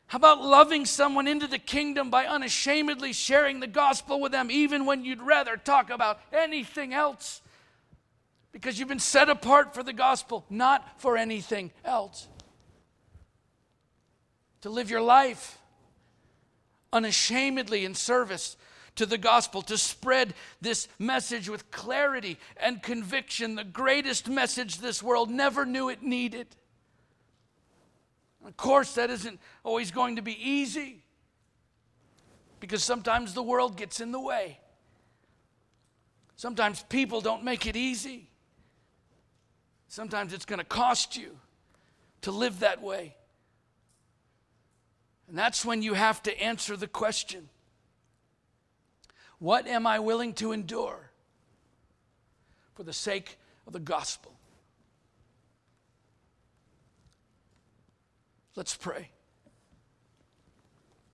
How 0.08 0.16
about 0.16 0.44
loving 0.44 0.84
someone 0.84 1.26
into 1.26 1.46
the 1.46 1.58
kingdom 1.58 2.10
by 2.10 2.26
unashamedly 2.26 3.14
sharing 3.14 3.60
the 3.60 3.66
gospel 3.66 4.20
with 4.20 4.32
them, 4.32 4.50
even 4.50 4.84
when 4.84 5.06
you'd 5.06 5.22
rather 5.22 5.56
talk 5.56 5.88
about 5.88 6.20
anything 6.34 6.92
else? 6.92 7.40
Because 8.52 8.78
you've 8.78 8.88
been 8.88 8.98
set 8.98 9.30
apart 9.30 9.72
for 9.72 9.82
the 9.82 9.94
gospel, 9.94 10.44
not 10.50 11.00
for 11.00 11.16
anything 11.16 11.70
else. 11.86 12.28
To 14.60 14.68
live 14.68 14.90
your 14.90 15.00
life 15.00 15.56
unashamedly 16.92 17.86
in 17.86 17.94
service 17.94 18.58
to 18.98 19.06
the 19.06 19.18
gospel, 19.18 19.62
to 19.62 19.78
spread 19.78 20.34
this 20.60 20.88
message 20.98 21.48
with 21.48 21.70
clarity 21.70 22.36
and 22.56 22.82
conviction, 22.82 23.54
the 23.54 23.64
greatest 23.64 24.28
message 24.28 24.78
this 24.78 25.02
world 25.02 25.30
never 25.30 25.64
knew 25.64 25.88
it 25.88 26.02
needed. 26.02 26.48
Of 28.44 28.56
course, 28.56 28.94
that 28.94 29.08
isn't 29.08 29.38
always 29.62 29.92
going 29.92 30.16
to 30.16 30.22
be 30.22 30.32
easy 30.32 31.04
because 32.58 32.82
sometimes 32.82 33.34
the 33.34 33.42
world 33.42 33.76
gets 33.76 34.00
in 34.00 34.10
the 34.10 34.20
way. 34.20 34.58
Sometimes 36.34 36.82
people 36.88 37.20
don't 37.20 37.44
make 37.44 37.66
it 37.66 37.76
easy. 37.76 38.28
Sometimes 39.86 40.32
it's 40.32 40.44
going 40.44 40.58
to 40.58 40.64
cost 40.64 41.16
you 41.16 41.38
to 42.22 42.32
live 42.32 42.60
that 42.60 42.82
way. 42.82 43.14
And 45.28 45.38
that's 45.38 45.64
when 45.64 45.82
you 45.82 45.94
have 45.94 46.20
to 46.24 46.40
answer 46.40 46.76
the 46.76 46.88
question 46.88 47.48
what 49.38 49.66
am 49.66 49.86
I 49.86 49.98
willing 49.98 50.32
to 50.34 50.52
endure 50.52 51.10
for 52.74 52.82
the 52.82 52.92
sake 52.92 53.38
of 53.66 53.72
the 53.72 53.80
gospel? 53.80 54.32
Let's 58.56 58.76
pray. 58.76 59.10